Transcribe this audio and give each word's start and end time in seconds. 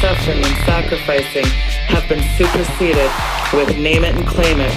suffering 0.00 0.38
and 0.38 0.56
sacrificing 0.64 1.44
have 1.44 2.08
been 2.08 2.22
superseded 2.38 3.10
with 3.52 3.76
name 3.76 4.02
it 4.02 4.14
and 4.14 4.26
claim 4.26 4.58
it. 4.58 4.72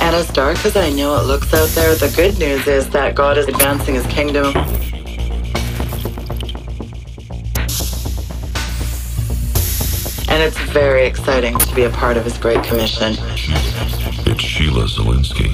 And 0.00 0.16
as 0.16 0.28
dark 0.32 0.64
as 0.66 0.76
I 0.76 0.90
know 0.90 1.16
it 1.20 1.26
looks 1.26 1.54
out 1.54 1.68
there, 1.68 1.94
the 1.94 2.12
good 2.16 2.36
news 2.40 2.66
is 2.66 2.90
that 2.90 3.14
God 3.14 3.38
is 3.38 3.46
advancing 3.46 3.94
his 3.94 4.06
kingdom. 4.06 4.46
And 10.28 10.42
it's 10.42 10.58
very 10.72 11.06
exciting 11.06 11.56
to 11.56 11.74
be 11.76 11.84
a 11.84 11.90
part 11.90 12.16
of 12.16 12.24
his 12.24 12.36
great 12.38 12.64
commission. 12.64 13.14
It's 13.44 14.40
Sheila 14.40 14.84
Zilinsky. 14.84 15.52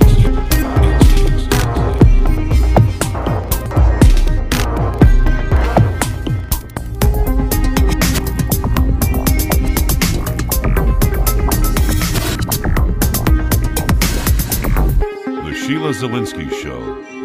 The 15.45 15.55
Sheila 15.55 15.93
Zilinsky 15.95 16.53
Show, 16.61 16.81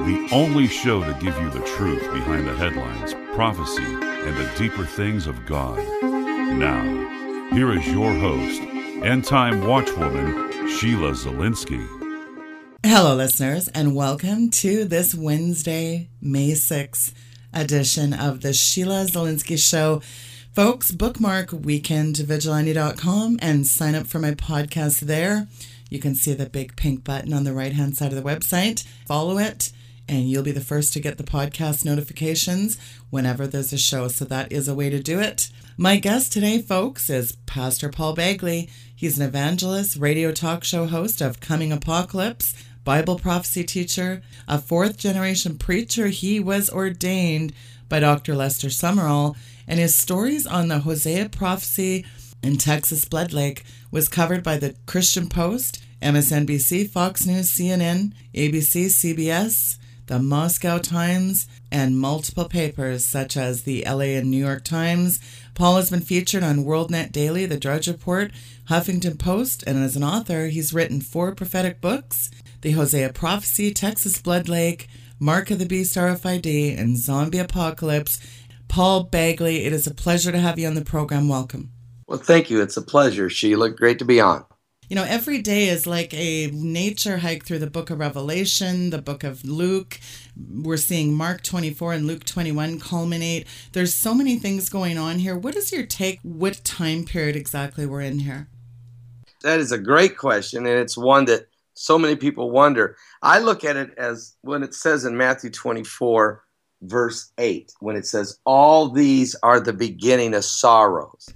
the 0.05 0.29
only 0.31 0.67
show 0.67 1.03
to 1.03 1.13
give 1.19 1.37
you 1.41 1.49
the 1.49 1.59
truth 1.75 2.09
behind 2.13 2.47
the 2.47 2.55
headlines, 2.55 3.15
prophecy, 3.35 3.83
and 3.83 4.37
the 4.37 4.49
deeper 4.57 4.85
things 4.85 5.27
of 5.27 5.45
God. 5.45 5.79
Now, 6.03 7.49
here 7.51 7.73
is 7.73 7.85
your 7.87 8.13
host, 8.13 8.61
end 9.03 9.25
time 9.25 9.63
watchwoman, 9.63 10.52
Sheila 10.67 11.11
Zilinsky. 11.11 11.85
Hello, 12.85 13.15
listeners, 13.15 13.67
and 13.69 13.95
welcome 13.95 14.49
to 14.49 14.85
this 14.85 15.13
Wednesday, 15.13 16.09
May 16.21 16.51
6th 16.51 17.13
edition 17.53 18.13
of 18.13 18.41
the 18.41 18.53
Sheila 18.53 19.05
Zilinsky 19.05 19.57
Show. 19.57 20.01
Folks, 20.53 20.91
bookmark 20.91 21.49
weekendvigilante.com 21.49 23.39
and 23.41 23.67
sign 23.67 23.93
up 23.93 24.07
for 24.07 24.19
my 24.19 24.31
podcast 24.31 25.01
there. 25.01 25.47
You 25.89 25.99
can 25.99 26.15
see 26.15 26.33
the 26.33 26.49
big 26.49 26.75
pink 26.75 27.03
button 27.03 27.33
on 27.33 27.43
the 27.43 27.53
right 27.53 27.73
hand 27.73 27.97
side 27.97 28.13
of 28.13 28.23
the 28.23 28.29
website. 28.29 28.85
Follow 29.05 29.37
it, 29.37 29.71
and 30.07 30.29
you'll 30.29 30.43
be 30.43 30.51
the 30.51 30.61
first 30.61 30.93
to 30.93 30.99
get 30.99 31.17
the 31.17 31.23
podcast 31.23 31.85
notifications 31.85 32.77
whenever 33.09 33.47
there's 33.47 33.73
a 33.73 33.77
show. 33.77 34.07
So 34.07 34.25
that 34.25 34.51
is 34.51 34.67
a 34.67 34.75
way 34.75 34.89
to 34.89 35.01
do 35.01 35.19
it. 35.19 35.49
My 35.77 35.97
guest 35.97 36.33
today, 36.33 36.61
folks, 36.61 37.09
is 37.09 37.37
Pastor 37.45 37.89
Paul 37.89 38.15
Begley. 38.15 38.69
He's 38.95 39.17
an 39.17 39.25
evangelist, 39.25 39.97
radio 39.97 40.31
talk 40.31 40.63
show 40.63 40.85
host 40.85 41.21
of 41.21 41.39
Coming 41.39 41.71
Apocalypse, 41.71 42.53
Bible 42.83 43.17
prophecy 43.17 43.63
teacher, 43.63 44.21
a 44.47 44.59
fourth 44.59 44.97
generation 44.97 45.57
preacher. 45.57 46.07
He 46.07 46.39
was 46.39 46.69
ordained 46.69 47.53
by 47.89 47.99
Dr. 47.99 48.35
Lester 48.35 48.67
Sumrall, 48.67 49.35
and 49.67 49.79
his 49.79 49.95
stories 49.95 50.45
on 50.45 50.67
the 50.67 50.79
Hosea 50.79 51.29
prophecy 51.29 52.05
in 52.43 52.57
Texas 52.57 53.05
Blood 53.05 53.31
Lake 53.31 53.63
was 53.89 54.09
covered 54.09 54.43
by 54.43 54.57
the 54.57 54.75
Christian 54.85 55.29
Post, 55.29 55.83
MSNBC, 56.01 56.89
Fox 56.89 57.25
News, 57.25 57.49
CNN, 57.51 58.13
ABC, 58.35 58.87
CBS, 58.87 59.77
the 60.07 60.19
Moscow 60.19 60.77
Times, 60.77 61.47
and 61.71 61.97
multiple 61.97 62.45
papers 62.45 63.05
such 63.05 63.37
as 63.37 63.63
the 63.63 63.83
LA 63.85 64.15
and 64.17 64.29
New 64.29 64.37
York 64.37 64.63
Times. 64.63 65.19
Paul 65.55 65.77
has 65.77 65.89
been 65.89 66.01
featured 66.01 66.43
on 66.43 66.65
WorldNet 66.65 67.11
Daily, 67.11 67.45
The 67.45 67.59
Drudge 67.59 67.87
Report, 67.87 68.31
Huffington 68.69 69.17
Post, 69.17 69.63
and 69.65 69.77
as 69.83 69.95
an 69.95 70.03
author, 70.03 70.47
he's 70.47 70.73
written 70.73 71.01
four 71.01 71.33
prophetic 71.35 71.79
books 71.81 72.29
The 72.61 72.71
Hosea 72.71 73.13
Prophecy, 73.13 73.73
Texas 73.73 74.21
Blood 74.21 74.49
Lake, 74.49 74.87
Mark 75.19 75.51
of 75.51 75.59
the 75.59 75.65
Beast 75.65 75.95
RFID, 75.95 76.77
and 76.77 76.97
Zombie 76.97 77.39
Apocalypse. 77.39 78.19
Paul 78.67 79.07
Begley, 79.07 79.65
it 79.65 79.73
is 79.73 79.87
a 79.87 79.93
pleasure 79.93 80.31
to 80.31 80.39
have 80.39 80.57
you 80.57 80.67
on 80.67 80.73
the 80.73 80.83
program. 80.83 81.29
Welcome. 81.29 81.71
Well, 82.07 82.19
thank 82.19 82.49
you. 82.49 82.61
It's 82.61 82.77
a 82.77 82.81
pleasure, 82.81 83.29
Sheila. 83.29 83.69
Great 83.69 83.99
to 83.99 84.05
be 84.05 84.19
on. 84.19 84.45
You 84.89 84.97
know, 84.97 85.05
every 85.07 85.41
day 85.41 85.69
is 85.69 85.87
like 85.87 86.13
a 86.13 86.47
nature 86.47 87.17
hike 87.17 87.45
through 87.45 87.59
the 87.59 87.69
book 87.69 87.89
of 87.89 87.99
Revelation, 87.99 88.89
the 88.89 89.01
book 89.01 89.23
of 89.23 89.45
Luke. 89.45 89.99
We're 90.35 90.77
seeing 90.77 91.13
Mark 91.13 91.41
24 91.41 91.93
and 91.93 92.05
Luke 92.05 92.25
21 92.25 92.81
culminate. 92.81 93.47
There's 93.71 93.93
so 93.93 94.13
many 94.13 94.37
things 94.37 94.67
going 94.67 94.97
on 94.97 95.19
here. 95.19 95.37
What 95.37 95.55
is 95.55 95.71
your 95.71 95.85
take? 95.85 96.19
What 96.21 96.63
time 96.65 97.05
period 97.05 97.37
exactly 97.37 97.85
we're 97.85 98.01
in 98.01 98.19
here? 98.19 98.49
That 99.41 99.59
is 99.59 99.71
a 99.71 99.77
great 99.77 100.17
question, 100.17 100.65
and 100.65 100.79
it's 100.79 100.97
one 100.97 101.25
that 101.25 101.47
so 101.75 101.97
many 101.97 102.17
people 102.17 102.51
wonder. 102.51 102.97
I 103.21 103.39
look 103.39 103.63
at 103.63 103.77
it 103.77 103.91
as 103.97 104.35
when 104.41 104.63
it 104.63 104.73
says 104.73 105.05
in 105.05 105.15
Matthew 105.15 105.49
24, 105.49 106.43
verse 106.81 107.31
8, 107.37 107.71
when 107.79 107.95
it 107.95 108.05
says, 108.05 108.37
All 108.45 108.89
these 108.89 109.33
are 109.43 109.61
the 109.61 109.73
beginning 109.73 110.33
of 110.33 110.43
sorrows. 110.43 111.29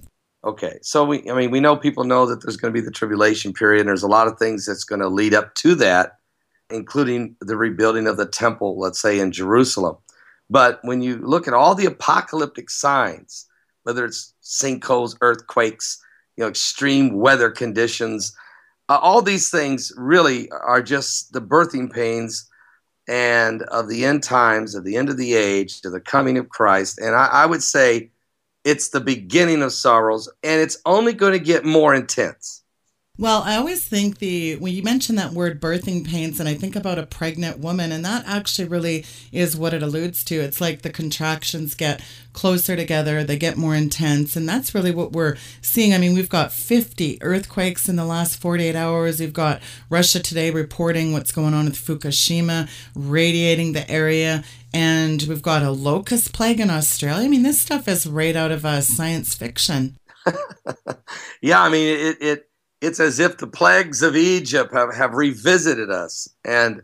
Okay, 0.48 0.78
so 0.80 1.04
we, 1.04 1.30
I 1.30 1.34
mean, 1.34 1.50
we 1.50 1.60
know 1.60 1.76
people 1.76 2.04
know 2.04 2.24
that 2.24 2.40
there's 2.40 2.56
going 2.56 2.72
to 2.72 2.80
be 2.80 2.82
the 2.82 2.90
tribulation 2.90 3.52
period, 3.52 3.80
and 3.80 3.88
there's 3.90 4.02
a 4.02 4.08
lot 4.08 4.28
of 4.28 4.38
things 4.38 4.64
that's 4.64 4.82
going 4.82 5.02
to 5.02 5.08
lead 5.08 5.34
up 5.34 5.54
to 5.56 5.74
that, 5.74 6.20
including 6.70 7.36
the 7.42 7.54
rebuilding 7.54 8.06
of 8.06 8.16
the 8.16 8.24
temple, 8.24 8.78
let's 8.78 8.98
say 8.98 9.20
in 9.20 9.30
Jerusalem. 9.30 9.98
But 10.48 10.78
when 10.84 11.02
you 11.02 11.18
look 11.18 11.48
at 11.48 11.52
all 11.52 11.74
the 11.74 11.84
apocalyptic 11.84 12.70
signs, 12.70 13.46
whether 13.82 14.06
it's 14.06 14.32
sinkholes, 14.42 15.18
earthquakes, 15.20 16.02
you 16.38 16.44
know, 16.44 16.48
extreme 16.48 17.18
weather 17.18 17.50
conditions, 17.50 18.34
uh, 18.88 18.98
all 19.02 19.20
these 19.20 19.50
things 19.50 19.92
really 19.98 20.50
are 20.50 20.80
just 20.80 21.34
the 21.34 21.42
birthing 21.42 21.92
pains 21.92 22.48
and 23.06 23.64
of 23.64 23.90
the 23.90 24.06
end 24.06 24.22
times, 24.22 24.74
of 24.74 24.84
the 24.84 24.96
end 24.96 25.10
of 25.10 25.18
the 25.18 25.34
age, 25.34 25.82
to 25.82 25.90
the 25.90 26.00
coming 26.00 26.38
of 26.38 26.48
Christ. 26.48 26.98
And 26.98 27.14
I, 27.14 27.26
I 27.26 27.44
would 27.44 27.62
say 27.62 28.08
it's 28.64 28.90
the 28.90 29.00
beginning 29.00 29.62
of 29.62 29.72
sorrows, 29.72 30.28
and 30.42 30.60
it's 30.60 30.78
only 30.86 31.12
going 31.12 31.32
to 31.32 31.38
get 31.38 31.64
more 31.64 31.94
intense. 31.94 32.62
Well, 33.20 33.42
I 33.42 33.56
always 33.56 33.84
think 33.84 34.18
the 34.18 34.54
when 34.58 34.72
you 34.72 34.84
mention 34.84 35.16
that 35.16 35.32
word 35.32 35.60
birthing 35.60 36.06
pains, 36.06 36.38
and 36.38 36.48
I 36.48 36.54
think 36.54 36.76
about 36.76 37.00
a 37.00 37.06
pregnant 37.06 37.58
woman, 37.58 37.90
and 37.90 38.04
that 38.04 38.24
actually 38.28 38.68
really 38.68 39.04
is 39.32 39.56
what 39.56 39.74
it 39.74 39.82
alludes 39.82 40.22
to. 40.26 40.36
It's 40.36 40.60
like 40.60 40.82
the 40.82 40.90
contractions 40.90 41.74
get 41.74 42.00
closer 42.32 42.76
together, 42.76 43.24
they 43.24 43.36
get 43.36 43.56
more 43.56 43.74
intense, 43.74 44.36
and 44.36 44.48
that's 44.48 44.72
really 44.72 44.92
what 44.92 45.10
we're 45.10 45.36
seeing. 45.60 45.92
I 45.92 45.98
mean, 45.98 46.14
we've 46.14 46.28
got 46.28 46.52
50 46.52 47.18
earthquakes 47.20 47.88
in 47.88 47.96
the 47.96 48.04
last 48.04 48.40
48 48.40 48.76
hours. 48.76 49.18
We've 49.18 49.32
got 49.32 49.62
Russia 49.90 50.20
today 50.20 50.52
reporting 50.52 51.12
what's 51.12 51.32
going 51.32 51.54
on 51.54 51.64
with 51.64 51.74
Fukushima, 51.74 52.70
radiating 52.94 53.72
the 53.72 53.90
area, 53.90 54.44
and 54.72 55.20
we've 55.22 55.42
got 55.42 55.64
a 55.64 55.72
locust 55.72 56.32
plague 56.32 56.60
in 56.60 56.70
Australia. 56.70 57.24
I 57.24 57.28
mean, 57.28 57.42
this 57.42 57.60
stuff 57.60 57.88
is 57.88 58.06
right 58.06 58.36
out 58.36 58.52
of 58.52 58.64
uh, 58.64 58.80
science 58.80 59.34
fiction. 59.34 59.98
yeah, 61.42 61.60
I 61.60 61.68
mean, 61.68 61.98
it, 61.98 62.16
it 62.20 62.47
it's 62.80 63.00
as 63.00 63.18
if 63.18 63.38
the 63.38 63.46
plagues 63.46 64.02
of 64.02 64.16
Egypt 64.16 64.72
have, 64.72 64.94
have 64.94 65.14
revisited 65.14 65.90
us. 65.90 66.28
And 66.44 66.82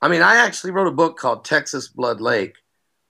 I 0.00 0.08
mean, 0.08 0.22
I 0.22 0.36
actually 0.36 0.72
wrote 0.72 0.88
a 0.88 0.92
book 0.92 1.16
called 1.16 1.44
Texas 1.44 1.88
Blood 1.88 2.20
Lake, 2.20 2.56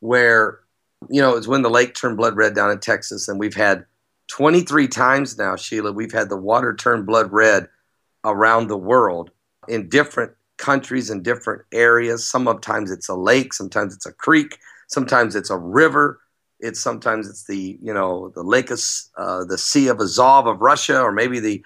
where, 0.00 0.60
you 1.08 1.20
know, 1.20 1.36
it's 1.36 1.46
when 1.46 1.62
the 1.62 1.70
lake 1.70 1.94
turned 1.94 2.16
blood 2.16 2.36
red 2.36 2.54
down 2.54 2.70
in 2.70 2.80
Texas. 2.80 3.28
And 3.28 3.38
we've 3.38 3.54
had 3.54 3.84
23 4.28 4.88
times 4.88 5.36
now, 5.36 5.56
Sheila, 5.56 5.92
we've 5.92 6.12
had 6.12 6.28
the 6.28 6.36
water 6.36 6.74
turn 6.74 7.04
blood 7.04 7.32
red 7.32 7.68
around 8.24 8.68
the 8.68 8.76
world 8.76 9.30
in 9.68 9.88
different 9.88 10.32
countries 10.56 11.10
and 11.10 11.22
different 11.22 11.62
areas. 11.72 12.26
Sometimes 12.26 12.90
it's 12.90 13.08
a 13.08 13.14
lake, 13.14 13.52
sometimes 13.52 13.94
it's 13.94 14.06
a 14.06 14.12
creek, 14.12 14.58
sometimes 14.88 15.34
it's 15.34 15.50
a 15.50 15.58
river. 15.58 16.20
It's 16.60 16.80
sometimes 16.80 17.28
it's 17.28 17.44
the 17.44 17.76
you 17.82 17.92
know 17.92 18.30
the 18.36 18.44
lake 18.44 18.70
of 18.70 18.80
uh, 19.16 19.44
the 19.44 19.58
Sea 19.58 19.88
of 19.88 19.98
Azov 19.98 20.46
of 20.46 20.60
Russia, 20.60 21.02
or 21.02 21.10
maybe 21.10 21.40
the 21.40 21.64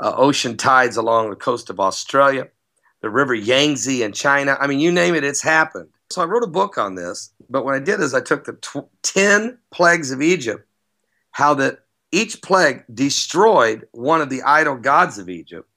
uh, 0.00 0.12
ocean 0.16 0.56
tides 0.56 0.96
along 0.96 1.30
the 1.30 1.36
coast 1.36 1.70
of 1.70 1.80
Australia, 1.80 2.48
the 3.00 3.10
River 3.10 3.34
Yangtze 3.34 4.02
in 4.02 4.12
China. 4.12 4.56
I 4.60 4.66
mean, 4.66 4.80
you 4.80 4.92
name 4.92 5.14
it, 5.14 5.24
it's 5.24 5.42
happened. 5.42 5.88
So 6.10 6.22
I 6.22 6.26
wrote 6.26 6.44
a 6.44 6.48
book 6.48 6.78
on 6.78 6.94
this. 6.94 7.32
But 7.48 7.64
what 7.64 7.74
I 7.74 7.80
did 7.80 8.00
is 8.00 8.14
I 8.14 8.20
took 8.20 8.44
the 8.44 8.54
tw- 8.54 8.90
10 9.02 9.58
plagues 9.70 10.10
of 10.10 10.22
Egypt, 10.22 10.66
how 11.30 11.54
that 11.54 11.80
each 12.12 12.42
plague 12.42 12.84
destroyed 12.92 13.86
one 13.92 14.20
of 14.20 14.30
the 14.30 14.42
idol 14.42 14.76
gods 14.76 15.18
of 15.18 15.28
Egypt. 15.28 15.68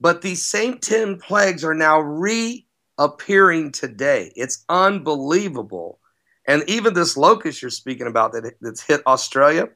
But 0.00 0.22
these 0.22 0.44
same 0.44 0.78
10 0.78 1.18
plagues 1.18 1.64
are 1.64 1.74
now 1.74 2.00
reappearing 2.00 3.72
today. 3.72 4.32
It's 4.36 4.64
unbelievable. 4.68 5.98
And 6.46 6.62
even 6.68 6.94
this 6.94 7.16
locust 7.16 7.62
you're 7.62 7.70
speaking 7.70 8.06
about 8.06 8.32
that, 8.32 8.54
that's 8.60 8.82
hit 8.82 9.02
Australia, 9.06 9.68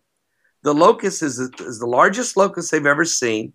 the 0.62 0.74
locust 0.74 1.22
is, 1.22 1.38
is 1.38 1.78
the 1.78 1.86
largest 1.86 2.36
locust 2.36 2.70
they've 2.70 2.86
ever 2.86 3.04
seen. 3.04 3.52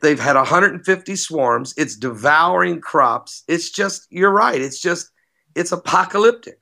They've 0.00 0.20
had 0.20 0.36
150 0.36 1.16
swarms. 1.16 1.74
It's 1.76 1.96
devouring 1.96 2.80
crops. 2.80 3.44
It's 3.48 3.70
just, 3.70 4.06
you're 4.10 4.32
right. 4.32 4.60
It's 4.60 4.80
just, 4.80 5.10
it's 5.54 5.72
apocalyptic. 5.72 6.60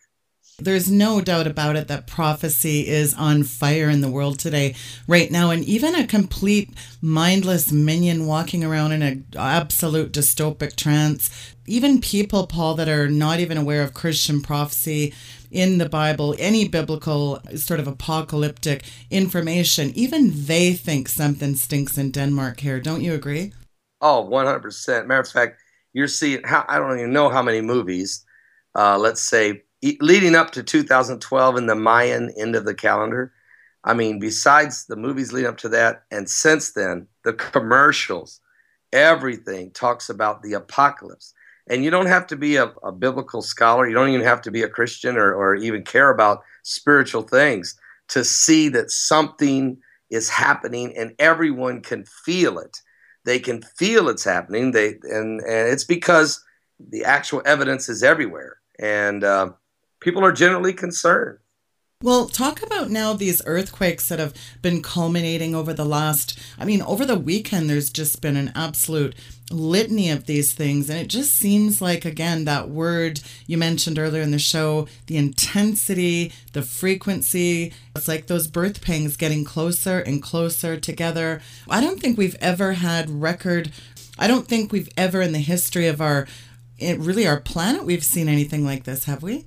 There's 0.61 0.91
no 0.91 1.21
doubt 1.21 1.47
about 1.47 1.77
it 1.77 1.87
that 1.87 2.09
prophecy 2.09 2.89
is 2.89 3.15
on 3.15 3.45
fire 3.45 3.89
in 3.89 4.01
the 4.01 4.11
world 4.11 4.41
today, 4.41 4.75
right 5.07 5.31
now. 5.31 5.51
And 5.51 5.63
even 5.63 5.95
a 5.95 6.05
complete 6.05 6.71
mindless 7.01 7.71
minion 7.71 8.27
walking 8.27 8.65
around 8.65 8.91
in 8.91 9.03
an 9.03 9.25
absolute 9.37 10.13
dystopic 10.13 10.75
trance. 10.75 11.31
Even 11.67 12.01
people, 12.01 12.49
Paul, 12.49 12.75
that 12.75 12.89
are 12.89 13.09
not 13.09 13.39
even 13.39 13.57
aware 13.57 13.83
of 13.83 13.95
Christian 13.95 14.43
prophecy 14.43 15.15
in 15.53 15.79
the 15.79 15.89
Bible, 15.89 16.35
any 16.41 16.67
biblical 16.67 17.41
sort 17.55 17.79
of 17.79 17.87
apocalyptic 17.87 18.83
information, 19.13 19.93
even 19.95 20.33
they 20.35 20.73
think 20.73 21.09
something 21.09 21.55
stinks 21.55 21.97
in 21.97 22.11
Denmark 22.11 22.59
here. 22.59 22.81
Don't 22.81 23.03
you 23.03 23.15
agree? 23.15 23.53
Oh, 24.01 24.29
100%. 24.29 25.07
Matter 25.07 25.21
of 25.21 25.29
fact, 25.29 25.61
you're 25.93 26.09
seeing 26.09 26.43
how 26.43 26.65
I 26.69 26.81
don't 26.81 26.99
even 26.99 27.13
know 27.13 27.29
how 27.29 27.43
many 27.43 27.61
movies, 27.61 28.25
uh, 28.75 28.99
let's 28.99 29.21
say, 29.21 29.63
leading 30.01 30.35
up 30.35 30.51
to 30.53 30.63
2012 30.63 31.57
in 31.57 31.67
the 31.67 31.75
Mayan 31.75 32.33
end 32.39 32.57
of 32.57 32.65
the 32.65 32.75
calendar. 32.75 33.33
I 33.85 33.95
mean, 33.95 34.19
besides 34.19 34.87
the 34.87 34.97
movies 34.97 35.33
leading 35.33 35.49
up 35.49 35.59
to 35.59 35.69
that, 35.71 36.03
and 36.11 36.29
since 36.29 36.73
then, 36.73 37.07
the 37.25 37.33
commercials, 37.33 38.41
everything 38.93 39.71
talks 39.71 40.09
about 40.09 40.43
the 40.43 40.55
apocalypse. 40.55 41.33
And 41.71 41.85
you 41.85 41.91
don't 41.91 42.07
have 42.07 42.27
to 42.29 42.37
be 42.37 42.57
a, 42.57 42.73
a 42.83 42.93
biblical 42.93 43.43
scholar, 43.43 43.87
you 43.87 43.95
don't 43.95 44.09
even 44.09 44.25
have 44.27 44.43
to 44.43 44.51
be 44.51 44.63
a 44.63 44.69
Christian 44.69 45.17
or, 45.17 45.35
or 45.35 45.55
even 45.55 45.85
care 45.85 46.11
about 46.11 46.43
spiritual 46.63 47.23
things 47.23 47.79
to 48.09 48.25
see 48.25 48.69
that 48.71 48.91
something 48.91 49.77
is 50.11 50.31
happening 50.31 50.97
and 50.97 51.15
everyone 51.19 51.83
can 51.83 52.05
feel 52.05 52.59
it. 52.59 52.81
They 53.25 53.39
can 53.39 53.63
feel 53.63 54.09
it's 54.09 54.25
happening. 54.25 54.71
They 54.71 54.99
and, 55.03 55.41
and 55.41 55.69
it's 55.69 55.85
because 55.85 56.43
the 56.81 57.05
actual 57.05 57.43
evidence 57.45 57.89
is 57.91 58.03
everywhere. 58.03 58.57
And 58.79 59.25
uh, 59.25 59.51
people 60.01 60.25
are 60.25 60.33
generally 60.33 60.73
concerned. 60.73 61.39
Well, 62.01 62.29
talk 62.29 62.63
about 62.63 62.91
now 62.91 63.13
these 63.13 63.43
earthquakes 63.45 64.09
that 64.09 64.21
have 64.21 64.33
been 64.63 64.83
culminating 64.83 65.57
over 65.57 65.75
the 65.75 65.85
last, 65.85 66.39
I 66.57 66.65
mean, 66.65 66.81
over 66.83 67.05
the 67.05 67.19
weekend, 67.19 67.69
there's 67.69 67.91
just 67.91 68.23
been 68.23 68.37
an 68.37 68.53
absolute 68.55 69.17
litany 69.51 70.09
of 70.09 70.27
these 70.27 70.53
things. 70.53 70.89
And 70.89 70.97
it 71.01 71.09
just 71.09 71.35
seems 71.35 71.83
like, 71.83 72.05
again, 72.05 72.45
that 72.45 72.69
word 72.69 73.21
you 73.49 73.59
mentioned 73.59 73.99
earlier 73.99 74.23
in 74.23 74.31
the 74.31 74.39
show, 74.39 74.87
the 75.09 75.17
intensity, 75.17 76.33
the 76.53 76.63
frequency, 76.63 77.73
it's 77.97 78.07
like 78.07 78.29
those 78.29 78.47
birth 78.47 78.81
pangs 78.81 79.17
getting 79.17 79.45
closer 79.45 79.99
and 79.99 80.23
closer 80.23 80.79
together. 80.79 81.43
I 81.69 81.81
don't 81.81 81.99
think 81.99 82.17
we've 82.17 82.37
ever 82.41 82.75
had 82.75 83.11
record, 83.11 83.73
I 84.17 84.29
don't 84.29 84.47
think 84.47 84.71
we've 84.71 84.91
ever 84.97 85.21
in 85.21 85.33
the 85.33 85.41
history 85.41 85.89
of 85.89 86.01
our, 86.01 86.29
eh, 86.79 86.95
really 86.97 87.27
our 87.27 87.41
planet, 87.41 87.83
we've 87.85 88.05
seen 88.05 88.29
anything 88.29 88.65
like 88.65 88.85
this, 88.85 89.07
have 89.07 89.25
we? 89.25 89.47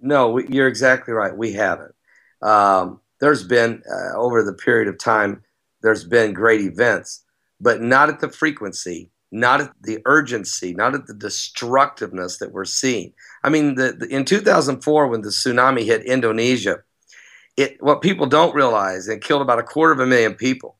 No, 0.00 0.38
you're 0.38 0.68
exactly 0.68 1.12
right. 1.12 1.36
We 1.36 1.52
haven't. 1.52 1.94
Um, 2.42 3.00
there's 3.20 3.44
been 3.44 3.82
uh, 3.90 4.16
over 4.16 4.42
the 4.42 4.52
period 4.52 4.88
of 4.88 4.98
time, 4.98 5.42
there's 5.82 6.04
been 6.04 6.32
great 6.32 6.60
events, 6.60 7.24
but 7.60 7.80
not 7.80 8.08
at 8.08 8.20
the 8.20 8.28
frequency, 8.28 9.10
not 9.30 9.60
at 9.60 9.72
the 9.82 9.98
urgency, 10.06 10.72
not 10.72 10.94
at 10.94 11.06
the 11.06 11.14
destructiveness 11.14 12.38
that 12.38 12.52
we're 12.52 12.64
seeing. 12.64 13.12
I 13.42 13.50
mean, 13.50 13.74
the, 13.74 13.92
the, 13.92 14.06
in 14.06 14.24
2004, 14.24 15.08
when 15.08 15.22
the 15.22 15.28
tsunami 15.28 15.84
hit 15.84 16.04
Indonesia, 16.04 16.78
it 17.56 17.82
what 17.82 18.02
people 18.02 18.26
don't 18.26 18.54
realize 18.54 19.08
and 19.08 19.20
killed 19.20 19.42
about 19.42 19.58
a 19.58 19.64
quarter 19.64 19.92
of 19.92 19.98
a 19.98 20.06
million 20.06 20.34
people 20.34 20.76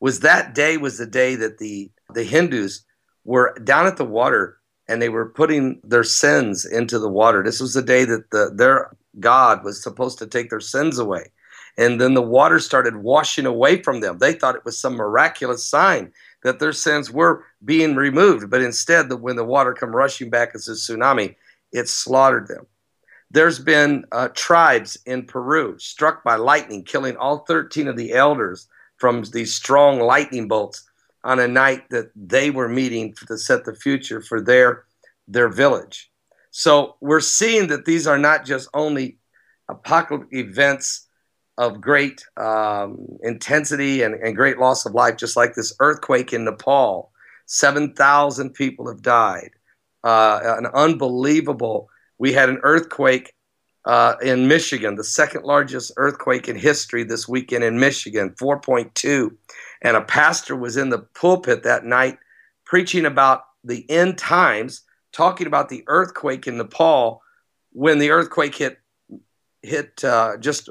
was 0.00 0.20
that 0.20 0.54
day 0.54 0.76
was 0.76 0.98
the 0.98 1.06
day 1.06 1.36
that 1.36 1.58
the 1.58 1.90
the 2.14 2.24
Hindus 2.24 2.84
were 3.24 3.56
down 3.62 3.86
at 3.86 3.96
the 3.96 4.04
water 4.04 4.58
and 4.88 5.02
they 5.02 5.08
were 5.08 5.28
putting 5.28 5.80
their 5.82 6.04
sins 6.04 6.64
into 6.64 6.98
the 6.98 7.08
water. 7.08 7.42
This 7.42 7.60
was 7.60 7.74
the 7.74 7.82
day 7.82 8.04
that 8.04 8.30
the, 8.30 8.52
their 8.54 8.96
God 9.18 9.64
was 9.64 9.82
supposed 9.82 10.18
to 10.18 10.26
take 10.26 10.50
their 10.50 10.60
sins 10.60 10.98
away. 10.98 11.30
And 11.78 12.00
then 12.00 12.14
the 12.14 12.22
water 12.22 12.58
started 12.58 12.96
washing 12.96 13.46
away 13.46 13.82
from 13.82 14.00
them. 14.00 14.18
They 14.18 14.32
thought 14.32 14.54
it 14.54 14.64
was 14.64 14.78
some 14.78 14.94
miraculous 14.94 15.66
sign 15.66 16.12
that 16.42 16.58
their 16.58 16.72
sins 16.72 17.10
were 17.10 17.44
being 17.64 17.96
removed. 17.96 18.48
But 18.48 18.62
instead, 18.62 19.12
when 19.12 19.36
the 19.36 19.44
water 19.44 19.74
come 19.74 19.94
rushing 19.94 20.30
back 20.30 20.52
as 20.54 20.68
a 20.68 20.72
tsunami, 20.72 21.34
it 21.72 21.88
slaughtered 21.88 22.48
them. 22.48 22.66
There's 23.30 23.58
been 23.58 24.04
uh, 24.12 24.28
tribes 24.28 24.96
in 25.04 25.26
Peru 25.26 25.78
struck 25.78 26.22
by 26.22 26.36
lightning, 26.36 26.84
killing 26.84 27.16
all 27.16 27.38
13 27.40 27.88
of 27.88 27.96
the 27.96 28.12
elders 28.12 28.68
from 28.96 29.24
these 29.32 29.52
strong 29.52 29.98
lightning 30.00 30.48
bolts 30.48 30.88
on 31.26 31.40
a 31.40 31.48
night 31.48 31.90
that 31.90 32.10
they 32.14 32.50
were 32.50 32.68
meeting 32.68 33.12
to 33.26 33.36
set 33.36 33.64
the 33.64 33.74
future 33.74 34.20
for 34.20 34.40
their 34.40 34.84
their 35.26 35.48
village. 35.48 36.10
So 36.52 36.94
we're 37.00 37.20
seeing 37.20 37.66
that 37.66 37.84
these 37.84 38.06
are 38.06 38.16
not 38.16 38.46
just 38.46 38.68
only 38.72 39.18
apocalyptic 39.68 40.32
events 40.32 41.08
of 41.58 41.80
great 41.80 42.24
um, 42.36 43.18
intensity 43.22 44.02
and, 44.02 44.14
and 44.14 44.36
great 44.36 44.58
loss 44.58 44.86
of 44.86 44.94
life, 44.94 45.16
just 45.16 45.36
like 45.36 45.54
this 45.54 45.74
earthquake 45.80 46.32
in 46.32 46.44
Nepal. 46.44 47.10
7,000 47.46 48.54
people 48.54 48.86
have 48.88 49.02
died. 49.02 49.50
Uh, 50.04 50.40
an 50.58 50.66
unbelievable, 50.66 51.88
we 52.18 52.32
had 52.32 52.48
an 52.48 52.60
earthquake 52.62 53.32
uh, 53.84 54.14
in 54.22 54.46
Michigan, 54.46 54.94
the 54.94 55.04
second 55.04 55.44
largest 55.44 55.92
earthquake 55.96 56.48
in 56.48 56.56
history 56.56 57.02
this 57.02 57.26
weekend 57.26 57.64
in 57.64 57.80
Michigan, 57.80 58.30
4.2 58.40 59.30
and 59.82 59.96
a 59.96 60.02
pastor 60.02 60.56
was 60.56 60.76
in 60.76 60.90
the 60.90 60.98
pulpit 60.98 61.62
that 61.62 61.84
night 61.84 62.18
preaching 62.64 63.06
about 63.06 63.42
the 63.64 63.88
end 63.90 64.18
times, 64.18 64.82
talking 65.12 65.46
about 65.46 65.68
the 65.68 65.84
earthquake 65.86 66.46
in 66.46 66.56
Nepal 66.58 67.22
when 67.72 67.98
the 67.98 68.10
earthquake 68.10 68.54
hit 68.54 68.78
hit 69.62 70.04
uh, 70.04 70.36
just 70.38 70.68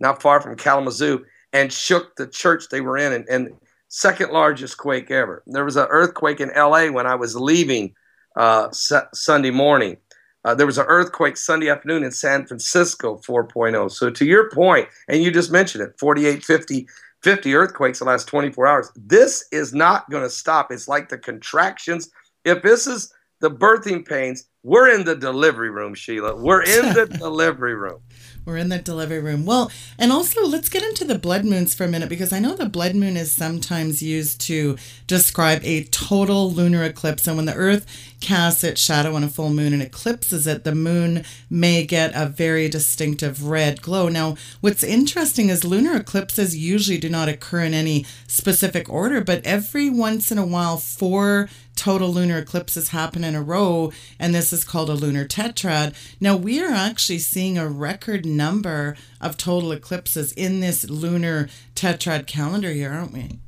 not 0.00 0.20
far 0.20 0.40
from 0.40 0.56
Kalamazoo 0.56 1.24
and 1.52 1.72
shook 1.72 2.16
the 2.16 2.26
church 2.26 2.64
they 2.70 2.80
were 2.80 2.98
in, 2.98 3.12
and, 3.12 3.28
and 3.28 3.50
second 3.88 4.32
largest 4.32 4.76
quake 4.76 5.10
ever. 5.10 5.42
There 5.46 5.64
was 5.64 5.76
an 5.76 5.86
earthquake 5.88 6.40
in 6.40 6.50
L.A. 6.50 6.90
when 6.90 7.06
I 7.06 7.14
was 7.14 7.36
leaving 7.36 7.94
uh, 8.36 8.68
Sunday 8.72 9.50
morning. 9.50 9.98
Uh, 10.44 10.54
there 10.54 10.66
was 10.66 10.78
an 10.78 10.84
earthquake 10.88 11.36
Sunday 11.36 11.70
afternoon 11.70 12.02
in 12.02 12.10
San 12.10 12.44
Francisco, 12.44 13.16
4.0. 13.26 13.90
So 13.90 14.10
to 14.10 14.24
your 14.26 14.50
point, 14.50 14.88
and 15.08 15.22
you 15.22 15.30
just 15.30 15.50
mentioned 15.50 15.84
it, 15.84 15.94
4850 15.98 16.86
50 17.24 17.54
earthquakes 17.54 18.00
in 18.00 18.04
the 18.04 18.10
last 18.10 18.28
24 18.28 18.66
hours. 18.66 18.92
This 18.94 19.46
is 19.50 19.72
not 19.72 20.08
going 20.10 20.22
to 20.22 20.30
stop. 20.30 20.70
It's 20.70 20.86
like 20.86 21.08
the 21.08 21.16
contractions. 21.16 22.10
If 22.44 22.62
this 22.62 22.86
is 22.86 23.12
the 23.40 23.50
birthing 23.50 24.06
pains, 24.06 24.44
we're 24.62 24.94
in 24.94 25.04
the 25.04 25.16
delivery 25.16 25.70
room, 25.70 25.94
Sheila. 25.94 26.36
We're 26.36 26.62
in 26.62 26.92
the 26.92 27.06
delivery 27.18 27.74
room. 27.74 28.00
We're 28.44 28.58
in 28.58 28.68
the 28.68 28.78
delivery 28.78 29.20
room. 29.20 29.46
Well, 29.46 29.70
and 29.98 30.12
also 30.12 30.46
let's 30.46 30.68
get 30.68 30.82
into 30.82 31.04
the 31.04 31.18
blood 31.18 31.46
moons 31.46 31.74
for 31.74 31.84
a 31.84 31.88
minute 31.88 32.10
because 32.10 32.32
I 32.32 32.40
know 32.40 32.54
the 32.54 32.68
blood 32.68 32.94
moon 32.94 33.16
is 33.16 33.32
sometimes 33.32 34.02
used 34.02 34.40
to 34.42 34.76
describe 35.06 35.62
a 35.64 35.84
total 35.84 36.50
lunar 36.50 36.82
eclipse. 36.82 37.26
And 37.26 37.36
when 37.36 37.46
the 37.46 37.54
Earth 37.54 37.86
casts 38.24 38.64
its 38.64 38.80
shadow 38.80 39.14
on 39.14 39.22
a 39.22 39.28
full 39.28 39.50
moon 39.50 39.74
and 39.74 39.82
eclipses 39.82 40.46
it, 40.46 40.64
the 40.64 40.74
moon 40.74 41.24
may 41.50 41.84
get 41.84 42.10
a 42.14 42.24
very 42.24 42.70
distinctive 42.70 43.44
red 43.44 43.82
glow. 43.82 44.08
Now, 44.08 44.36
what's 44.62 44.82
interesting 44.82 45.50
is 45.50 45.62
lunar 45.62 45.96
eclipses 45.96 46.56
usually 46.56 46.96
do 46.96 47.10
not 47.10 47.28
occur 47.28 47.60
in 47.60 47.74
any 47.74 48.06
specific 48.26 48.88
order, 48.88 49.20
but 49.20 49.44
every 49.44 49.90
once 49.90 50.32
in 50.32 50.38
a 50.38 50.46
while, 50.46 50.78
four 50.78 51.50
total 51.76 52.08
lunar 52.08 52.38
eclipses 52.38 52.88
happen 52.88 53.24
in 53.24 53.34
a 53.34 53.42
row, 53.42 53.92
and 54.18 54.34
this 54.34 54.54
is 54.54 54.64
called 54.64 54.88
a 54.88 54.94
lunar 54.94 55.26
tetrad. 55.26 55.94
Now, 56.18 56.34
we 56.34 56.64
are 56.64 56.72
actually 56.72 57.18
seeing 57.18 57.58
a 57.58 57.68
record 57.68 58.24
number 58.24 58.96
of 59.20 59.36
total 59.36 59.70
eclipses 59.72 60.32
in 60.32 60.60
this 60.60 60.88
lunar 60.88 61.50
tetrad 61.74 62.26
calendar 62.26 62.72
year, 62.72 62.92
aren't 62.92 63.12
we? 63.12 63.40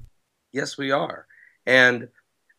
Yes, 0.52 0.76
we 0.76 0.90
are. 0.90 1.26
And 1.64 2.09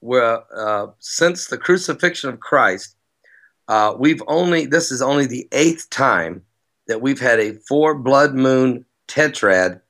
we're, 0.02 0.42
uh, 0.56 0.88
since 1.00 1.48
the 1.48 1.58
crucifixion 1.58 2.30
of 2.30 2.40
Christ, 2.40 2.96
uh, 3.68 3.96
we've 3.98 4.22
only, 4.28 4.66
this 4.66 4.92
is 4.92 5.02
only 5.02 5.26
the 5.26 5.48
eighth 5.52 5.90
time 5.90 6.44
that 6.88 7.02
we've 7.02 7.20
had 7.20 7.40
a 7.40 7.54
four 7.68 7.96
blood 7.96 8.34
moon 8.34 8.86
tetrad 9.08 9.82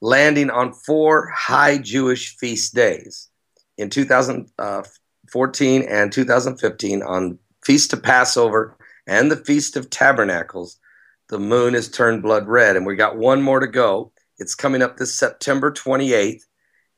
landing 0.00 0.50
on 0.50 0.72
four 0.72 1.28
high 1.28 1.78
Jewish 1.78 2.36
feast 2.36 2.74
days. 2.74 3.28
In 3.78 3.90
2000, 3.90 4.50
uh, 4.58 4.82
2014 5.32 5.82
and 5.88 6.12
2015 6.12 7.02
on 7.02 7.38
Feast 7.64 7.92
of 7.94 8.02
Passover 8.02 8.76
and 9.06 9.30
the 9.30 9.36
Feast 9.36 9.76
of 9.76 9.88
Tabernacles, 9.88 10.78
the 11.28 11.38
moon 11.38 11.72
has 11.72 11.88
turned 11.88 12.22
blood 12.22 12.46
red. 12.46 12.76
And 12.76 12.84
we 12.84 12.96
got 12.96 13.16
one 13.16 13.40
more 13.40 13.58
to 13.58 13.66
go. 13.66 14.12
It's 14.38 14.54
coming 14.54 14.82
up 14.82 14.96
this 14.96 15.14
September 15.14 15.72
28th, 15.72 16.42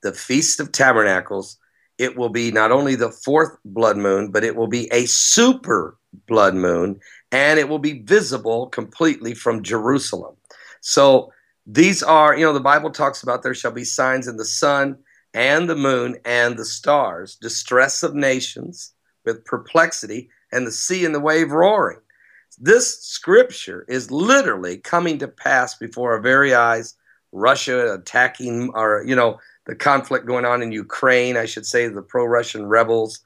the 0.03 0.13
Feast 0.13 0.59
of 0.59 0.73
Tabernacles. 0.73 1.59
It 1.99 2.17
will 2.17 2.29
be 2.29 2.51
not 2.51 2.73
only 2.73 2.95
the 2.95 3.11
fourth 3.11 3.57
blood 3.65 3.97
moon, 3.97 4.31
but 4.31 4.45
it 4.45 4.57
will 4.57 4.67
be 4.67 4.89
a 4.93 5.07
super 5.07 5.97
blood 6.27 6.55
moon, 6.55 7.01
and 7.33 7.59
it 7.59 7.69
will 7.69 7.79
be 7.79 8.03
visible 8.03 8.67
completely 8.69 9.35
from 9.35 9.63
Jerusalem. 9.63 10.37
So 10.81 11.33
these 11.67 12.03
are, 12.03 12.37
you 12.37 12.45
know, 12.45 12.53
the 12.53 12.61
Bible 12.61 12.91
talks 12.91 13.23
about 13.23 13.43
there 13.43 13.55
shall 13.55 13.73
be 13.73 13.85
signs 13.85 14.29
in 14.29 14.37
the 14.37 14.45
sun 14.45 14.99
and 15.33 15.69
the 15.69 15.77
moon 15.77 16.17
and 16.25 16.57
the 16.57 16.65
stars, 16.65 17.37
distress 17.37 18.03
of 18.03 18.15
nations 18.15 18.93
with 19.25 19.45
perplexity, 19.45 20.31
and 20.53 20.67
the 20.67 20.73
sea 20.73 21.05
and 21.05 21.15
the 21.15 21.21
wave 21.21 21.51
roaring. 21.51 21.99
This 22.59 23.03
scripture 23.03 23.85
is 23.89 24.11
literally 24.11 24.77
coming 24.77 25.19
to 25.19 25.29
pass 25.29 25.75
before 25.75 26.13
our 26.13 26.21
very 26.21 26.55
eyes. 26.55 26.95
Russia 27.33 27.95
attacking, 27.95 28.71
our, 28.75 29.03
you 29.05 29.17
know, 29.17 29.41
the 29.67 29.75
conflict 29.75 30.27
going 30.27 30.45
on 30.45 30.63
in 30.63 30.73
Ukraine, 30.73 31.37
I 31.37 31.47
should 31.47 31.67
say, 31.67 31.89
the 31.89 32.03
pro 32.03 32.25
Russian 32.25 32.67
rebels 32.67 33.21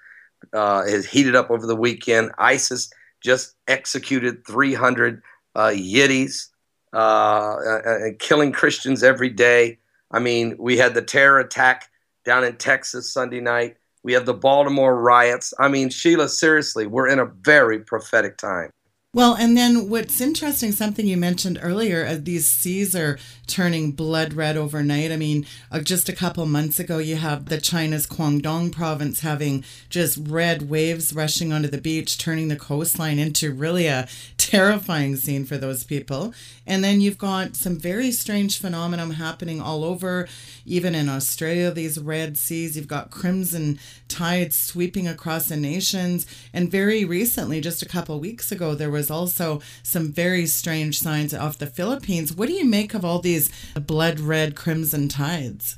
uh, 0.53 0.85
has 0.87 1.07
heated 1.07 1.35
up 1.35 1.51
over 1.51 1.67
the 1.67 1.77
weekend. 1.77 2.31
ISIS 2.39 2.91
just 3.21 3.55
executed 3.67 4.47
300 4.47 5.23
uh, 5.55 5.67
Yazidis 5.69 6.49
uh, 6.93 7.57
and 7.85 8.19
killing 8.19 8.53
Christians 8.53 9.03
every 9.03 9.31
day. 9.31 9.79
I 10.11 10.21
mean, 10.21 10.57
we 10.59 10.79
had 10.79 10.95
the 10.95 11.03
terror 11.03 11.41
attack 11.41 11.91
down 12.25 12.45
in 12.45 12.57
Texas 12.57 13.13
Sunday 13.13 13.41
night. 13.41 13.77
We 14.05 14.13
have 14.13 14.27
the 14.27 14.35
Baltimore 14.35 14.97
riots. 15.01 15.53
I 15.59 15.69
mean, 15.69 15.91
Sheila, 15.91 16.29
seriously, 16.29 16.87
we're 16.87 17.09
in 17.09 17.19
a 17.19 17.27
very 17.27 17.81
prophetic 17.81 18.39
time. 18.39 18.71
Well, 19.15 19.35
and 19.37 19.57
then 19.57 19.89
what's 19.89 20.21
interesting, 20.21 20.71
something 20.71 21.07
you 21.07 21.17
mentioned 21.17 21.59
earlier, 21.63 22.05
uh, 22.05 22.19
these 22.21 22.47
seas 22.47 22.95
are 22.95 23.19
turning 23.47 23.93
blood 23.93 24.35
red 24.35 24.59
overnight. 24.59 25.11
I 25.11 25.17
mean, 25.17 25.47
uh, 25.73 25.81
just 25.81 26.11
a 26.11 26.15
couple 26.15 26.45
months 26.45 26.79
ago, 26.79 26.99
you 26.99 27.17
have 27.17 27.47
the 27.47 27.59
China's 27.59 28.07
Guangdong 28.07 28.71
province 28.71 29.21
having 29.21 29.65
just 29.89 30.19
red 30.29 30.69
waves 30.69 31.15
rushing 31.15 31.55
onto 31.55 31.69
the 31.69 31.81
beach, 31.81 32.19
turning 32.19 32.49
the 32.49 32.57
coastline 32.57 33.19
into 33.19 33.51
really 33.51 33.87
a 33.87 34.07
terrifying 34.49 35.15
scene 35.15 35.45
for 35.45 35.59
those 35.59 35.85
people. 35.85 36.33
And 36.67 36.83
then 36.83 37.03
you've 37.03 37.19
got 37.19 37.55
some 37.55 37.79
very 37.79 38.11
strange 38.11 38.59
phenomenon 38.59 39.11
happening 39.11 39.61
all 39.61 39.85
over, 39.85 40.27
even 40.65 40.95
in 40.95 41.11
Australia, 41.11 41.71
these 41.71 42.01
red 42.01 42.39
seas. 42.39 42.75
You've 42.75 42.89
got 42.89 43.11
crimson 43.11 43.79
tides 44.09 44.57
sweeping 44.57 45.07
across 45.07 45.51
the 45.51 45.57
nations. 45.59 46.27
And 46.55 46.71
very 46.71 47.05
recently, 47.05 47.61
just 47.61 47.83
a 47.83 47.89
couple 47.89 48.19
weeks 48.21 48.51
ago, 48.51 48.75
there 48.75 48.91
was 48.91 49.11
also 49.11 49.61
some 49.83 50.13
very 50.13 50.47
strange 50.47 50.99
signs 50.99 51.35
off 51.35 51.59
the 51.59 51.67
Philippines. 51.67 52.33
What 52.33 52.49
do 52.49 52.55
you 52.55 52.65
make 52.65 52.95
of 52.95 53.05
all 53.05 53.19
these 53.19 53.51
blood 53.75 54.19
red 54.19 54.57
crimson 54.57 55.11
tides? 55.11 55.77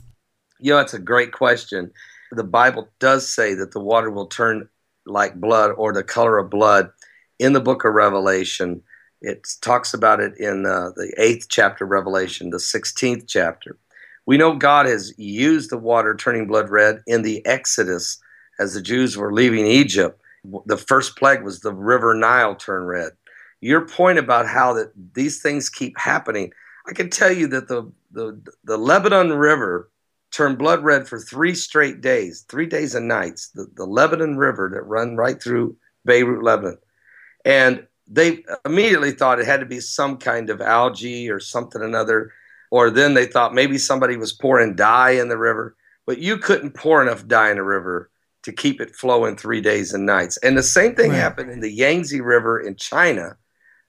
You 0.61 0.75
know, 0.75 0.79
it's 0.79 0.95
a 0.95 1.01
great 1.01 1.33
question. 1.33 1.91
The 2.31 2.45
Bible 2.45 2.89
does 3.01 3.29
say 3.29 3.55
that 3.55 3.73
the 3.73 3.81
water 3.81 4.13
will 4.13 4.27
turn 4.27 4.69
like 5.07 5.35
blood 5.41 5.73
or 5.77 5.93
the 5.93 6.05
color 6.05 6.39
of 6.39 6.51
blood 6.51 6.93
in 7.41 7.55
the 7.55 7.61
book 7.61 7.85
of 7.85 7.95
Revelation. 7.95 8.83
It 9.23 9.49
talks 9.63 9.93
about 9.95 10.21
it 10.21 10.39
in 10.39 10.67
uh, 10.67 10.91
the 10.95 11.13
eighth 11.19 11.47
chapter 11.49 11.85
Revelation, 11.85 12.51
the 12.51 12.59
16th 12.59 13.25
chapter. 13.27 13.77
We 14.27 14.37
know 14.37 14.55
God 14.55 14.87
has 14.87 15.13
used 15.19 15.71
the 15.71 15.79
water 15.79 16.15
turning 16.15 16.47
blood 16.47 16.69
red 16.69 17.01
in 17.07 17.23
the 17.23 17.45
Exodus 17.47 18.21
as 18.61 18.75
the 18.75 18.83
Jews 18.83 19.17
were 19.17 19.33
leaving 19.33 19.67
Egypt. 19.67 20.21
The 20.67 20.77
first 20.77 21.17
plague 21.17 21.43
was 21.43 21.61
the 21.61 21.73
river 21.73 22.15
Nile 22.15 22.55
turned 22.55 22.87
red. 22.87 23.13
Your 23.61 23.87
point 23.87 24.19
about 24.19 24.47
how 24.47 24.75
that 24.75 24.93
these 25.15 25.43
things 25.43 25.69
keep 25.69 25.99
happening, 25.99 26.53
I 26.87 26.93
can 26.93 27.11
tell 27.11 27.33
you 27.33 27.47
that 27.49 27.69
the, 27.69 27.91
the, 28.13 28.41
the 28.65 28.77
Lebanon 28.77 29.33
River 29.33 29.91
turned 30.31 30.59
blood 30.59 30.83
red 30.85 31.09
for 31.09 31.19
three 31.19 31.55
straight 31.55 32.01
days, 32.01 32.45
three 32.49 32.67
days 32.67 32.95
and 32.95 33.09
nights. 33.09 33.49
The, 33.55 33.67
the 33.75 33.85
Lebanon 33.87 34.37
River 34.37 34.71
that 34.73 34.83
run 34.83 35.17
right 35.17 35.43
through 35.43 35.77
Beirut, 36.05 36.43
Lebanon. 36.43 36.79
And 37.45 37.87
they 38.07 38.45
immediately 38.65 39.13
thought 39.13 39.41
it 39.41 39.47
had 39.47 39.61
to 39.61 39.67
be 39.67 39.81
some 39.81 40.17
kind 40.19 40.51
of 40.51 40.61
algae 40.61 41.31
or 41.31 41.41
something 41.41 41.83
another. 41.83 42.33
Or 42.71 42.91
then 42.91 43.15
they 43.15 43.27
thought 43.27 43.55
maybe 43.55 43.79
somebody 43.79 44.17
was 44.17 44.33
pouring 44.33 44.77
dye 44.77 45.13
in 45.13 45.29
the 45.29 45.39
river. 45.39 45.77
But 46.07 46.19
you 46.19 46.39
couldn't 46.39 46.75
pour 46.75 47.03
enough 47.03 47.27
dye 47.27 47.51
in 47.51 47.59
a 47.59 47.65
river 47.65 48.11
to 48.43 48.53
keep 48.53 48.81
it 48.81 48.97
flowing 48.97 49.37
three 49.37 49.61
days 49.61 49.93
and 49.93 50.07
nights. 50.07 50.37
And 50.39 50.57
the 50.57 50.63
same 50.63 50.95
thing 50.95 51.11
right. 51.11 51.19
happened 51.19 51.51
in 51.51 51.61
the 51.61 51.71
Yangtze 51.71 52.21
River 52.21 52.61
in 52.61 52.77
China 52.77 53.37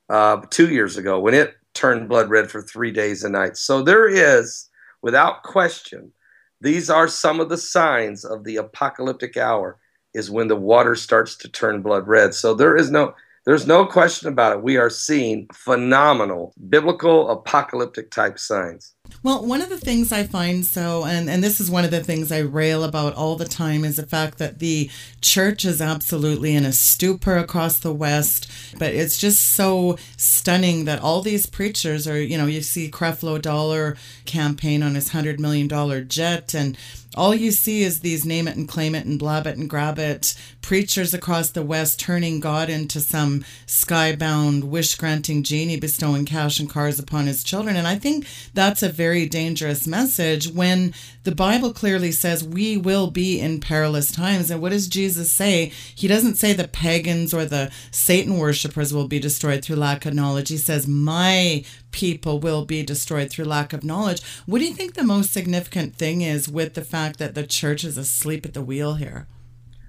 uh, 0.09 0.41
two 0.49 0.69
years 0.69 0.97
ago 0.97 1.19
when 1.19 1.33
it 1.33 1.55
turned 1.73 2.09
blood 2.09 2.29
red 2.29 2.51
for 2.51 2.61
three 2.61 2.91
days 2.91 3.23
and 3.23 3.33
nights. 3.33 3.61
So 3.61 3.81
there 3.81 4.07
is, 4.07 4.69
without 5.01 5.43
question, 5.43 6.11
these 6.59 6.89
are 6.89 7.07
some 7.07 7.39
of 7.39 7.49
the 7.49 7.57
signs 7.57 8.25
of 8.25 8.43
the 8.43 8.57
apocalyptic 8.57 9.37
hour 9.37 9.79
is 10.13 10.29
when 10.29 10.47
the 10.47 10.55
water 10.55 10.95
starts 10.95 11.37
to 11.37 11.49
turn 11.49 11.81
blood 11.81 12.07
red. 12.07 12.33
So 12.33 12.53
there 12.53 12.75
is 12.75 12.91
no 12.91 13.15
there's 13.45 13.65
no 13.65 13.85
question 13.85 14.27
about 14.27 14.57
it. 14.57 14.63
We 14.63 14.77
are 14.77 14.89
seeing 14.89 15.47
phenomenal 15.53 16.53
biblical 16.69 17.29
apocalyptic 17.29 18.11
type 18.11 18.37
signs. 18.37 18.93
Well, 19.23 19.45
one 19.45 19.61
of 19.61 19.69
the 19.69 19.77
things 19.77 20.11
I 20.11 20.23
find 20.23 20.65
so, 20.65 21.05
and, 21.05 21.29
and 21.29 21.43
this 21.43 21.59
is 21.59 21.69
one 21.69 21.85
of 21.85 21.91
the 21.91 22.03
things 22.03 22.31
I 22.31 22.39
rail 22.39 22.83
about 22.83 23.13
all 23.13 23.35
the 23.35 23.45
time, 23.45 23.85
is 23.85 23.97
the 23.97 24.05
fact 24.05 24.37
that 24.39 24.59
the 24.59 24.89
church 25.21 25.63
is 25.63 25.81
absolutely 25.81 26.55
in 26.55 26.65
a 26.65 26.71
stupor 26.71 27.37
across 27.37 27.77
the 27.79 27.93
West. 27.93 28.49
But 28.79 28.93
it's 28.93 29.17
just 29.17 29.41
so 29.51 29.97
stunning 30.17 30.85
that 30.85 31.01
all 31.01 31.21
these 31.21 31.45
preachers 31.45 32.07
are, 32.07 32.21
you 32.21 32.37
know, 32.37 32.47
you 32.47 32.61
see 32.61 32.89
Creflo 32.89 33.41
Dollar 33.41 33.95
campaign 34.25 34.81
on 34.81 34.95
his 34.95 35.09
$100 35.09 35.39
million 35.39 35.69
jet, 36.07 36.53
and 36.53 36.77
all 37.15 37.35
you 37.35 37.51
see 37.51 37.83
is 37.83 37.99
these 37.99 38.25
name 38.25 38.47
it 38.47 38.55
and 38.55 38.69
claim 38.69 38.95
it 38.95 39.05
and 39.05 39.19
blab 39.19 39.45
it 39.45 39.57
and 39.57 39.69
grab 39.69 39.99
it 39.99 40.33
preachers 40.61 41.13
across 41.13 41.49
the 41.49 41.63
West 41.63 41.99
turning 41.99 42.39
God 42.39 42.69
into 42.69 43.01
some 43.01 43.43
skybound, 43.67 44.63
wish 44.63 44.95
granting 44.95 45.43
genie 45.43 45.77
bestowing 45.77 46.25
cash 46.25 46.59
and 46.59 46.69
cars 46.69 46.99
upon 46.99 47.27
his 47.27 47.43
children. 47.43 47.75
And 47.75 47.87
I 47.87 47.97
think 47.97 48.25
that's 48.53 48.81
a 48.81 48.89
very 49.01 49.25
dangerous 49.25 49.87
message 49.87 50.47
when 50.47 50.93
the 51.23 51.33
Bible 51.33 51.73
clearly 51.73 52.11
says 52.11 52.43
we 52.43 52.77
will 52.77 53.09
be 53.09 53.39
in 53.39 53.59
perilous 53.59 54.11
times. 54.11 54.51
And 54.51 54.61
what 54.61 54.69
does 54.69 54.87
Jesus 54.87 55.31
say? 55.31 55.71
He 55.95 56.07
doesn't 56.07 56.35
say 56.35 56.53
the 56.53 56.67
pagans 56.67 57.33
or 57.33 57.43
the 57.43 57.71
Satan 57.89 58.37
worshippers 58.37 58.93
will 58.93 59.07
be 59.07 59.17
destroyed 59.17 59.65
through 59.65 59.77
lack 59.77 60.05
of 60.05 60.13
knowledge. 60.13 60.49
He 60.49 60.57
says, 60.57 60.87
My 60.87 61.65
people 61.89 62.39
will 62.39 62.63
be 62.63 62.83
destroyed 62.83 63.31
through 63.31 63.45
lack 63.45 63.73
of 63.73 63.83
knowledge. 63.83 64.21
What 64.45 64.59
do 64.59 64.65
you 64.65 64.75
think 64.75 64.93
the 64.93 65.03
most 65.03 65.33
significant 65.33 65.95
thing 65.95 66.21
is 66.21 66.47
with 66.47 66.75
the 66.75 66.85
fact 66.85 67.17
that 67.17 67.33
the 67.33 67.47
church 67.47 67.83
is 67.83 67.97
asleep 67.97 68.45
at 68.45 68.53
the 68.53 68.61
wheel 68.61 68.93
here? 68.95 69.25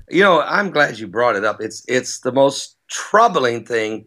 You 0.09 0.23
know, 0.23 0.41
I'm 0.41 0.71
glad 0.71 0.99
you 0.99 1.07
brought 1.07 1.37
it 1.37 1.45
up. 1.45 1.61
It's 1.61 1.85
it's 1.87 2.21
the 2.21 2.33
most 2.33 2.79
troubling 2.89 3.67
thing. 3.67 4.07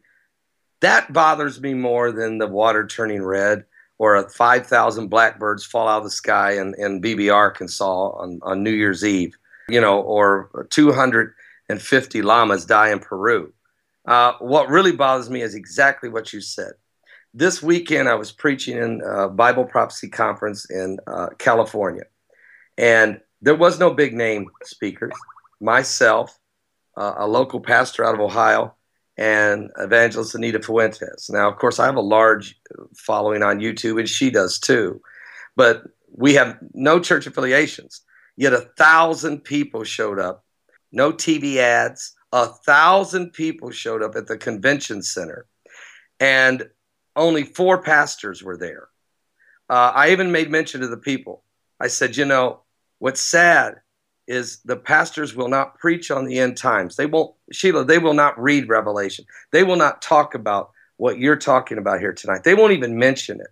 That 0.82 1.14
bothers 1.14 1.62
me 1.62 1.76
more 1.76 2.12
than 2.12 2.40
the 2.40 2.48
water 2.48 2.88
turning 2.88 3.22
red 3.22 3.66
or 3.98 4.16
a 4.16 4.30
5,000 4.30 5.08
blackbirds 5.08 5.66
fall 5.66 5.88
out 5.88 6.00
of 6.00 6.04
the 6.04 6.10
sky 6.10 6.54
in, 6.54 6.74
in 6.78 7.00
Beebe, 7.00 7.30
Arkansas 7.30 8.10
on, 8.10 8.40
on 8.42 8.64
New 8.64 8.72
Year's 8.72 9.06
Eve, 9.06 9.38
you 9.70 9.80
know, 9.80 10.02
or 10.02 10.68
250 10.72 12.22
llamas 12.22 12.66
die 12.66 12.92
in 12.92 13.00
Peru. 13.00 13.54
Uh, 14.06 14.34
what 14.40 14.70
really 14.70 14.92
bothers 14.92 15.30
me 15.30 15.42
is 15.42 15.56
exactly 15.56 16.10
what 16.10 16.34
you 16.34 16.42
said 16.42 16.74
this 17.36 17.62
weekend 17.62 18.08
I 18.08 18.16
was 18.16 18.32
preaching 18.32 18.78
in 18.78 19.02
a 19.06 19.28
Bible 19.28 19.66
prophecy 19.66 20.08
conference 20.08 20.70
in 20.70 20.98
uh, 21.06 21.28
California, 21.38 22.04
and 22.78 23.20
there 23.42 23.56
was 23.56 23.78
no 23.78 23.94
big 23.94 24.14
name 24.14 24.48
speakers. 24.64 25.12
Myself, 25.60 26.40
uh, 26.96 27.16
a 27.18 27.28
local 27.28 27.60
pastor 27.60 28.06
out 28.06 28.16
of 28.16 28.22
Ohio, 28.22 28.74
and 29.18 29.72
evangelist 29.78 30.36
Anita 30.36 30.62
Fuentes. 30.62 31.30
Now, 31.30 31.50
of 31.50 31.58
course, 31.58 31.80
I 31.80 31.86
have 31.86 31.96
a 31.96 32.02
large 32.02 32.60
following 32.98 33.44
on 33.44 33.60
YouTube, 33.60 34.00
and 34.00 34.10
she 34.10 34.30
does 34.30 34.60
too. 34.60 35.02
But 35.56 35.84
we 36.12 36.34
have 36.34 36.58
no 36.74 37.00
church 37.00 37.28
affiliations. 37.28 38.02
Yet 38.38 38.54
a 38.54 38.70
thousand 38.78 39.44
people 39.44 39.84
showed 39.84 40.20
up, 40.20 40.44
no 40.92 41.12
TV 41.12 41.58
ads. 41.58 42.14
A 42.32 42.48
thousand 42.48 43.32
people 43.32 43.72
showed 43.72 44.04
up 44.04 44.16
at 44.16 44.28
the 44.28 44.38
convention 44.38 45.02
center. 45.02 45.46
And 46.20 46.70
only 47.16 47.44
four 47.44 47.82
pastors 47.82 48.44
were 48.44 48.58
there. 48.58 48.90
Uh, 49.70 49.92
I 49.96 50.12
even 50.12 50.32
made 50.32 50.52
mention 50.52 50.82
to 50.82 50.88
the 50.88 50.98
people. 50.98 51.44
I 51.80 51.88
said, 51.88 52.18
you 52.18 52.26
know, 52.26 52.62
what's 53.00 53.22
sad 53.22 53.76
is 54.28 54.60
the 54.66 54.76
pastors 54.76 55.36
will 55.36 55.50
not 55.50 55.78
preach 55.78 56.10
on 56.12 56.26
the 56.26 56.40
end 56.40 56.58
times. 56.58 56.96
They 56.96 57.06
won't, 57.06 57.34
Sheila, 57.52 57.86
they 57.86 58.00
will 58.00 58.14
not 58.14 58.42
read 58.42 58.70
Revelation. 58.70 59.26
They 59.52 59.64
will 59.64 59.76
not 59.76 60.02
talk 60.02 60.34
about 60.36 60.72
what 60.98 61.20
you're 61.20 61.36
talking 61.36 61.78
about 61.78 62.00
here 62.00 62.14
tonight. 62.14 62.44
They 62.44 62.56
won't 62.56 62.74
even 62.74 62.98
mention 62.98 63.40
it 63.40 63.48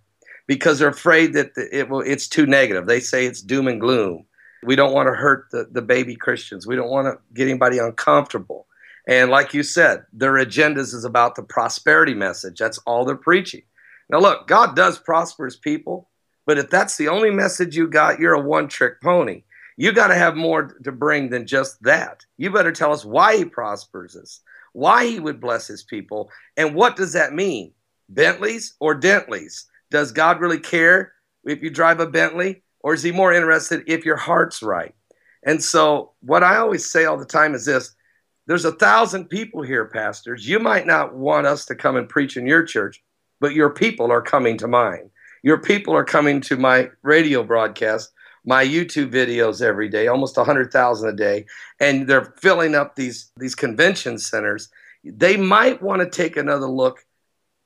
because 0.46 0.78
they're 0.78 0.88
afraid 0.88 1.32
that 1.34 1.52
it 1.56 1.88
will, 1.88 2.00
it's 2.00 2.28
too 2.28 2.46
negative. 2.46 2.86
They 2.86 3.00
say 3.00 3.26
it's 3.26 3.40
doom 3.40 3.68
and 3.68 3.80
gloom. 3.80 4.24
We 4.64 4.76
don't 4.76 4.94
want 4.94 5.08
to 5.08 5.14
hurt 5.14 5.46
the, 5.50 5.68
the 5.70 5.82
baby 5.82 6.16
Christians. 6.16 6.66
We 6.66 6.76
don't 6.76 6.90
want 6.90 7.06
to 7.06 7.18
get 7.34 7.48
anybody 7.48 7.78
uncomfortable. 7.78 8.66
And 9.06 9.30
like 9.30 9.52
you 9.52 9.62
said, 9.62 10.04
their 10.12 10.32
agendas 10.32 10.94
is 10.94 11.04
about 11.04 11.34
the 11.34 11.42
prosperity 11.42 12.14
message. 12.14 12.58
That's 12.58 12.78
all 12.78 13.04
they're 13.04 13.16
preaching. 13.16 13.62
Now, 14.08 14.20
look, 14.20 14.46
God 14.46 14.74
does 14.74 14.98
prosper 14.98 15.44
his 15.44 15.56
people, 15.56 16.08
but 16.46 16.58
if 16.58 16.70
that's 16.70 16.96
the 16.96 17.08
only 17.08 17.30
message 17.30 17.76
you 17.76 17.86
got, 17.86 18.18
you're 18.18 18.34
a 18.34 18.40
one 18.40 18.68
trick 18.68 19.00
pony. 19.02 19.42
You 19.76 19.92
got 19.92 20.08
to 20.08 20.14
have 20.14 20.36
more 20.36 20.76
to 20.84 20.92
bring 20.92 21.30
than 21.30 21.46
just 21.46 21.82
that. 21.82 22.24
You 22.36 22.50
better 22.50 22.72
tell 22.72 22.92
us 22.92 23.04
why 23.04 23.36
he 23.36 23.44
prospers 23.44 24.16
us, 24.16 24.40
why 24.72 25.06
he 25.06 25.18
would 25.20 25.40
bless 25.40 25.66
his 25.66 25.82
people, 25.82 26.30
and 26.56 26.74
what 26.74 26.96
does 26.96 27.12
that 27.14 27.32
mean? 27.32 27.72
Bentleys 28.08 28.74
or 28.80 28.94
Dentleys? 28.94 29.66
Does 29.90 30.12
God 30.12 30.40
really 30.40 30.60
care 30.60 31.12
if 31.44 31.62
you 31.62 31.70
drive 31.70 32.00
a 32.00 32.06
Bentley, 32.06 32.62
or 32.80 32.94
is 32.94 33.02
he 33.02 33.12
more 33.12 33.32
interested 33.32 33.84
if 33.86 34.04
your 34.04 34.16
heart's 34.16 34.62
right? 34.62 34.94
And 35.44 35.62
so, 35.62 36.12
what 36.20 36.42
I 36.42 36.56
always 36.56 36.90
say 36.90 37.04
all 37.04 37.18
the 37.18 37.24
time 37.24 37.54
is 37.54 37.64
this 37.64 37.94
there's 38.46 38.64
a 38.64 38.72
thousand 38.72 39.28
people 39.28 39.62
here, 39.62 39.86
pastors. 39.86 40.46
You 40.46 40.58
might 40.58 40.86
not 40.86 41.14
want 41.14 41.46
us 41.46 41.64
to 41.66 41.74
come 41.74 41.96
and 41.96 42.08
preach 42.08 42.36
in 42.36 42.46
your 42.46 42.62
church, 42.62 43.02
but 43.40 43.54
your 43.54 43.70
people 43.70 44.10
are 44.12 44.22
coming 44.22 44.58
to 44.58 44.68
mine. 44.68 45.10
Your 45.42 45.58
people 45.58 45.94
are 45.94 46.04
coming 46.04 46.40
to 46.42 46.56
my 46.56 46.90
radio 47.02 47.42
broadcast, 47.42 48.10
my 48.44 48.64
YouTube 48.64 49.10
videos 49.10 49.62
every 49.62 49.88
day, 49.88 50.06
almost 50.06 50.36
100,000 50.36 51.08
a 51.08 51.12
day, 51.12 51.46
and 51.80 52.06
they're 52.06 52.34
filling 52.38 52.74
up 52.74 52.96
these, 52.96 53.30
these 53.36 53.54
convention 53.54 54.18
centers. 54.18 54.68
They 55.02 55.36
might 55.36 55.82
want 55.82 56.02
to 56.02 56.08
take 56.08 56.36
another 56.36 56.66
look 56.66 57.04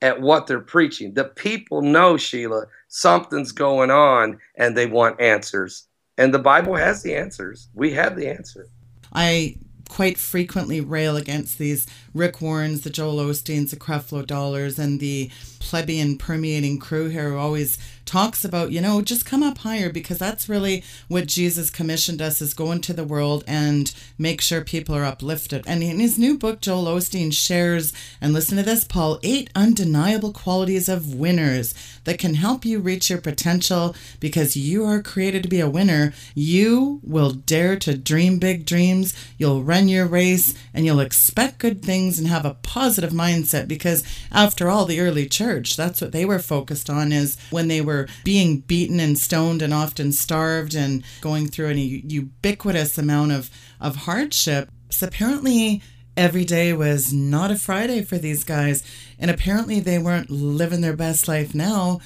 at 0.00 0.20
what 0.20 0.46
they're 0.46 0.60
preaching. 0.60 1.14
The 1.14 1.24
people 1.24 1.82
know, 1.82 2.16
Sheila, 2.16 2.66
something's 2.88 3.52
going 3.52 3.90
on 3.90 4.38
and 4.56 4.76
they 4.76 4.86
want 4.86 5.20
answers. 5.20 5.86
And 6.16 6.32
the 6.32 6.38
Bible 6.38 6.74
has 6.74 7.02
the 7.02 7.14
answers. 7.14 7.68
We 7.74 7.92
have 7.92 8.16
the 8.16 8.28
answer. 8.28 8.68
I 9.12 9.56
quite 9.88 10.18
frequently 10.18 10.80
rail 10.80 11.16
against 11.16 11.58
these 11.58 11.86
Rick 12.14 12.40
Warrens, 12.40 12.82
the 12.82 12.90
Joel 12.90 13.16
Osteens, 13.16 13.70
the 13.70 13.76
Creflo 13.76 14.26
Dollars, 14.26 14.78
and 14.78 15.00
the 15.00 15.30
plebeian 15.60 16.18
permeating 16.18 16.78
crew 16.78 17.08
here 17.08 17.30
who 17.30 17.38
always 17.38 17.78
talks 18.08 18.42
about, 18.42 18.72
you 18.72 18.80
know, 18.80 19.02
just 19.02 19.26
come 19.26 19.42
up 19.42 19.58
higher 19.58 19.92
because 19.92 20.18
that's 20.18 20.48
really 20.48 20.82
what 21.08 21.26
Jesus 21.26 21.68
commissioned 21.68 22.22
us 22.22 22.40
is 22.40 22.54
go 22.54 22.72
into 22.72 22.94
the 22.94 23.04
world 23.04 23.44
and 23.46 23.94
make 24.16 24.40
sure 24.40 24.62
people 24.62 24.94
are 24.94 25.04
uplifted. 25.04 25.62
And 25.66 25.82
in 25.82 26.00
his 26.00 26.18
new 26.18 26.38
book, 26.38 26.62
Joel 26.62 26.86
Osteen 26.86 27.32
shares, 27.32 27.92
and 28.20 28.32
listen 28.32 28.56
to 28.56 28.62
this, 28.62 28.84
Paul, 28.84 29.20
eight 29.22 29.50
undeniable 29.54 30.32
qualities 30.32 30.88
of 30.88 31.14
winners 31.14 31.74
that 32.04 32.18
can 32.18 32.34
help 32.34 32.64
you 32.64 32.80
reach 32.80 33.10
your 33.10 33.20
potential 33.20 33.94
because 34.20 34.56
you 34.56 34.86
are 34.86 35.02
created 35.02 35.42
to 35.42 35.48
be 35.48 35.60
a 35.60 35.68
winner. 35.68 36.14
You 36.34 37.00
will 37.02 37.32
dare 37.32 37.76
to 37.80 37.98
dream 37.98 38.38
big 38.38 38.64
dreams, 38.64 39.14
you'll 39.36 39.62
run 39.62 39.88
your 39.88 40.06
race, 40.06 40.54
and 40.72 40.86
you'll 40.86 41.00
expect 41.00 41.58
good 41.58 41.82
things 41.82 42.18
and 42.18 42.26
have 42.26 42.46
a 42.46 42.54
positive 42.62 43.12
mindset 43.12 43.68
because 43.68 44.02
after 44.32 44.70
all, 44.70 44.86
the 44.86 45.00
early 45.00 45.26
church, 45.26 45.76
that's 45.76 46.00
what 46.00 46.12
they 46.12 46.24
were 46.24 46.38
focused 46.38 46.88
on 46.88 47.12
is 47.12 47.36
when 47.50 47.68
they 47.68 47.82
were 47.82 47.97
being 48.24 48.60
beaten 48.60 49.00
and 49.00 49.18
stoned 49.18 49.62
and 49.62 49.74
often 49.74 50.12
starved 50.12 50.74
and 50.74 51.02
going 51.20 51.48
through 51.48 51.68
an 51.68 51.78
ubiquitous 51.78 52.98
amount 52.98 53.32
of, 53.32 53.50
of 53.80 53.96
hardship. 53.96 54.70
So 54.90 55.06
apparently 55.06 55.82
every 56.16 56.44
day 56.44 56.72
was 56.72 57.12
not 57.12 57.50
a 57.50 57.56
Friday 57.56 58.02
for 58.02 58.18
these 58.18 58.44
guys. 58.44 58.82
And 59.18 59.30
apparently 59.30 59.80
they 59.80 59.98
weren't 59.98 60.30
living 60.30 60.80
their 60.80 60.96
best 60.96 61.28
life 61.28 61.54
now. 61.54 62.00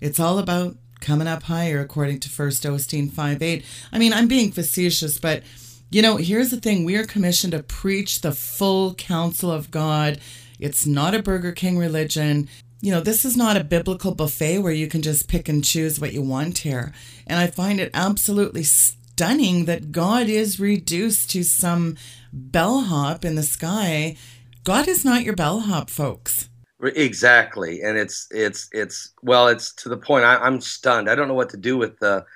It's 0.00 0.20
all 0.20 0.38
about 0.38 0.76
coming 1.00 1.28
up 1.28 1.44
higher, 1.44 1.80
according 1.80 2.20
to 2.20 2.28
First 2.28 2.62
Osteen 2.64 3.10
5.8. 3.10 3.64
I 3.92 3.98
mean, 3.98 4.12
I'm 4.12 4.28
being 4.28 4.52
facetious, 4.52 5.18
but 5.18 5.42
you 5.90 6.00
know, 6.00 6.16
here's 6.16 6.50
the 6.50 6.60
thing 6.60 6.84
we 6.84 6.96
are 6.96 7.04
commissioned 7.04 7.52
to 7.52 7.62
preach 7.62 8.22
the 8.22 8.32
full 8.32 8.94
counsel 8.94 9.50
of 9.50 9.70
God. 9.70 10.18
It's 10.58 10.86
not 10.86 11.14
a 11.14 11.22
Burger 11.22 11.52
King 11.52 11.76
religion. 11.76 12.48
You 12.82 12.90
know, 12.90 13.00
this 13.00 13.24
is 13.24 13.36
not 13.36 13.56
a 13.56 13.62
biblical 13.62 14.12
buffet 14.12 14.58
where 14.58 14.72
you 14.72 14.88
can 14.88 15.02
just 15.02 15.28
pick 15.28 15.48
and 15.48 15.64
choose 15.64 16.00
what 16.00 16.12
you 16.12 16.20
want 16.20 16.58
here. 16.58 16.92
And 17.28 17.38
I 17.38 17.46
find 17.46 17.78
it 17.78 17.92
absolutely 17.94 18.64
stunning 18.64 19.66
that 19.66 19.92
God 19.92 20.26
is 20.28 20.58
reduced 20.58 21.30
to 21.30 21.44
some 21.44 21.96
bellhop 22.32 23.24
in 23.24 23.36
the 23.36 23.44
sky. 23.44 24.16
God 24.64 24.88
is 24.88 25.04
not 25.04 25.22
your 25.22 25.36
bellhop, 25.36 25.90
folks. 25.90 26.48
Exactly, 26.82 27.82
and 27.82 27.96
it's 27.96 28.26
it's 28.32 28.68
it's 28.72 29.12
well, 29.22 29.46
it's 29.46 29.72
to 29.74 29.88
the 29.88 29.96
point. 29.96 30.24
I, 30.24 30.44
am 30.44 30.60
stunned. 30.60 31.08
I 31.08 31.14
don't 31.14 31.28
know 31.28 31.34
what 31.34 31.50
to 31.50 31.56
do 31.56 31.76
with 31.76 32.00
the 32.00 32.26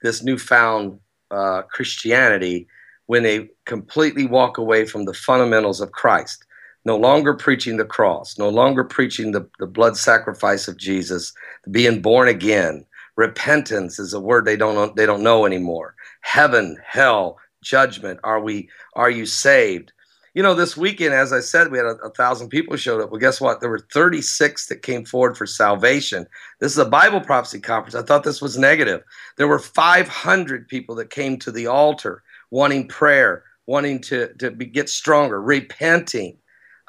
this 0.00 0.22
newfound 0.22 0.98
uh, 1.30 1.60
Christianity 1.62 2.66
when 3.04 3.22
they 3.22 3.50
completely 3.66 4.24
walk 4.24 4.56
away 4.56 4.86
from 4.86 5.04
the 5.04 5.12
fundamentals 5.12 5.82
of 5.82 5.92
Christ. 5.92 6.46
No 6.84 6.96
longer 6.96 7.34
preaching 7.34 7.76
the 7.76 7.84
cross, 7.84 8.38
no 8.38 8.48
longer 8.48 8.84
preaching 8.84 9.32
the, 9.32 9.48
the 9.58 9.66
blood 9.66 9.96
sacrifice 9.96 10.66
of 10.66 10.78
Jesus, 10.78 11.32
being 11.70 12.00
born 12.00 12.28
again. 12.28 12.84
Repentance 13.16 13.98
is 13.98 14.14
a 14.14 14.20
word 14.20 14.44
they 14.44 14.56
don't 14.56 14.96
they 14.96 15.04
don't 15.04 15.22
know 15.22 15.44
anymore. 15.44 15.94
Heaven, 16.22 16.78
hell, 16.84 17.38
judgment. 17.62 18.18
Are 18.24 18.40
we? 18.40 18.68
Are 18.94 19.10
you 19.10 19.26
saved? 19.26 19.92
you 20.34 20.42
know, 20.42 20.54
this 20.54 20.76
weekend, 20.76 21.12
as 21.12 21.32
I 21.32 21.40
said, 21.40 21.70
we 21.70 21.78
had 21.78 21.86
a, 21.86 21.96
a, 21.96 22.10
thousand 22.10 22.50
people 22.50 22.76
showed 22.76 23.00
up. 23.00 23.10
Well, 23.10 23.20
guess 23.20 23.40
what? 23.40 23.60
There 23.60 23.70
were 23.70 23.86
36 23.92 24.66
that 24.66 24.82
came 24.82 25.04
forward 25.04 25.36
for 25.36 25.46
salvation. 25.46 26.26
This 26.60 26.72
is 26.72 26.78
a 26.78 26.84
Bible 26.84 27.20
prophecy 27.20 27.60
conference. 27.60 27.96
I 27.96 28.02
thought 28.02 28.22
this 28.22 28.40
was 28.40 28.56
negative. 28.56 29.02
There 29.36 29.48
were 29.48 29.58
500 29.58 30.68
people 30.68 30.94
that 30.96 31.10
came 31.10 31.36
to 31.38 31.50
the 31.50 31.66
altar 31.66 32.22
wanting 32.50 32.86
prayer, 32.86 33.42
wanting 33.66 34.00
to, 34.02 34.32
to 34.34 34.52
be, 34.52 34.66
get 34.66 34.88
stronger, 34.88 35.42
repenting. 35.42 36.36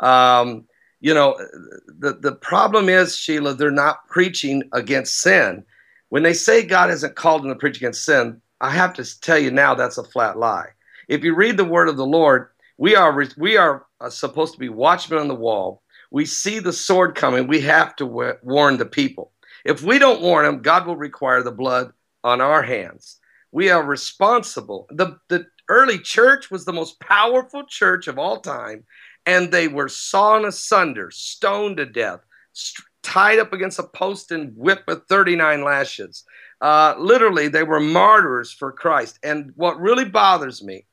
Um, 0.01 0.65
you 0.99 1.13
know, 1.13 1.35
the, 1.87 2.13
the 2.13 2.33
problem 2.33 2.89
is, 2.89 3.17
Sheila, 3.17 3.55
they're 3.55 3.71
not 3.71 4.07
preaching 4.07 4.63
against 4.73 5.21
sin. 5.21 5.63
When 6.09 6.23
they 6.23 6.33
say 6.33 6.63
God 6.63 6.91
isn't 6.91 7.15
called 7.15 7.43
them 7.43 7.49
to 7.49 7.55
preach 7.55 7.77
against 7.77 8.05
sin, 8.05 8.41
I 8.59 8.69
have 8.69 8.93
to 8.95 9.21
tell 9.21 9.39
you 9.39 9.49
now 9.49 9.73
that's 9.73 9.97
a 9.97 10.03
flat 10.03 10.37
lie. 10.37 10.69
If 11.07 11.23
you 11.23 11.33
read 11.35 11.57
the 11.57 11.65
word 11.65 11.89
of 11.89 11.97
the 11.97 12.05
Lord, 12.05 12.49
we 12.77 12.95
are 12.95 13.25
we 13.37 13.57
are 13.57 13.85
uh, 13.99 14.09
supposed 14.09 14.53
to 14.53 14.59
be 14.59 14.69
watchmen 14.69 15.19
on 15.19 15.27
the 15.27 15.35
wall. 15.35 15.81
We 16.11 16.25
see 16.25 16.59
the 16.59 16.73
sword 16.73 17.15
coming. 17.15 17.47
We 17.47 17.61
have 17.61 17.95
to 17.97 18.35
warn 18.43 18.77
the 18.77 18.85
people. 18.85 19.31
If 19.65 19.81
we 19.81 19.99
don't 19.99 20.21
warn 20.21 20.45
them, 20.45 20.61
God 20.61 20.85
will 20.85 20.97
require 20.97 21.43
the 21.43 21.51
blood 21.51 21.93
on 22.23 22.41
our 22.41 22.61
hands. 22.61 23.19
We 23.51 23.69
are 23.69 23.83
responsible. 23.83 24.87
The 24.91 25.17
the 25.29 25.45
early 25.69 25.99
church 25.99 26.51
was 26.51 26.65
the 26.65 26.73
most 26.73 26.99
powerful 26.99 27.65
church 27.65 28.07
of 28.07 28.19
all 28.19 28.39
time, 28.39 28.83
and 29.25 29.51
they 29.51 29.67
were 29.67 29.89
sawn 29.89 30.45
asunder, 30.45 31.11
stoned 31.11 31.77
to 31.77 31.85
death, 31.85 32.21
st- 32.53 32.85
tied 33.03 33.39
up 33.39 33.53
against 33.53 33.79
a 33.79 33.83
post 33.83 34.31
and 34.31 34.55
whipped 34.55 34.87
with 34.87 35.05
39 35.07 35.63
lashes. 35.63 36.23
Uh, 36.59 36.93
literally, 36.97 37.47
they 37.47 37.63
were 37.63 37.79
martyrs 37.79 38.51
for 38.51 38.71
Christ. 38.71 39.19
And 39.23 39.51
what 39.55 39.79
really 39.79 40.05
bothers 40.05 40.63
me 40.63 40.85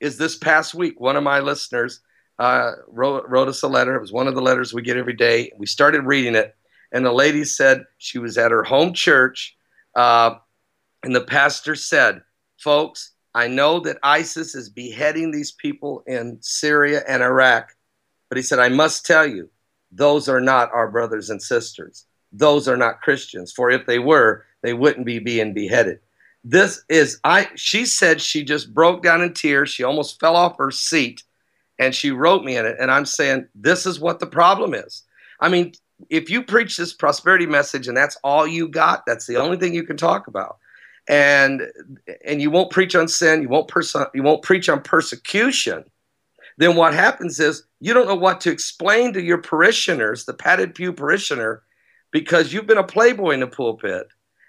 is 0.00 0.16
this 0.16 0.36
past 0.36 0.74
week, 0.74 0.98
one 0.98 1.16
of 1.16 1.22
my 1.22 1.40
listeners 1.40 2.00
uh, 2.38 2.72
wrote, 2.88 3.28
wrote 3.28 3.48
us 3.48 3.62
a 3.62 3.68
letter. 3.68 3.94
It 3.94 4.00
was 4.00 4.12
one 4.12 4.26
of 4.26 4.34
the 4.34 4.40
letters 4.40 4.72
we 4.72 4.82
get 4.82 4.96
every 4.96 5.12
day. 5.12 5.52
We 5.58 5.66
started 5.66 6.06
reading 6.06 6.34
it, 6.34 6.56
and 6.90 7.04
the 7.04 7.12
lady 7.12 7.44
said 7.44 7.84
she 7.98 8.18
was 8.18 8.38
at 8.38 8.50
her 8.50 8.62
home 8.62 8.94
church, 8.94 9.56
uh, 9.94 10.36
and 11.02 11.14
the 11.14 11.20
pastor 11.20 11.74
said, 11.74 12.22
Folks, 12.58 13.12
I 13.34 13.46
know 13.46 13.80
that 13.80 13.98
ISIS 14.02 14.54
is 14.54 14.68
beheading 14.68 15.30
these 15.30 15.52
people 15.52 16.02
in 16.06 16.38
Syria 16.40 17.02
and 17.06 17.22
Iraq, 17.22 17.76
but 18.28 18.36
he 18.36 18.42
said, 18.42 18.58
I 18.58 18.68
must 18.68 19.06
tell 19.06 19.26
you, 19.26 19.48
those 19.92 20.28
are 20.28 20.40
not 20.40 20.72
our 20.72 20.90
brothers 20.90 21.30
and 21.30 21.42
sisters. 21.42 22.06
Those 22.32 22.68
are 22.68 22.76
not 22.76 23.02
Christians, 23.02 23.52
for 23.52 23.70
if 23.70 23.86
they 23.86 23.98
were, 23.98 24.44
they 24.62 24.72
wouldn't 24.72 25.06
be 25.06 25.18
being 25.18 25.52
beheaded. 25.52 26.00
This 26.42 26.82
is 26.88 27.20
i 27.22 27.48
she 27.54 27.84
said 27.84 28.20
she 28.20 28.44
just 28.44 28.72
broke 28.72 29.02
down 29.02 29.20
in 29.20 29.34
tears. 29.34 29.70
She 29.70 29.84
almost 29.84 30.18
fell 30.20 30.36
off 30.36 30.56
her 30.56 30.70
seat 30.70 31.22
and 31.78 31.94
she 31.94 32.10
wrote 32.10 32.44
me 32.44 32.56
in 32.56 32.64
it 32.64 32.76
and 32.80 32.90
i'm 32.90 33.04
saying 33.04 33.46
this 33.54 33.84
is 33.86 34.00
what 34.00 34.20
the 34.20 34.26
problem 34.26 34.72
is. 34.72 35.02
I 35.40 35.48
mean 35.50 35.72
if 36.08 36.30
you 36.30 36.42
preach 36.42 36.78
this 36.78 36.94
prosperity 36.94 37.44
message 37.44 37.88
and 37.88 37.96
that's 37.96 38.16
all 38.24 38.46
you 38.46 38.68
got 38.68 39.04
that's 39.04 39.26
the 39.26 39.36
only 39.36 39.58
thing 39.58 39.74
you 39.74 39.82
can 39.82 39.98
talk 39.98 40.28
about 40.28 40.56
and 41.10 41.62
and 42.24 42.40
you 42.40 42.50
won't 42.50 42.70
preach 42.70 42.94
on 42.94 43.08
sin 43.08 43.42
you 43.42 43.48
won't 43.48 43.70
you 44.14 44.22
won't 44.22 44.42
preach 44.42 44.68
on 44.68 44.80
persecution 44.80 45.84
then 46.56 46.76
what 46.76 46.94
happens 46.94 47.40
is 47.40 47.64
you 47.80 47.92
don't 47.92 48.06
know 48.06 48.14
what 48.14 48.40
to 48.40 48.50
explain 48.50 49.12
to 49.12 49.20
your 49.20 49.38
parishioners 49.38 50.24
the 50.24 50.32
padded 50.32 50.74
pew 50.74 50.92
parishioner 50.92 51.62
because 52.12 52.52
you've 52.52 52.66
been 52.66 52.78
a 52.78 52.84
playboy 52.84 53.32
in 53.32 53.40
the 53.40 53.46
pulpit 53.46 54.06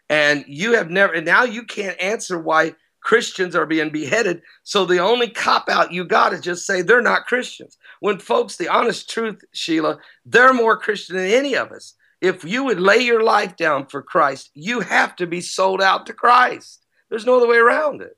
and 0.07 0.45
you 0.47 0.73
have 0.73 0.91
never 0.91 1.13
and 1.13 1.25
now 1.25 1.43
you 1.43 1.63
can't 1.63 1.99
answer 1.99 2.39
why 2.39 2.75
Christians 3.01 3.55
are 3.55 3.65
being 3.65 3.89
beheaded. 3.89 4.43
So 4.61 4.85
the 4.85 4.99
only 4.99 5.27
cop 5.27 5.69
out 5.69 5.91
you 5.91 6.05
got 6.05 6.33
is 6.33 6.41
just 6.41 6.67
say 6.67 6.83
they're 6.83 7.01
not 7.01 7.25
Christians. 7.25 7.75
When 7.99 8.19
folks, 8.19 8.57
the 8.57 8.67
honest 8.67 9.09
truth, 9.09 9.43
Sheila, 9.53 9.97
they're 10.23 10.53
more 10.53 10.77
Christian 10.77 11.15
than 11.15 11.25
any 11.25 11.55
of 11.55 11.71
us. 11.71 11.95
If 12.21 12.43
you 12.43 12.63
would 12.65 12.79
lay 12.79 12.99
your 12.99 13.23
life 13.23 13.55
down 13.57 13.87
for 13.87 14.01
Christ, 14.01 14.51
you 14.53 14.81
have 14.81 15.15
to 15.17 15.27
be 15.27 15.41
sold 15.41 15.81
out 15.81 16.05
to 16.05 16.13
Christ. 16.13 16.85
There's 17.09 17.25
no 17.25 17.37
other 17.37 17.47
way 17.47 17.57
around 17.57 18.01
it. 18.01 18.17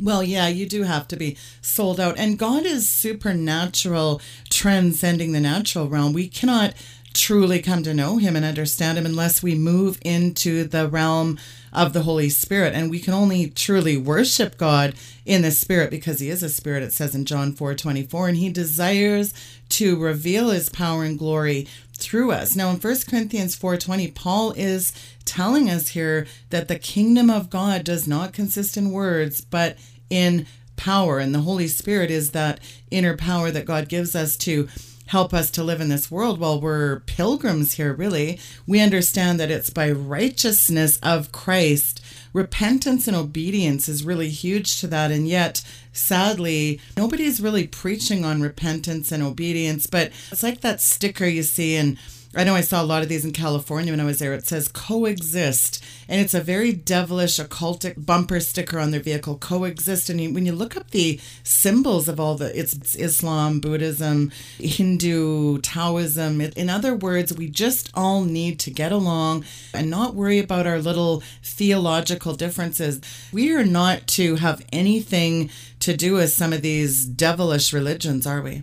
Well, 0.00 0.22
yeah, 0.22 0.48
you 0.48 0.66
do 0.66 0.82
have 0.82 1.08
to 1.08 1.16
be 1.16 1.36
sold 1.60 2.00
out. 2.00 2.18
And 2.18 2.38
God 2.38 2.64
is 2.64 2.88
supernatural, 2.88 4.20
transcending 4.48 5.32
the 5.32 5.40
natural 5.40 5.88
realm. 5.88 6.12
We 6.12 6.28
cannot 6.28 6.74
truly 7.12 7.60
come 7.60 7.82
to 7.82 7.94
know 7.94 8.18
him 8.18 8.36
and 8.36 8.44
understand 8.44 8.96
him 8.96 9.04
unless 9.04 9.42
we 9.42 9.54
move 9.54 9.98
into 10.04 10.64
the 10.64 10.88
realm 10.88 11.38
of 11.72 11.92
the 11.92 12.02
Holy 12.02 12.28
Spirit. 12.28 12.74
And 12.74 12.90
we 12.90 12.98
can 12.98 13.14
only 13.14 13.48
truly 13.50 13.96
worship 13.96 14.56
God 14.56 14.94
in 15.24 15.42
the 15.42 15.50
Spirit 15.50 15.90
because 15.90 16.20
He 16.20 16.30
is 16.30 16.42
a 16.42 16.48
Spirit, 16.48 16.82
it 16.82 16.92
says 16.92 17.14
in 17.14 17.24
John 17.24 17.52
4 17.52 17.74
24. 17.74 18.28
And 18.28 18.36
He 18.36 18.48
desires 18.48 19.32
to 19.70 19.96
reveal 19.96 20.50
His 20.50 20.68
power 20.68 21.04
and 21.04 21.18
glory 21.18 21.68
through 22.00 22.32
us. 22.32 22.56
Now 22.56 22.70
in 22.70 22.76
1 22.76 23.06
Corinthians 23.08 23.56
4:20 23.56 24.14
Paul 24.14 24.52
is 24.56 24.92
telling 25.24 25.70
us 25.70 25.88
here 25.88 26.26
that 26.50 26.68
the 26.68 26.78
kingdom 26.78 27.30
of 27.30 27.50
God 27.50 27.84
does 27.84 28.08
not 28.08 28.32
consist 28.32 28.76
in 28.76 28.90
words 28.90 29.40
but 29.40 29.78
in 30.08 30.46
power 30.76 31.18
and 31.18 31.34
the 31.34 31.40
Holy 31.40 31.68
Spirit 31.68 32.10
is 32.10 32.30
that 32.30 32.58
inner 32.90 33.16
power 33.16 33.50
that 33.50 33.66
God 33.66 33.88
gives 33.88 34.16
us 34.16 34.36
to 34.38 34.68
help 35.10 35.34
us 35.34 35.50
to 35.50 35.64
live 35.64 35.80
in 35.80 35.88
this 35.88 36.08
world 36.08 36.38
while 36.38 36.60
we're 36.60 37.00
pilgrims 37.00 37.72
here, 37.72 37.92
really. 37.92 38.38
We 38.64 38.80
understand 38.80 39.40
that 39.40 39.50
it's 39.50 39.68
by 39.68 39.90
righteousness 39.90 40.98
of 41.02 41.32
Christ. 41.32 42.00
Repentance 42.32 43.08
and 43.08 43.16
obedience 43.16 43.88
is 43.88 44.04
really 44.04 44.28
huge 44.28 44.80
to 44.80 44.86
that. 44.86 45.10
And 45.10 45.26
yet, 45.26 45.64
sadly, 45.92 46.80
nobody's 46.96 47.40
really 47.40 47.66
preaching 47.66 48.24
on 48.24 48.40
repentance 48.40 49.10
and 49.10 49.22
obedience, 49.22 49.86
but 49.86 50.12
it's 50.30 50.42
like 50.42 50.60
that 50.60 50.80
sticker 50.80 51.26
you 51.26 51.42
see 51.42 51.76
in 51.76 51.98
I 52.32 52.44
know 52.44 52.54
I 52.54 52.60
saw 52.60 52.80
a 52.80 52.84
lot 52.84 53.02
of 53.02 53.08
these 53.08 53.24
in 53.24 53.32
California 53.32 53.92
when 53.92 53.98
I 53.98 54.04
was 54.04 54.20
there. 54.20 54.32
It 54.34 54.46
says 54.46 54.68
coexist, 54.68 55.82
and 56.08 56.20
it's 56.20 56.32
a 56.32 56.40
very 56.40 56.72
devilish, 56.72 57.40
occultic 57.40 58.06
bumper 58.06 58.38
sticker 58.38 58.78
on 58.78 58.92
their 58.92 59.00
vehicle. 59.00 59.36
Coexist, 59.36 60.08
and 60.08 60.20
you, 60.20 60.32
when 60.32 60.46
you 60.46 60.52
look 60.52 60.76
up 60.76 60.92
the 60.92 61.18
symbols 61.42 62.08
of 62.08 62.20
all 62.20 62.36
the, 62.36 62.56
it's, 62.56 62.72
it's 62.72 62.94
Islam, 62.94 63.58
Buddhism, 63.58 64.30
Hindu, 64.58 65.58
Taoism. 65.58 66.40
It, 66.40 66.56
in 66.56 66.70
other 66.70 66.94
words, 66.94 67.36
we 67.36 67.48
just 67.48 67.90
all 67.94 68.22
need 68.22 68.60
to 68.60 68.70
get 68.70 68.92
along 68.92 69.44
and 69.74 69.90
not 69.90 70.14
worry 70.14 70.38
about 70.38 70.68
our 70.68 70.78
little 70.78 71.24
theological 71.42 72.34
differences. 72.34 73.00
We 73.32 73.52
are 73.54 73.64
not 73.64 74.06
to 74.08 74.36
have 74.36 74.64
anything 74.72 75.50
to 75.80 75.96
do 75.96 76.14
with 76.14 76.32
some 76.32 76.52
of 76.52 76.62
these 76.62 77.06
devilish 77.06 77.72
religions, 77.72 78.24
are 78.24 78.40
we? 78.40 78.62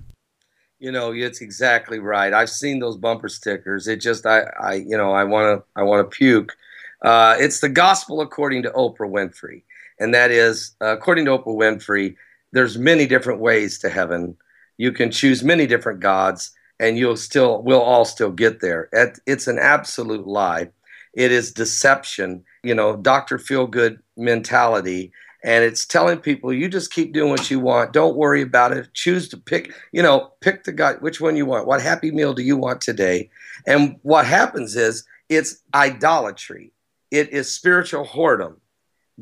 You 0.79 0.91
know 0.91 1.11
it's 1.11 1.41
exactly 1.41 1.99
right. 1.99 2.33
I've 2.33 2.49
seen 2.49 2.79
those 2.79 2.97
bumper 2.97 3.29
stickers. 3.29 3.87
It 3.87 3.97
just 3.97 4.25
i 4.25 4.41
i 4.59 4.73
you 4.75 4.97
know 4.97 5.11
i 5.11 5.23
want 5.23 5.59
to 5.59 5.65
i 5.79 5.83
want 5.83 6.09
to 6.09 6.15
puke. 6.15 6.55
Uh, 7.01 7.35
it's 7.39 7.59
the 7.59 7.69
gospel 7.69 8.21
according 8.21 8.63
to 8.63 8.71
oprah 8.71 8.99
winfrey 9.01 9.61
and 9.99 10.13
that 10.13 10.31
is 10.31 10.75
uh, 10.81 10.97
according 10.97 11.25
to 11.25 11.37
oprah 11.37 11.55
winfrey 11.55 12.15
there's 12.53 12.77
many 12.77 13.05
different 13.05 13.39
ways 13.39 13.77
to 13.79 13.89
heaven. 13.89 14.35
You 14.77 14.91
can 14.91 15.11
choose 15.11 15.43
many 15.43 15.67
different 15.67 15.99
gods 15.99 16.51
and 16.79 16.97
you'll 16.97 17.17
still 17.17 17.61
we'll 17.63 17.81
all 17.81 18.05
still 18.05 18.31
get 18.31 18.61
there. 18.61 18.89
It's 19.25 19.47
an 19.47 19.59
absolute 19.59 20.27
lie. 20.27 20.69
It 21.13 21.31
is 21.31 21.51
deception 21.51 22.43
you 22.67 22.75
know 22.75 22.97
dr 22.97 23.37
feel 23.39 23.65
good 23.65 23.99
mentality 24.17 25.11
and 25.43 25.63
it's 25.63 25.85
telling 25.85 26.19
people 26.19 26.51
you 26.51 26.67
just 26.67 26.91
keep 26.91 27.13
doing 27.13 27.29
what 27.29 27.49
you 27.51 27.59
want. 27.59 27.93
Don't 27.93 28.15
worry 28.15 28.41
about 28.41 28.71
it. 28.71 28.93
Choose 28.93 29.29
to 29.29 29.37
pick 29.37 29.73
you 29.91 30.01
know 30.01 30.33
pick 30.41 30.63
the 30.63 30.71
guy 30.71 30.93
which 30.93 31.21
one 31.21 31.35
you 31.35 31.45
want. 31.45 31.67
What 31.67 31.81
happy 31.81 32.11
meal 32.11 32.33
do 32.33 32.43
you 32.43 32.57
want 32.57 32.81
today? 32.81 33.29
And 33.65 33.97
what 34.01 34.25
happens 34.25 34.75
is 34.75 35.05
it's 35.29 35.61
idolatry. 35.73 36.71
It 37.11 37.29
is 37.29 37.51
spiritual 37.51 38.05
whoredom. 38.05 38.57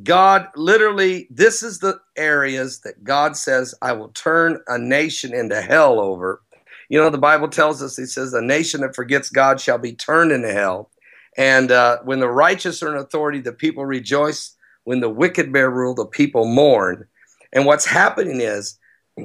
God 0.03 0.47
literally 0.55 1.27
this 1.29 1.63
is 1.63 1.79
the 1.79 1.99
areas 2.17 2.81
that 2.81 3.03
god 3.03 3.37
says 3.37 3.73
i 3.81 3.93
will 3.93 4.09
turn 4.09 4.59
a 4.67 4.77
nation 4.77 5.33
into 5.33 5.61
hell 5.61 5.99
over. 5.99 6.41
You 6.89 6.99
know 6.99 7.09
the 7.09 7.17
bible 7.17 7.47
tells 7.47 7.81
us 7.81 7.95
he 7.95 8.05
says 8.05 8.33
a 8.33 8.41
nation 8.41 8.81
that 8.81 8.95
forgets 8.95 9.29
god 9.29 9.59
shall 9.59 9.77
be 9.77 9.93
turned 9.93 10.31
into 10.31 10.51
hell. 10.51 10.91
And 11.37 11.69
uh, 11.69 11.99
when 12.03 12.21
the 12.21 12.29
righteous 12.29 12.81
are 12.83 12.93
in 12.93 12.97
authority 12.97 13.39
the 13.39 13.53
people 13.53 13.85
rejoice 13.85 14.55
when 14.85 15.01
the 15.01 15.09
wicked 15.09 15.51
bear 15.51 15.69
rule, 15.69 15.93
the 15.93 16.05
people 16.05 16.45
mourn. 16.45 17.05
And 17.51 17.65
what's 17.65 17.85
happening 17.85 18.39
is 18.39 18.79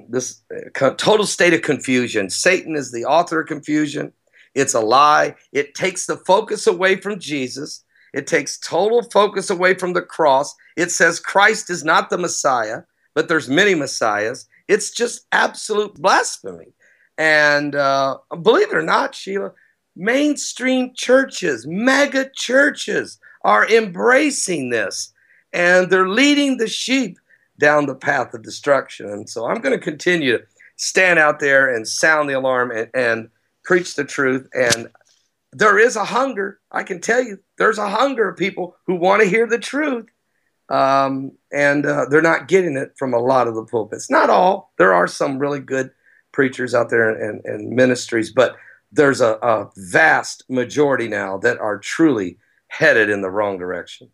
this 0.09 0.43
uh, 0.81 0.91
total 0.91 1.27
state 1.27 1.55
of 1.55 1.63
confusion. 1.63 2.31
Satan 2.31 2.77
is 2.77 2.93
the 2.93 3.05
author 3.05 3.41
of 3.41 3.49
confusion. 3.49 4.13
It's 4.55 4.75
a 4.75 4.81
lie. 4.81 5.37
It 5.53 5.75
takes 5.75 6.07
the 6.07 6.17
focus 6.17 6.67
away 6.67 6.97
from 6.97 7.21
Jesus. 7.21 7.85
It 8.13 8.27
takes 8.27 8.59
total 8.59 9.03
focus 9.03 9.51
away 9.51 9.75
from 9.75 9.93
the 9.93 10.03
cross. 10.03 10.55
It 10.77 10.91
says 10.91 11.21
Christ 11.21 11.71
is 11.71 11.85
not 11.85 12.11
the 12.11 12.19
Messiah, 12.19 12.83
but 13.15 13.29
there's 13.29 13.49
many 13.49 13.75
Messiahs. 13.75 14.49
It's 14.69 14.91
just 14.91 15.27
absolute 15.33 15.95
blasphemy. 15.95 16.73
And 17.19 17.75
uh, 17.75 18.19
believe 18.43 18.71
it 18.71 18.77
or 18.77 18.83
not, 18.83 19.15
Sheila, 19.15 19.53
mainstream 19.95 20.93
churches, 20.95 21.67
mega 21.67 22.31
churches 22.35 23.19
are 23.45 23.69
embracing 23.69 24.71
this 24.71 25.13
and 25.53 25.91
they're 25.91 26.09
leading 26.09 26.57
the 26.57 26.69
sheep 26.69 27.19
down 27.59 27.87
the 27.87 27.95
path 27.95 28.35
of 28.35 28.43
destruction. 28.43 29.09
And 29.11 29.29
so 29.29 29.47
I'm 29.47 29.61
going 29.61 29.79
to 29.79 29.85
continue 29.85 30.39
to 30.39 30.45
stand 30.77 31.19
out 31.19 31.41
there 31.41 31.73
and 31.73 31.87
sound 31.87 32.29
the 32.29 32.35
alarm 32.35 32.71
and, 32.71 32.89
and 32.95 33.29
preach 33.65 33.95
the 33.95 34.05
truth. 34.05 34.49
And 34.55 34.89
there 35.53 35.79
is 35.79 35.97
a 35.97 36.05
hunger. 36.05 36.61
I 36.71 36.83
can 36.83 37.01
tell 37.01 37.23
you, 37.23 37.39
there's 37.59 37.79
a 37.79 37.89
hunger 37.89 38.29
of 38.29 38.37
people 38.37 38.77
who 38.87 38.95
want 38.95 39.23
to 39.23 39.29
hear 39.29 39.47
the 39.47 39.59
truth. 39.59 40.07
Um, 40.69 41.33
and 41.53 41.85
uh, 41.85 42.07
they're 42.09 42.23
not 42.23 42.47
getting 42.49 42.77
it 42.77 42.93
from 42.97 43.13
a 43.13 43.19
lot 43.19 43.49
of 43.49 43.57
the 43.57 43.65
pulpits. 43.65 44.09
Not 44.11 44.31
all. 44.31 44.73
There 44.79 44.95
are 44.95 45.09
some 45.09 45.39
really 45.39 45.61
good 45.61 45.91
preachers 46.33 46.75
out 46.75 46.91
there 46.91 47.11
and, 47.11 47.45
and 47.45 47.71
ministries, 47.71 48.31
but 48.31 48.57
there's 48.93 49.21
a, 49.21 49.33
a 49.43 49.69
vast 49.77 50.45
majority 50.49 51.09
now 51.09 51.39
that 51.39 51.59
are 51.59 51.79
truly 51.79 52.39
headed 52.69 53.11
in 53.11 53.21
the 53.21 53.31
wrong 53.31 53.59
direction. 53.59 54.09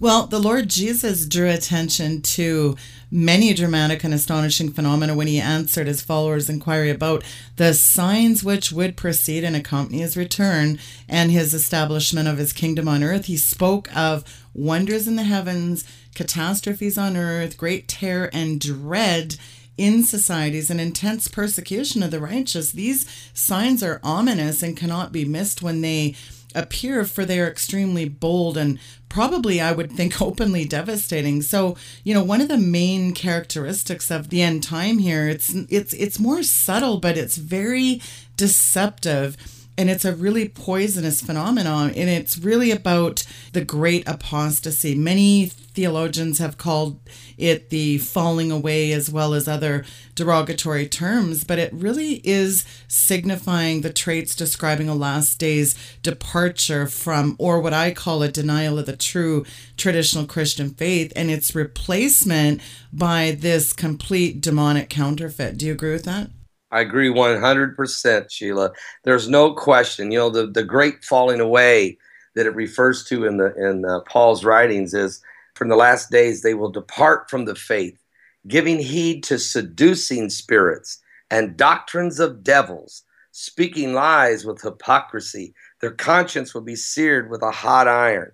Well, 0.00 0.26
the 0.26 0.38
Lord 0.38 0.70
Jesus 0.70 1.26
drew 1.26 1.50
attention 1.50 2.22
to 2.22 2.74
many 3.10 3.52
dramatic 3.52 4.02
and 4.02 4.14
astonishing 4.14 4.72
phenomena 4.72 5.14
when 5.14 5.26
he 5.26 5.38
answered 5.38 5.86
his 5.86 6.00
followers' 6.00 6.48
inquiry 6.48 6.88
about 6.88 7.22
the 7.56 7.74
signs 7.74 8.42
which 8.42 8.72
would 8.72 8.96
precede 8.96 9.44
and 9.44 9.54
accompany 9.54 9.98
his 9.98 10.16
return 10.16 10.78
and 11.06 11.30
his 11.30 11.52
establishment 11.52 12.28
of 12.28 12.38
his 12.38 12.54
kingdom 12.54 12.88
on 12.88 13.04
earth. 13.04 13.26
He 13.26 13.36
spoke 13.36 13.94
of 13.94 14.24
wonders 14.54 15.06
in 15.06 15.16
the 15.16 15.24
heavens, 15.24 15.84
catastrophes 16.14 16.96
on 16.96 17.14
earth, 17.14 17.58
great 17.58 17.86
terror 17.86 18.30
and 18.32 18.58
dread 18.58 19.36
in 19.76 20.02
societies 20.02 20.70
and 20.70 20.80
intense 20.80 21.28
persecution 21.28 22.02
of 22.02 22.10
the 22.10 22.20
righteous. 22.20 22.72
These 22.72 23.04
signs 23.34 23.82
are 23.82 24.00
ominous 24.02 24.62
and 24.62 24.78
cannot 24.78 25.12
be 25.12 25.26
missed 25.26 25.60
when 25.60 25.82
they 25.82 26.14
appear, 26.54 27.04
for 27.04 27.24
they 27.24 27.40
are 27.40 27.48
extremely 27.48 28.08
bold 28.08 28.56
and 28.56 28.78
probably 29.08 29.60
I 29.60 29.72
would 29.72 29.92
think 29.92 30.20
openly 30.22 30.64
devastating. 30.64 31.42
So, 31.42 31.76
you 32.04 32.14
know, 32.14 32.24
one 32.24 32.40
of 32.40 32.48
the 32.48 32.58
main 32.58 33.12
characteristics 33.12 34.10
of 34.10 34.30
the 34.30 34.42
end 34.42 34.62
time 34.62 34.98
here, 34.98 35.28
it's 35.28 35.54
it's 35.68 35.92
it's 35.92 36.18
more 36.18 36.42
subtle, 36.42 36.98
but 36.98 37.18
it's 37.18 37.36
very 37.36 38.00
deceptive 38.36 39.36
and 39.76 39.88
it's 39.88 40.04
a 40.04 40.14
really 40.14 40.48
poisonous 40.48 41.22
phenomenon 41.22 41.90
and 41.90 42.10
it's 42.10 42.38
really 42.38 42.70
about 42.70 43.24
the 43.52 43.64
great 43.64 44.06
apostasy 44.06 44.94
many 44.94 45.50
theologians 45.74 46.38
have 46.38 46.58
called 46.58 47.00
it 47.38 47.70
the 47.70 47.98
falling 47.98 48.50
away 48.50 48.92
as 48.92 49.10
well 49.10 49.34
as 49.34 49.46
other 49.46 49.84
derogatory 50.14 50.86
terms 50.86 51.44
but 51.44 51.58
it 51.58 51.72
really 51.72 52.20
is 52.24 52.64
signifying 52.88 53.80
the 53.80 53.92
traits 53.92 54.34
describing 54.34 54.88
a 54.88 54.94
last 54.94 55.38
day's 55.38 55.74
departure 56.02 56.86
from 56.86 57.36
or 57.38 57.60
what 57.60 57.72
i 57.72 57.90
call 57.90 58.22
a 58.22 58.28
denial 58.28 58.78
of 58.78 58.86
the 58.86 58.96
true 58.96 59.44
traditional 59.76 60.26
christian 60.26 60.70
faith 60.70 61.12
and 61.14 61.30
its 61.30 61.54
replacement 61.54 62.60
by 62.92 63.36
this 63.38 63.72
complete 63.72 64.40
demonic 64.40 64.88
counterfeit 64.88 65.56
do 65.56 65.66
you 65.66 65.72
agree 65.72 65.92
with 65.92 66.04
that 66.04 66.30
I 66.72 66.82
agree 66.82 67.08
100%, 67.08 68.30
Sheila. 68.30 68.70
There's 69.02 69.28
no 69.28 69.54
question. 69.54 70.12
You 70.12 70.18
know, 70.20 70.30
the, 70.30 70.46
the 70.46 70.62
great 70.62 71.04
falling 71.04 71.40
away 71.40 71.98
that 72.34 72.46
it 72.46 72.54
refers 72.54 73.04
to 73.04 73.24
in 73.24 73.36
the 73.36 73.54
in 73.56 73.84
uh, 73.84 74.00
Paul's 74.00 74.44
writings 74.44 74.94
is 74.94 75.20
from 75.60 75.68
the 75.68 75.76
last 75.76 76.10
days 76.10 76.40
they 76.40 76.54
will 76.54 76.70
depart 76.70 77.28
from 77.28 77.44
the 77.44 77.54
faith, 77.54 78.02
giving 78.48 78.78
heed 78.78 79.22
to 79.24 79.38
seducing 79.38 80.30
spirits 80.30 80.98
and 81.30 81.58
doctrines 81.58 82.18
of 82.18 82.42
devils, 82.42 83.02
speaking 83.32 83.92
lies 83.92 84.46
with 84.46 84.62
hypocrisy. 84.62 85.52
Their 85.82 85.90
conscience 85.90 86.54
will 86.54 86.62
be 86.62 86.76
seared 86.76 87.30
with 87.30 87.42
a 87.42 87.50
hot 87.50 87.86
iron. 87.88 88.32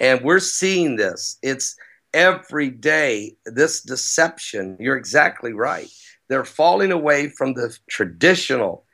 And 0.00 0.22
we're 0.22 0.40
seeing 0.40 0.96
this. 0.96 1.38
It's 1.42 1.76
every 2.12 2.70
day, 2.70 3.36
this 3.46 3.80
deception. 3.80 4.76
You're 4.80 4.96
exactly 4.96 5.52
right 5.52 5.88
they're 6.28 6.44
falling 6.44 6.92
away 6.92 7.28
from 7.28 7.54
the 7.54 7.76
traditional 7.88 8.84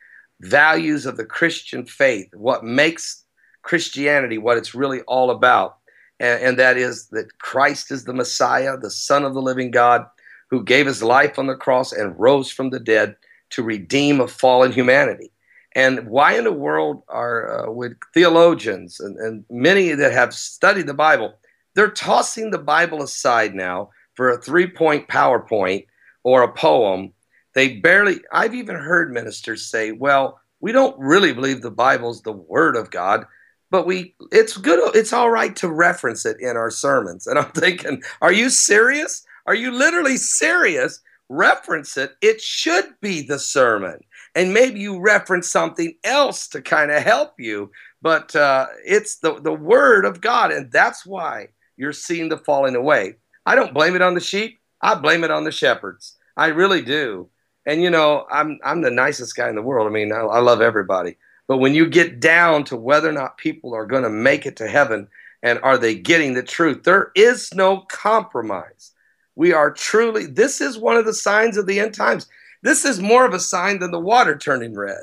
values 0.40 1.06
of 1.06 1.16
the 1.16 1.24
Christian 1.24 1.86
faith, 1.86 2.28
what 2.34 2.64
makes 2.64 3.24
Christianity 3.62 4.38
what 4.38 4.56
it's 4.56 4.74
really 4.74 5.02
all 5.02 5.30
about. 5.30 5.78
And, 6.20 6.42
and, 6.42 6.58
that 6.58 6.76
is 6.76 7.08
that 7.08 7.38
Christ 7.38 7.90
is 7.90 8.04
the 8.04 8.12
Messiah, 8.12 8.76
the 8.76 8.90
Son 8.90 9.24
of 9.24 9.34
the 9.34 9.42
living 9.42 9.70
God, 9.70 10.06
who 10.50 10.62
gave 10.62 10.86
his 10.86 11.02
life 11.02 11.38
on 11.38 11.46
the 11.46 11.56
cross 11.56 11.92
and 11.92 12.18
rose 12.18 12.50
from 12.50 12.70
the 12.70 12.78
dead 12.78 13.16
to 13.50 13.62
redeem 13.62 14.20
a 14.20 14.28
fallen 14.28 14.70
humanity. 14.70 15.32
And 15.74 16.08
why 16.08 16.36
in 16.36 16.44
the 16.44 16.52
world 16.52 17.02
are 17.08 17.68
uh, 17.68 17.72
with 17.72 17.92
theologians 18.12 19.00
and, 19.00 19.16
and 19.18 19.44
many 19.50 19.92
that 19.92 20.12
have 20.12 20.34
studied 20.34 20.86
the 20.86 20.94
Bible 20.94 21.34
They're 21.74 21.90
tossing 21.90 22.50
the 22.50 22.58
Bible 22.58 23.02
aside 23.02 23.54
now 23.54 23.90
for 24.14 24.30
a 24.30 24.42
three 24.42 24.66
point 24.66 25.08
PowerPoint 25.08 25.86
or 26.24 26.42
a 26.42 26.52
poem. 26.52 27.12
They 27.54 27.76
barely, 27.76 28.20
I've 28.32 28.54
even 28.54 28.76
heard 28.76 29.12
ministers 29.12 29.66
say, 29.66 29.92
well, 29.92 30.40
we 30.60 30.72
don't 30.72 30.98
really 30.98 31.32
believe 31.32 31.62
the 31.62 31.70
Bible's 31.70 32.22
the 32.22 32.32
Word 32.32 32.76
of 32.76 32.90
God, 32.90 33.24
but 33.70 33.86
we, 33.86 34.14
it's 34.32 34.56
good, 34.56 34.94
it's 34.94 35.12
all 35.12 35.30
right 35.30 35.54
to 35.56 35.68
reference 35.68 36.26
it 36.26 36.36
in 36.40 36.56
our 36.56 36.70
sermons. 36.70 37.26
And 37.26 37.38
I'm 37.38 37.50
thinking, 37.52 38.02
are 38.20 38.32
you 38.32 38.50
serious? 38.50 39.24
Are 39.46 39.54
you 39.54 39.70
literally 39.70 40.16
serious? 40.16 41.00
Reference 41.28 41.96
it. 41.96 42.12
It 42.20 42.40
should 42.40 42.86
be 43.00 43.22
the 43.22 43.38
sermon. 43.38 44.00
And 44.34 44.52
maybe 44.54 44.80
you 44.80 45.00
reference 45.00 45.50
something 45.50 45.94
else 46.04 46.48
to 46.48 46.62
kind 46.62 46.90
of 46.90 47.02
help 47.02 47.34
you, 47.38 47.70
but 48.02 48.34
uh, 48.36 48.66
it's 48.84 49.18
the, 49.18 49.40
the 49.40 49.52
Word 49.52 50.04
of 50.04 50.20
God. 50.20 50.52
And 50.52 50.70
that's 50.70 51.04
why 51.04 51.48
you're 51.76 51.92
seeing 51.92 52.28
the 52.28 52.38
falling 52.38 52.76
away. 52.76 53.14
I 53.46 53.54
don't 53.54 53.74
blame 53.74 53.96
it 53.96 54.02
on 54.02 54.14
the 54.14 54.20
sheep. 54.20 54.60
I 54.82 54.94
blame 54.94 55.24
it 55.24 55.30
on 55.30 55.44
the 55.44 55.52
shepherds. 55.52 56.16
I 56.36 56.48
really 56.48 56.82
do. 56.82 57.28
And 57.66 57.82
you 57.82 57.90
know, 57.90 58.26
I'm 58.30 58.58
I'm 58.64 58.82
the 58.82 58.90
nicest 58.90 59.36
guy 59.36 59.48
in 59.48 59.54
the 59.54 59.62
world. 59.62 59.86
I 59.86 59.90
mean, 59.90 60.12
I, 60.12 60.20
I 60.20 60.38
love 60.40 60.60
everybody. 60.60 61.16
But 61.50 61.56
when 61.56 61.74
you 61.74 61.88
get 61.88 62.20
down 62.20 62.62
to 62.66 62.76
whether 62.76 63.08
or 63.08 63.12
not 63.12 63.36
people 63.36 63.74
are 63.74 63.84
going 63.84 64.04
to 64.04 64.08
make 64.08 64.46
it 64.46 64.54
to 64.58 64.68
heaven 64.68 65.08
and 65.42 65.58
are 65.64 65.76
they 65.76 65.96
getting 65.96 66.34
the 66.34 66.44
truth, 66.44 66.84
there 66.84 67.10
is 67.16 67.52
no 67.52 67.78
compromise. 67.88 68.92
We 69.34 69.52
are 69.52 69.72
truly, 69.72 70.26
this 70.26 70.60
is 70.60 70.78
one 70.78 70.96
of 70.96 71.06
the 71.06 71.12
signs 71.12 71.56
of 71.56 71.66
the 71.66 71.80
end 71.80 71.92
times. 71.92 72.28
This 72.62 72.84
is 72.84 73.00
more 73.00 73.26
of 73.26 73.34
a 73.34 73.40
sign 73.40 73.80
than 73.80 73.90
the 73.90 73.98
water 73.98 74.38
turning 74.38 74.76
red 74.76 75.02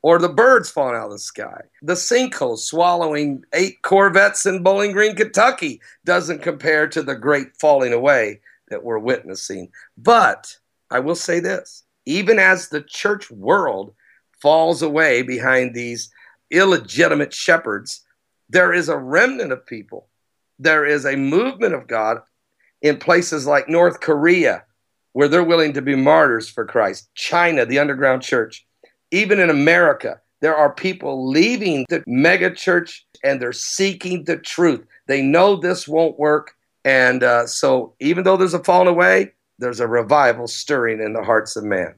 or 0.00 0.18
the 0.18 0.30
birds 0.30 0.70
falling 0.70 0.96
out 0.96 1.08
of 1.08 1.12
the 1.12 1.18
sky. 1.18 1.60
The 1.82 1.92
sinkhole 1.92 2.56
swallowing 2.56 3.44
eight 3.52 3.82
Corvettes 3.82 4.46
in 4.46 4.62
Bowling 4.62 4.92
Green, 4.92 5.14
Kentucky 5.14 5.82
doesn't 6.06 6.40
compare 6.40 6.88
to 6.88 7.02
the 7.02 7.16
great 7.16 7.54
falling 7.60 7.92
away 7.92 8.40
that 8.68 8.82
we're 8.82 8.98
witnessing. 8.98 9.70
But 9.98 10.56
I 10.90 11.00
will 11.00 11.16
say 11.16 11.38
this 11.38 11.84
even 12.06 12.38
as 12.38 12.70
the 12.70 12.80
church 12.80 13.30
world 13.30 13.92
falls 14.42 14.82
away 14.82 15.22
behind 15.22 15.72
these 15.72 16.10
illegitimate 16.50 17.32
shepherds, 17.32 18.04
there 18.48 18.72
is 18.74 18.88
a 18.88 18.98
remnant 18.98 19.52
of 19.52 19.64
people. 19.64 20.08
There 20.58 20.84
is 20.84 21.06
a 21.06 21.16
movement 21.16 21.74
of 21.74 21.86
God 21.86 22.18
in 22.82 22.98
places 22.98 23.46
like 23.46 23.68
North 23.68 24.00
Korea, 24.00 24.64
where 25.12 25.28
they're 25.28 25.44
willing 25.44 25.72
to 25.74 25.82
be 25.82 25.94
martyrs 25.94 26.48
for 26.48 26.66
Christ, 26.66 27.08
China, 27.14 27.64
the 27.64 27.78
underground 27.78 28.22
church, 28.22 28.66
even 29.10 29.38
in 29.38 29.48
America. 29.48 30.20
There 30.40 30.56
are 30.56 30.74
people 30.74 31.28
leaving 31.28 31.86
the 31.88 32.02
mega 32.06 32.52
church 32.52 33.06
and 33.22 33.40
they're 33.40 33.52
seeking 33.52 34.24
the 34.24 34.36
truth. 34.36 34.84
They 35.06 35.22
know 35.22 35.54
this 35.56 35.86
won't 35.86 36.18
work. 36.18 36.52
And 36.84 37.22
uh, 37.22 37.46
so, 37.46 37.94
even 38.00 38.24
though 38.24 38.36
there's 38.36 38.54
a 38.54 38.64
falling 38.64 38.88
away, 38.88 39.32
there's 39.60 39.78
a 39.78 39.86
revival 39.86 40.48
stirring 40.48 41.00
in 41.00 41.12
the 41.12 41.22
hearts 41.22 41.54
of 41.54 41.62
man. 41.62 41.94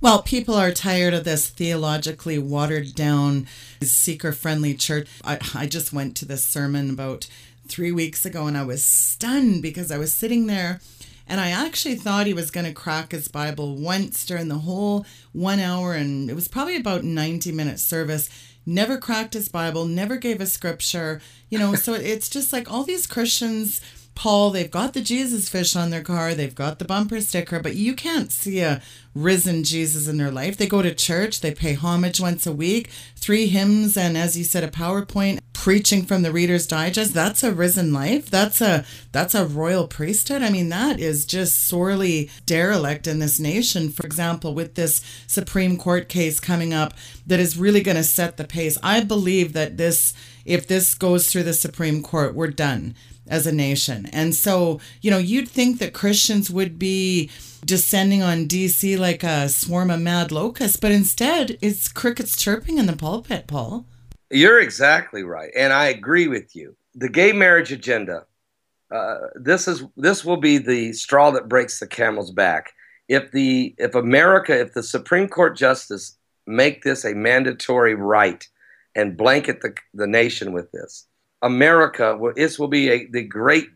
Well, 0.00 0.22
people 0.22 0.54
are 0.54 0.70
tired 0.70 1.12
of 1.12 1.24
this 1.24 1.48
theologically 1.48 2.38
watered 2.38 2.94
down, 2.94 3.48
seeker 3.82 4.30
friendly 4.30 4.74
church. 4.74 5.08
I, 5.24 5.38
I 5.56 5.66
just 5.66 5.92
went 5.92 6.16
to 6.16 6.24
this 6.24 6.44
sermon 6.44 6.90
about 6.90 7.26
three 7.66 7.90
weeks 7.90 8.24
ago 8.24 8.46
and 8.46 8.56
I 8.56 8.64
was 8.64 8.84
stunned 8.84 9.60
because 9.60 9.90
I 9.90 9.98
was 9.98 10.16
sitting 10.16 10.46
there 10.46 10.80
and 11.26 11.40
I 11.40 11.50
actually 11.50 11.96
thought 11.96 12.26
he 12.26 12.32
was 12.32 12.52
going 12.52 12.64
to 12.66 12.72
crack 12.72 13.10
his 13.10 13.26
Bible 13.26 13.74
once 13.74 14.24
during 14.24 14.48
the 14.48 14.58
whole 14.58 15.04
one 15.32 15.60
hour, 15.60 15.92
and 15.92 16.30
it 16.30 16.34
was 16.34 16.48
probably 16.48 16.76
about 16.76 17.04
90 17.04 17.52
minute 17.52 17.78
service. 17.78 18.30
Never 18.64 18.96
cracked 18.96 19.34
his 19.34 19.48
Bible, 19.48 19.84
never 19.84 20.16
gave 20.16 20.40
a 20.40 20.46
scripture, 20.46 21.20
you 21.50 21.58
know. 21.58 21.74
so 21.74 21.92
it's 21.92 22.30
just 22.30 22.52
like 22.52 22.70
all 22.70 22.82
these 22.82 23.06
Christians 23.06 23.82
Paul, 24.18 24.50
they've 24.50 24.68
got 24.68 24.94
the 24.94 25.00
Jesus 25.00 25.48
fish 25.48 25.76
on 25.76 25.90
their 25.90 26.02
car, 26.02 26.34
they've 26.34 26.52
got 26.52 26.80
the 26.80 26.84
bumper 26.84 27.20
sticker, 27.20 27.60
but 27.60 27.76
you 27.76 27.94
can't 27.94 28.32
see 28.32 28.58
a 28.58 28.82
risen 29.14 29.62
Jesus 29.62 30.08
in 30.08 30.16
their 30.16 30.32
life. 30.32 30.56
They 30.56 30.66
go 30.66 30.82
to 30.82 30.92
church, 30.92 31.40
they 31.40 31.54
pay 31.54 31.74
homage 31.74 32.20
once 32.20 32.44
a 32.44 32.50
week, 32.50 32.90
three 33.14 33.46
hymns, 33.46 33.96
and 33.96 34.18
as 34.18 34.36
you 34.36 34.42
said, 34.42 34.64
a 34.64 34.72
PowerPoint 34.72 35.38
preaching 35.52 36.04
from 36.04 36.22
the 36.22 36.32
Reader's 36.32 36.66
Digest. 36.66 37.14
That's 37.14 37.44
a 37.44 37.52
risen 37.52 37.92
life. 37.92 38.28
That's 38.28 38.60
a 38.60 38.84
that's 39.12 39.36
a 39.36 39.46
royal 39.46 39.86
priesthood. 39.86 40.42
I 40.42 40.50
mean, 40.50 40.68
that 40.70 40.98
is 40.98 41.24
just 41.24 41.68
sorely 41.68 42.28
derelict 42.44 43.06
in 43.06 43.20
this 43.20 43.38
nation. 43.38 43.90
For 43.90 44.04
example, 44.04 44.52
with 44.52 44.74
this 44.74 45.00
Supreme 45.28 45.76
Court 45.76 46.08
case 46.08 46.40
coming 46.40 46.74
up 46.74 46.92
that 47.24 47.38
is 47.38 47.56
really 47.56 47.82
going 47.82 47.96
to 47.96 48.02
set 48.02 48.36
the 48.36 48.44
pace. 48.44 48.78
I 48.82 49.04
believe 49.04 49.52
that 49.52 49.76
this 49.76 50.12
if 50.44 50.66
this 50.66 50.94
goes 50.94 51.30
through 51.30 51.44
the 51.44 51.54
Supreme 51.54 52.02
Court, 52.02 52.34
we're 52.34 52.48
done 52.48 52.96
as 53.28 53.46
a 53.46 53.52
nation. 53.52 54.06
And 54.12 54.34
so, 54.34 54.80
you 55.00 55.10
know, 55.10 55.18
you'd 55.18 55.48
think 55.48 55.78
that 55.78 55.92
Christians 55.92 56.50
would 56.50 56.78
be 56.78 57.30
descending 57.64 58.22
on 58.22 58.46
DC 58.46 58.98
like 58.98 59.22
a 59.22 59.48
swarm 59.48 59.90
of 59.90 60.00
mad 60.00 60.32
locusts, 60.32 60.76
but 60.76 60.92
instead 60.92 61.58
it's 61.60 61.88
crickets 61.88 62.36
chirping 62.36 62.78
in 62.78 62.86
the 62.86 62.96
pulpit, 62.96 63.46
Paul. 63.46 63.84
You're 64.30 64.60
exactly 64.60 65.22
right. 65.22 65.50
And 65.56 65.72
I 65.72 65.86
agree 65.86 66.28
with 66.28 66.54
you. 66.54 66.76
The 66.94 67.08
gay 67.08 67.32
marriage 67.32 67.72
agenda, 67.72 68.26
uh, 68.90 69.16
this 69.34 69.68
is 69.68 69.84
this 69.96 70.24
will 70.24 70.36
be 70.36 70.58
the 70.58 70.92
straw 70.92 71.30
that 71.30 71.48
breaks 71.48 71.78
the 71.78 71.86
camel's 71.86 72.30
back. 72.30 72.72
If 73.08 73.30
the 73.32 73.74
if 73.78 73.94
America, 73.94 74.58
if 74.58 74.74
the 74.74 74.82
Supreme 74.82 75.28
Court 75.28 75.56
justice 75.56 76.16
make 76.46 76.82
this 76.82 77.04
a 77.04 77.14
mandatory 77.14 77.94
right 77.94 78.46
and 78.94 79.16
blanket 79.16 79.60
the, 79.60 79.74
the 79.94 80.06
nation 80.06 80.52
with 80.52 80.70
this, 80.72 81.06
America, 81.42 82.18
this 82.36 82.58
will 82.58 82.68
be 82.68 82.90
a, 82.90 83.06
the 83.06 83.22
great 83.22 83.68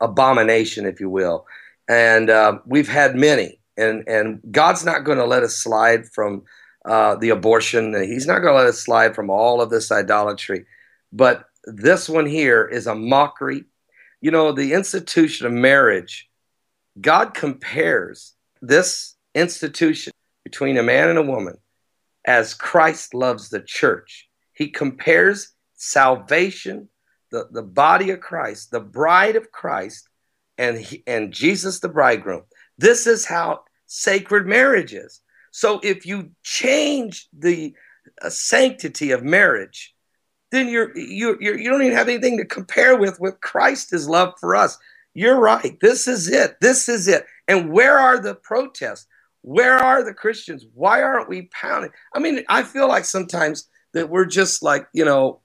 abomination, 0.00 0.86
if 0.86 1.00
you 1.00 1.10
will. 1.10 1.46
And 1.88 2.30
uh, 2.30 2.58
we've 2.66 2.88
had 2.88 3.16
many. 3.16 3.60
And, 3.76 4.06
and 4.08 4.40
God's 4.50 4.84
not 4.84 5.04
going 5.04 5.18
to 5.18 5.26
let 5.26 5.42
us 5.42 5.56
slide 5.56 6.06
from 6.06 6.42
uh, 6.84 7.16
the 7.16 7.30
abortion. 7.30 7.94
He's 8.02 8.26
not 8.26 8.40
going 8.40 8.52
to 8.52 8.58
let 8.58 8.66
us 8.66 8.80
slide 8.80 9.14
from 9.14 9.30
all 9.30 9.60
of 9.60 9.70
this 9.70 9.90
idolatry. 9.90 10.66
But 11.12 11.44
this 11.64 12.08
one 12.08 12.26
here 12.26 12.66
is 12.66 12.86
a 12.86 12.94
mockery. 12.94 13.64
You 14.20 14.30
know, 14.30 14.52
the 14.52 14.72
institution 14.72 15.46
of 15.46 15.52
marriage, 15.52 16.28
God 17.00 17.34
compares 17.34 18.34
this 18.60 19.16
institution 19.34 20.12
between 20.44 20.76
a 20.76 20.82
man 20.82 21.08
and 21.08 21.18
a 21.18 21.22
woman 21.22 21.56
as 22.26 22.54
Christ 22.54 23.14
loves 23.14 23.48
the 23.48 23.60
church. 23.60 24.28
He 24.52 24.68
compares 24.68 25.52
salvation 25.74 26.89
the, 27.30 27.48
the 27.50 27.62
body 27.62 28.10
of 28.10 28.20
Christ, 28.20 28.70
the 28.70 28.80
bride 28.80 29.36
of 29.36 29.50
Christ, 29.52 30.08
and, 30.58 30.78
he, 30.78 31.02
and 31.06 31.32
Jesus 31.32 31.80
the 31.80 31.88
bridegroom. 31.88 32.42
This 32.78 33.06
is 33.06 33.24
how 33.26 33.64
sacred 33.86 34.46
marriage 34.46 34.94
is. 34.94 35.20
So 35.50 35.80
if 35.82 36.06
you 36.06 36.30
change 36.42 37.28
the 37.36 37.74
uh, 38.22 38.30
sanctity 38.30 39.10
of 39.10 39.22
marriage, 39.22 39.94
then 40.50 40.68
you're, 40.68 40.96
you 40.96 41.36
you're, 41.40 41.58
you 41.58 41.70
don't 41.70 41.82
even 41.82 41.96
have 41.96 42.08
anything 42.08 42.38
to 42.38 42.44
compare 42.44 42.96
with 42.96 43.20
with 43.20 43.40
Christ's 43.40 44.08
love 44.08 44.34
for 44.40 44.56
us. 44.56 44.76
You're 45.14 45.38
right. 45.38 45.78
This 45.80 46.06
is 46.06 46.28
it. 46.28 46.56
This 46.60 46.88
is 46.88 47.08
it. 47.08 47.24
And 47.48 47.70
where 47.70 47.98
are 47.98 48.18
the 48.18 48.34
protests? 48.34 49.06
Where 49.42 49.78
are 49.78 50.04
the 50.04 50.14
Christians? 50.14 50.66
Why 50.74 51.02
aren't 51.02 51.28
we 51.28 51.48
pounding? 51.52 51.90
I 52.14 52.18
mean, 52.18 52.44
I 52.48 52.62
feel 52.62 52.88
like 52.88 53.04
sometimes 53.04 53.68
that 53.92 54.08
we're 54.08 54.26
just 54.26 54.62
like, 54.62 54.86
you 54.92 55.04
know, 55.04 55.40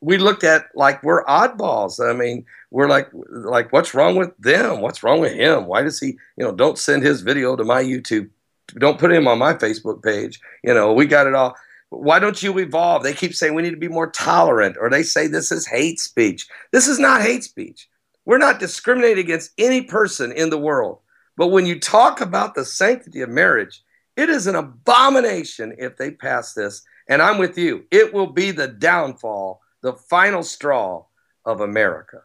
we 0.00 0.18
looked 0.18 0.44
at 0.44 0.66
like 0.74 1.02
we're 1.02 1.24
oddballs. 1.24 1.98
I 2.04 2.12
mean, 2.12 2.44
we're 2.70 2.88
like 2.88 3.08
like 3.12 3.72
what's 3.72 3.94
wrong 3.94 4.16
with 4.16 4.36
them? 4.38 4.80
What's 4.80 5.02
wrong 5.02 5.20
with 5.20 5.32
him? 5.32 5.66
Why 5.66 5.82
does 5.82 5.98
he, 5.98 6.18
you 6.36 6.44
know, 6.44 6.52
don't 6.52 6.78
send 6.78 7.02
his 7.02 7.22
video 7.22 7.56
to 7.56 7.64
my 7.64 7.82
YouTube. 7.82 8.30
Don't 8.78 8.98
put 8.98 9.12
him 9.12 9.26
on 9.26 9.38
my 9.38 9.54
Facebook 9.54 10.02
page. 10.02 10.40
You 10.62 10.74
know, 10.74 10.92
we 10.92 11.06
got 11.06 11.26
it 11.26 11.34
all. 11.34 11.56
Why 11.90 12.18
don't 12.18 12.42
you 12.42 12.58
evolve? 12.58 13.02
They 13.02 13.14
keep 13.14 13.34
saying 13.34 13.54
we 13.54 13.62
need 13.62 13.70
to 13.70 13.76
be 13.76 13.88
more 13.88 14.10
tolerant 14.10 14.76
or 14.78 14.90
they 14.90 15.02
say 15.02 15.26
this 15.26 15.50
is 15.50 15.66
hate 15.66 15.98
speech. 15.98 16.46
This 16.70 16.86
is 16.86 16.98
not 16.98 17.22
hate 17.22 17.44
speech. 17.44 17.88
We're 18.26 18.38
not 18.38 18.60
discriminating 18.60 19.24
against 19.24 19.52
any 19.56 19.82
person 19.82 20.32
in 20.32 20.50
the 20.50 20.58
world. 20.58 21.00
But 21.38 21.48
when 21.48 21.64
you 21.64 21.80
talk 21.80 22.20
about 22.20 22.54
the 22.54 22.64
sanctity 22.64 23.22
of 23.22 23.30
marriage, 23.30 23.82
it 24.16 24.28
is 24.28 24.46
an 24.46 24.56
abomination 24.56 25.74
if 25.78 25.96
they 25.96 26.10
pass 26.10 26.52
this. 26.52 26.82
And 27.08 27.22
I'm 27.22 27.38
with 27.38 27.56
you. 27.56 27.84
It 27.90 28.12
will 28.12 28.26
be 28.26 28.50
the 28.50 28.68
downfall 28.68 29.62
the 29.82 29.92
final 29.92 30.42
straw 30.42 31.04
of 31.44 31.60
America 31.60 32.22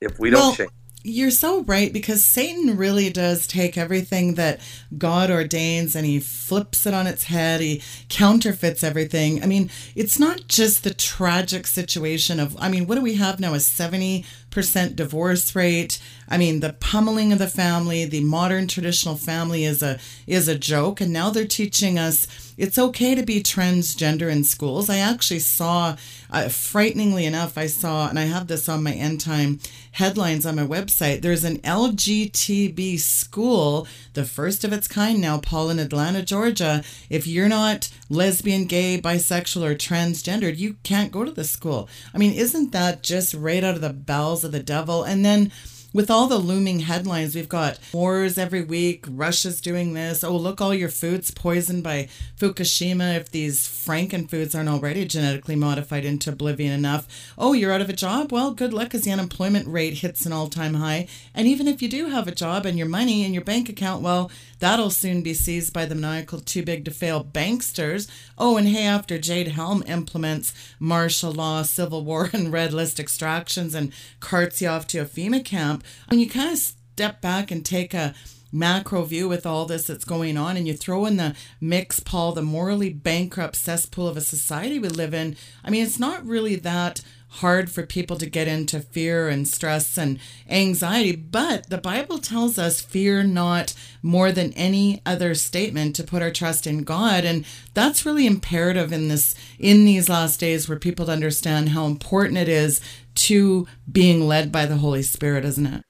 if 0.00 0.18
we 0.18 0.30
don't 0.30 0.40
well, 0.40 0.54
change. 0.54 0.70
You're 1.04 1.30
so 1.30 1.62
right 1.62 1.92
because 1.92 2.24
Satan 2.24 2.76
really 2.76 3.08
does 3.08 3.46
take 3.46 3.78
everything 3.78 4.34
that 4.34 4.60
God 4.96 5.30
ordains 5.30 5.94
and 5.94 6.04
he 6.04 6.18
flips 6.18 6.86
it 6.86 6.94
on 6.94 7.06
its 7.06 7.24
head. 7.24 7.60
He 7.60 7.82
counterfeits 8.08 8.82
everything. 8.82 9.42
I 9.42 9.46
mean, 9.46 9.70
it's 9.94 10.18
not 10.18 10.48
just 10.48 10.82
the 10.82 10.92
tragic 10.92 11.68
situation 11.68 12.40
of, 12.40 12.56
I 12.58 12.68
mean, 12.68 12.86
what 12.86 12.96
do 12.96 13.00
we 13.00 13.14
have 13.14 13.38
now? 13.38 13.54
A 13.54 13.60
70 13.60 14.24
percent 14.50 14.96
divorce 14.96 15.54
rate. 15.54 16.00
I 16.28 16.38
mean, 16.38 16.60
the 16.60 16.74
pummeling 16.74 17.32
of 17.32 17.38
the 17.38 17.48
family, 17.48 18.04
the 18.04 18.20
modern 18.20 18.66
traditional 18.68 19.16
family 19.16 19.64
is 19.64 19.82
a 19.82 19.98
is 20.26 20.48
a 20.48 20.58
joke, 20.58 21.00
and 21.00 21.12
now 21.12 21.30
they're 21.30 21.46
teaching 21.46 21.98
us 21.98 22.26
it's 22.58 22.76
okay 22.76 23.14
to 23.14 23.22
be 23.22 23.40
transgender 23.40 24.28
in 24.28 24.42
schools. 24.42 24.90
I 24.90 24.98
actually 24.98 25.38
saw, 25.38 25.96
uh, 26.28 26.48
frighteningly 26.48 27.24
enough, 27.24 27.56
I 27.56 27.68
saw, 27.68 28.08
and 28.08 28.18
I 28.18 28.24
have 28.24 28.48
this 28.48 28.68
on 28.68 28.82
my 28.82 28.92
end 28.92 29.20
time 29.20 29.60
headlines 29.92 30.44
on 30.44 30.56
my 30.56 30.66
website. 30.66 31.22
There's 31.22 31.44
an 31.44 31.58
LGTB 31.58 32.98
school, 32.98 33.86
the 34.14 34.24
first 34.24 34.64
of 34.64 34.72
its 34.72 34.88
kind 34.88 35.20
now, 35.20 35.38
Paul 35.38 35.70
in 35.70 35.78
Atlanta, 35.78 36.22
Georgia. 36.22 36.82
If 37.08 37.28
you're 37.28 37.48
not 37.48 37.90
lesbian, 38.10 38.64
gay, 38.64 39.00
bisexual, 39.00 39.62
or 39.62 39.74
transgendered, 39.76 40.58
you 40.58 40.74
can't 40.82 41.12
go 41.12 41.24
to 41.24 41.30
the 41.30 41.44
school. 41.44 41.88
I 42.12 42.18
mean, 42.18 42.32
isn't 42.32 42.72
that 42.72 43.04
just 43.04 43.34
right 43.34 43.62
out 43.62 43.76
of 43.76 43.80
the 43.80 43.92
bowels 43.92 44.37
of 44.44 44.52
the 44.52 44.62
devil? 44.62 45.02
And 45.02 45.24
then 45.24 45.52
with 45.94 46.10
all 46.10 46.26
the 46.26 46.36
looming 46.36 46.80
headlines, 46.80 47.34
we've 47.34 47.48
got 47.48 47.78
wars 47.94 48.36
every 48.36 48.62
week, 48.62 49.06
Russia's 49.08 49.60
doing 49.60 49.94
this. 49.94 50.22
Oh, 50.22 50.36
look, 50.36 50.60
all 50.60 50.74
your 50.74 50.90
food's 50.90 51.30
poisoned 51.30 51.82
by 51.82 52.08
Fukushima 52.38 53.16
if 53.16 53.30
these 53.30 53.66
frankenfoods 53.66 54.54
aren't 54.54 54.68
already 54.68 55.06
genetically 55.06 55.56
modified 55.56 56.04
into 56.04 56.30
oblivion 56.30 56.72
enough. 56.72 57.32
Oh, 57.38 57.54
you're 57.54 57.72
out 57.72 57.80
of 57.80 57.88
a 57.88 57.94
job? 57.94 58.30
Well, 58.30 58.52
good 58.52 58.74
luck 58.74 58.94
as 58.94 59.02
the 59.02 59.12
unemployment 59.12 59.66
rate 59.66 59.94
hits 59.94 60.26
an 60.26 60.32
all 60.32 60.48
time 60.48 60.74
high. 60.74 61.08
And 61.34 61.48
even 61.48 61.66
if 61.66 61.80
you 61.80 61.88
do 61.88 62.10
have 62.10 62.28
a 62.28 62.34
job 62.34 62.66
and 62.66 62.76
your 62.76 62.88
money 62.88 63.24
in 63.24 63.32
your 63.32 63.44
bank 63.44 63.70
account, 63.70 64.02
well, 64.02 64.30
that'll 64.58 64.90
soon 64.90 65.22
be 65.22 65.34
seized 65.34 65.72
by 65.72 65.84
the 65.84 65.94
maniacal 65.94 66.40
too 66.40 66.62
big 66.62 66.84
to 66.84 66.90
fail 66.90 67.24
banksters. 67.24 68.08
Oh, 68.36 68.56
and 68.56 68.68
hey, 68.68 68.84
after 68.84 69.18
Jade 69.18 69.48
Helm 69.48 69.82
implements 69.86 70.52
martial 70.78 71.32
law, 71.32 71.62
civil 71.62 72.04
war, 72.04 72.30
and 72.32 72.52
red 72.52 72.72
list 72.72 73.00
extractions 73.00 73.74
and 73.74 73.92
carts 74.20 74.60
you 74.60 74.68
off 74.68 74.86
to 74.88 74.98
a 74.98 75.04
FEMA 75.04 75.44
camp, 75.44 75.84
when 76.08 76.20
you 76.20 76.28
kind 76.28 76.52
of 76.52 76.58
step 76.58 77.20
back 77.20 77.50
and 77.50 77.64
take 77.64 77.94
a 77.94 78.14
macro 78.50 79.02
view 79.02 79.28
with 79.28 79.44
all 79.44 79.66
this 79.66 79.86
that's 79.86 80.04
going 80.04 80.36
on 80.36 80.56
and 80.56 80.66
you 80.66 80.74
throw 80.74 81.04
in 81.04 81.18
the 81.18 81.34
mix 81.60 82.00
paul 82.00 82.32
the 82.32 82.40
morally 82.40 82.88
bankrupt 82.88 83.54
cesspool 83.54 84.08
of 84.08 84.16
a 84.16 84.22
society 84.22 84.78
we 84.78 84.88
live 84.88 85.12
in 85.12 85.36
i 85.62 85.68
mean 85.70 85.84
it's 85.84 85.98
not 85.98 86.24
really 86.24 86.56
that 86.56 87.02
hard 87.28 87.70
for 87.70 87.84
people 87.84 88.16
to 88.16 88.28
get 88.28 88.48
into 88.48 88.80
fear 88.80 89.28
and 89.28 89.46
stress 89.46 89.98
and 89.98 90.18
anxiety 90.48 91.14
but 91.14 91.68
the 91.68 91.78
bible 91.78 92.18
tells 92.18 92.58
us 92.58 92.80
fear 92.80 93.22
not 93.22 93.74
more 94.02 94.32
than 94.32 94.52
any 94.54 95.02
other 95.04 95.34
statement 95.34 95.94
to 95.94 96.02
put 96.02 96.22
our 96.22 96.30
trust 96.30 96.66
in 96.66 96.82
god 96.82 97.24
and 97.24 97.44
that's 97.74 98.06
really 98.06 98.26
imperative 98.26 98.92
in 98.92 99.08
this 99.08 99.34
in 99.58 99.84
these 99.84 100.08
last 100.08 100.40
days 100.40 100.68
where 100.68 100.78
people 100.78 101.10
understand 101.10 101.70
how 101.70 101.86
important 101.86 102.38
it 102.38 102.48
is 102.48 102.80
to 103.14 103.66
being 103.90 104.26
led 104.26 104.50
by 104.50 104.64
the 104.64 104.78
holy 104.78 105.02
spirit 105.02 105.44
isn't 105.44 105.66
it 105.66 105.84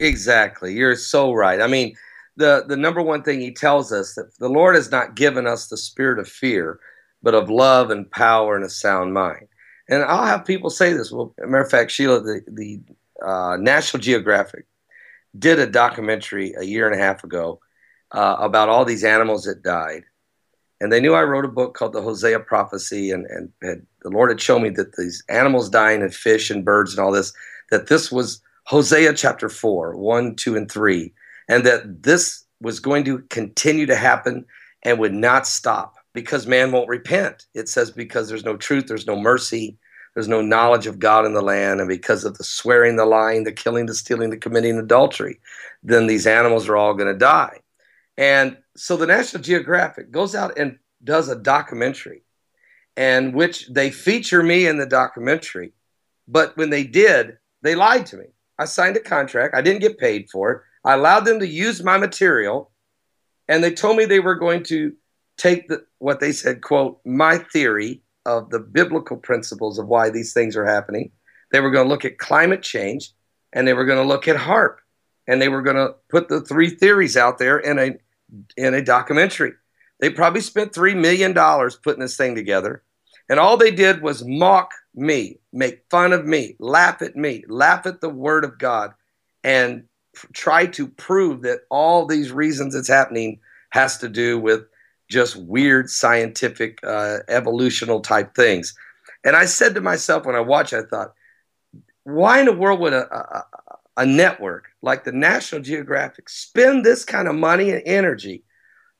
Exactly. 0.00 0.74
You're 0.74 0.96
so 0.96 1.32
right. 1.32 1.60
I 1.60 1.66
mean, 1.66 1.94
the 2.36 2.64
the 2.66 2.76
number 2.76 3.02
one 3.02 3.22
thing 3.22 3.40
he 3.40 3.52
tells 3.52 3.92
us 3.92 4.14
that 4.14 4.36
the 4.38 4.48
Lord 4.48 4.74
has 4.74 4.90
not 4.90 5.16
given 5.16 5.46
us 5.46 5.68
the 5.68 5.76
spirit 5.76 6.18
of 6.18 6.28
fear, 6.28 6.78
but 7.22 7.34
of 7.34 7.50
love 7.50 7.90
and 7.90 8.10
power 8.10 8.56
and 8.56 8.64
a 8.64 8.68
sound 8.70 9.14
mind. 9.14 9.48
And 9.88 10.02
I'll 10.02 10.26
have 10.26 10.44
people 10.44 10.70
say 10.70 10.92
this. 10.92 11.12
Well, 11.12 11.34
matter 11.38 11.60
of 11.60 11.70
fact, 11.70 11.90
Sheila, 11.90 12.20
the 12.20 12.42
the 12.48 12.80
uh, 13.24 13.56
National 13.58 14.02
Geographic 14.02 14.66
did 15.38 15.58
a 15.58 15.66
documentary 15.66 16.54
a 16.58 16.64
year 16.64 16.90
and 16.90 16.98
a 16.98 17.02
half 17.02 17.22
ago 17.24 17.60
uh, 18.12 18.36
about 18.38 18.68
all 18.68 18.84
these 18.84 19.04
animals 19.04 19.44
that 19.44 19.62
died, 19.62 20.04
and 20.80 20.92
they 20.92 21.00
knew 21.00 21.14
I 21.14 21.22
wrote 21.22 21.44
a 21.44 21.48
book 21.48 21.74
called 21.74 21.92
the 21.92 22.02
Hosea 22.02 22.40
Prophecy, 22.40 23.10
and 23.10 23.26
and 23.26 23.52
had, 23.62 23.86
the 24.02 24.10
Lord 24.10 24.30
had 24.30 24.40
shown 24.40 24.62
me 24.62 24.70
that 24.70 24.96
these 24.96 25.22
animals 25.28 25.70
dying 25.70 26.02
and 26.02 26.14
fish 26.14 26.50
and 26.50 26.64
birds 26.64 26.92
and 26.92 27.00
all 27.00 27.12
this, 27.12 27.32
that 27.70 27.86
this 27.86 28.10
was 28.10 28.42
Hosea 28.64 29.14
chapter 29.14 29.48
4, 29.48 29.96
1, 29.96 30.34
2, 30.34 30.56
and 30.56 30.70
3, 30.70 31.12
and 31.48 31.64
that 31.64 32.02
this 32.02 32.44
was 32.60 32.80
going 32.80 33.04
to 33.04 33.20
continue 33.30 33.86
to 33.86 33.94
happen 33.94 34.44
and 34.82 34.98
would 34.98 35.14
not 35.14 35.46
stop 35.46 35.95
because 36.16 36.46
man 36.46 36.72
won't 36.72 36.88
repent. 36.88 37.44
It 37.52 37.68
says, 37.68 37.90
because 37.90 38.26
there's 38.26 38.44
no 38.44 38.56
truth, 38.56 38.86
there's 38.86 39.06
no 39.06 39.20
mercy, 39.20 39.76
there's 40.14 40.28
no 40.28 40.40
knowledge 40.40 40.86
of 40.86 40.98
God 40.98 41.26
in 41.26 41.34
the 41.34 41.42
land, 41.42 41.78
and 41.78 41.90
because 41.90 42.24
of 42.24 42.38
the 42.38 42.42
swearing, 42.42 42.96
the 42.96 43.04
lying, 43.04 43.44
the 43.44 43.52
killing, 43.52 43.84
the 43.84 43.94
stealing, 43.94 44.30
the 44.30 44.38
committing 44.38 44.78
adultery, 44.78 45.38
then 45.82 46.06
these 46.06 46.26
animals 46.26 46.70
are 46.70 46.76
all 46.78 46.94
going 46.94 47.12
to 47.12 47.18
die. 47.18 47.60
And 48.16 48.56
so 48.76 48.96
the 48.96 49.06
National 49.06 49.42
Geographic 49.42 50.10
goes 50.10 50.34
out 50.34 50.56
and 50.58 50.78
does 51.04 51.28
a 51.28 51.36
documentary, 51.36 52.22
and 52.96 53.34
which 53.34 53.68
they 53.68 53.90
feature 53.90 54.42
me 54.42 54.66
in 54.66 54.78
the 54.78 54.86
documentary. 54.86 55.74
But 56.26 56.56
when 56.56 56.70
they 56.70 56.84
did, 56.84 57.36
they 57.60 57.74
lied 57.74 58.06
to 58.06 58.16
me. 58.16 58.28
I 58.58 58.64
signed 58.64 58.96
a 58.96 59.00
contract. 59.00 59.54
I 59.54 59.60
didn't 59.60 59.82
get 59.82 59.98
paid 59.98 60.30
for 60.30 60.50
it. 60.50 60.62
I 60.82 60.94
allowed 60.94 61.26
them 61.26 61.40
to 61.40 61.46
use 61.46 61.82
my 61.82 61.98
material, 61.98 62.70
and 63.48 63.62
they 63.62 63.72
told 63.72 63.98
me 63.98 64.06
they 64.06 64.20
were 64.20 64.36
going 64.36 64.62
to 64.64 64.94
take 65.36 65.68
the, 65.68 65.84
what 65.98 66.20
they 66.20 66.32
said, 66.32 66.62
quote, 66.62 67.00
my 67.04 67.38
theory 67.38 68.02
of 68.24 68.50
the 68.50 68.58
biblical 68.58 69.16
principles 69.16 69.78
of 69.78 69.86
why 69.86 70.10
these 70.10 70.32
things 70.32 70.56
are 70.56 70.64
happening. 70.66 71.10
They 71.52 71.60
were 71.60 71.70
going 71.70 71.86
to 71.86 71.88
look 71.88 72.04
at 72.04 72.18
climate 72.18 72.62
change, 72.62 73.12
and 73.52 73.66
they 73.66 73.74
were 73.74 73.84
going 73.84 74.02
to 74.02 74.08
look 74.08 74.26
at 74.28 74.36
HAARP 74.36 74.78
and 75.26 75.40
they 75.40 75.48
were 75.48 75.62
going 75.62 75.76
to 75.76 75.94
put 76.08 76.28
the 76.28 76.40
three 76.40 76.70
theories 76.70 77.16
out 77.16 77.38
there 77.38 77.58
in 77.58 77.78
a 77.78 77.96
in 78.56 78.74
a 78.74 78.82
documentary. 78.82 79.52
They 80.00 80.10
probably 80.10 80.40
spent 80.40 80.74
three 80.74 80.94
million 80.94 81.32
dollars 81.32 81.76
putting 81.76 82.00
this 82.00 82.16
thing 82.16 82.34
together, 82.34 82.82
and 83.28 83.38
all 83.40 83.56
they 83.56 83.70
did 83.70 84.02
was 84.02 84.24
mock 84.24 84.72
me, 84.94 85.38
make 85.52 85.84
fun 85.90 86.12
of 86.12 86.24
me, 86.24 86.56
laugh 86.58 87.02
at 87.02 87.16
me, 87.16 87.44
laugh 87.48 87.86
at 87.86 88.00
the 88.00 88.08
word 88.08 88.44
of 88.44 88.58
God, 88.58 88.94
and 89.44 89.84
try 90.32 90.66
to 90.66 90.88
prove 90.88 91.42
that 91.42 91.60
all 91.70 92.06
these 92.06 92.32
reasons 92.32 92.74
it's 92.74 92.88
happening 92.88 93.40
has 93.70 93.98
to 93.98 94.08
do 94.08 94.38
with 94.38 94.64
just 95.08 95.36
weird 95.36 95.88
scientific 95.88 96.78
uh, 96.82 97.18
evolutional 97.28 98.00
type 98.00 98.34
things. 98.34 98.74
And 99.24 99.36
I 99.36 99.46
said 99.46 99.74
to 99.74 99.80
myself 99.80 100.24
when 100.24 100.36
I 100.36 100.40
watched, 100.40 100.72
I 100.72 100.82
thought, 100.82 101.14
why 102.04 102.40
in 102.40 102.46
the 102.46 102.52
world 102.52 102.80
would 102.80 102.92
a, 102.92 103.12
a, 103.12 103.44
a 103.98 104.06
network 104.06 104.68
like 104.82 105.04
the 105.04 105.12
National 105.12 105.60
Geographic 105.60 106.28
spend 106.28 106.84
this 106.84 107.04
kind 107.04 107.26
of 107.28 107.34
money 107.34 107.70
and 107.70 107.82
energy 107.84 108.44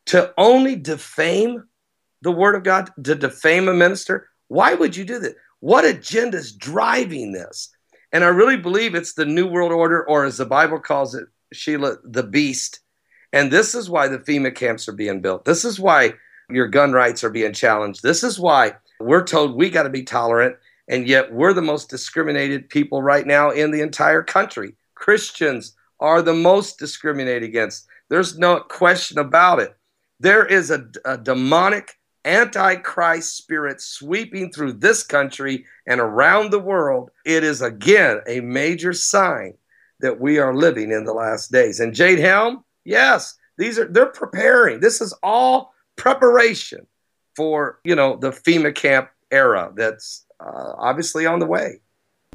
to 0.07 0.33
only 0.37 0.77
defame 0.77 1.65
the 2.23 2.33
Word 2.33 2.55
of 2.55 2.65
God, 2.65 2.91
to 3.05 3.15
defame 3.15 3.69
a 3.69 3.75
minister? 3.75 4.29
Why 4.49 4.75
would 4.75 4.97
you 4.97 5.05
do 5.05 5.19
that? 5.21 5.37
What 5.61 5.85
agenda 5.85 6.39
is 6.39 6.53
driving 6.53 7.33
this? 7.33 7.71
And 8.13 8.25
I 8.25 8.29
really 8.29 8.57
believe 8.57 8.95
it's 8.95 9.15
the 9.15 9.27
New 9.27 9.47
World 9.47 9.73
Order, 9.73 10.05
or 10.05 10.25
as 10.25 10.39
the 10.39 10.47
Bible 10.47 10.81
calls 10.81 11.15
it, 11.15 11.27
Sheila, 11.53 11.97
the 12.05 12.23
beast. 12.23 12.81
And 13.33 13.51
this 13.51 13.75
is 13.75 13.91
why 13.91 14.09
the 14.09 14.19
FEMA 14.19 14.55
camps 14.55 14.89
are 14.89 14.93
being 14.93 15.21
built. 15.21 15.45
This 15.45 15.65
is 15.65 15.81
why 15.81 16.15
your 16.49 16.69
gun 16.69 16.93
rights 16.93 17.25
are 17.25 17.31
being 17.31 17.53
challenged. 17.53 18.03
This 18.03 18.23
is 18.23 18.39
why 18.39 18.75
we're 19.01 19.25
told 19.25 19.57
we 19.57 19.71
got 19.71 19.83
to 19.83 19.91
be 19.91 20.03
tolerant, 20.03 20.57
and 20.89 21.07
yet 21.07 21.33
we're 21.33 21.53
the 21.53 21.63
most 21.63 21.91
discriminated 21.91 22.69
people 22.69 23.03
right 23.03 23.27
now 23.27 23.51
in 23.51 23.71
the 23.71 23.81
entire 23.81 24.23
country. 24.23 24.75
Christians 24.95 25.75
are 26.01 26.23
the 26.23 26.35
most 26.35 26.79
discriminated 26.79 27.43
against. 27.43 27.87
There's 28.09 28.39
no 28.39 28.61
question 28.61 29.19
about 29.19 29.61
it. 29.61 29.77
There 30.21 30.47
is 30.47 30.71
a, 30.71 30.87
a 31.05 31.19
demonic 31.19 31.99
antichrist 32.27 33.37
spirit 33.37 33.81
sweeping 33.81 34.51
through 34.51 34.73
this 34.73 35.03
country 35.03 35.65
and 35.87 36.01
around 36.01 36.51
the 36.51 36.59
world, 36.59 37.11
it 37.25 37.45
is 37.45 37.63
again 37.63 38.21
a 38.27 38.41
major 38.41 38.93
sign 38.93 39.55
that 40.01 40.21
we 40.21 40.39
are 40.39 40.55
living 40.55 40.91
in 40.91 41.05
the 41.05 41.13
last 41.15 41.53
days. 41.53 41.81
And 41.81 41.95
Jade 41.95 42.19
Helm, 42.19 42.65
yes, 42.87 43.37
these 43.59 43.79
are 43.79 43.87
they're 43.87 44.07
preparing. 44.07 44.81
This 44.81 45.01
is 45.01 45.13
all 45.23 45.75
preparation 45.97 46.87
for, 47.35 47.81
you 47.85 47.95
know, 47.95 48.17
the 48.17 48.31
FEMA 48.31 48.75
camp 48.75 49.11
era 49.31 49.73
that's 49.77 50.25
uh, 50.41 50.73
obviously 50.79 51.27
on 51.27 51.39
the 51.39 51.47
way. 51.47 51.81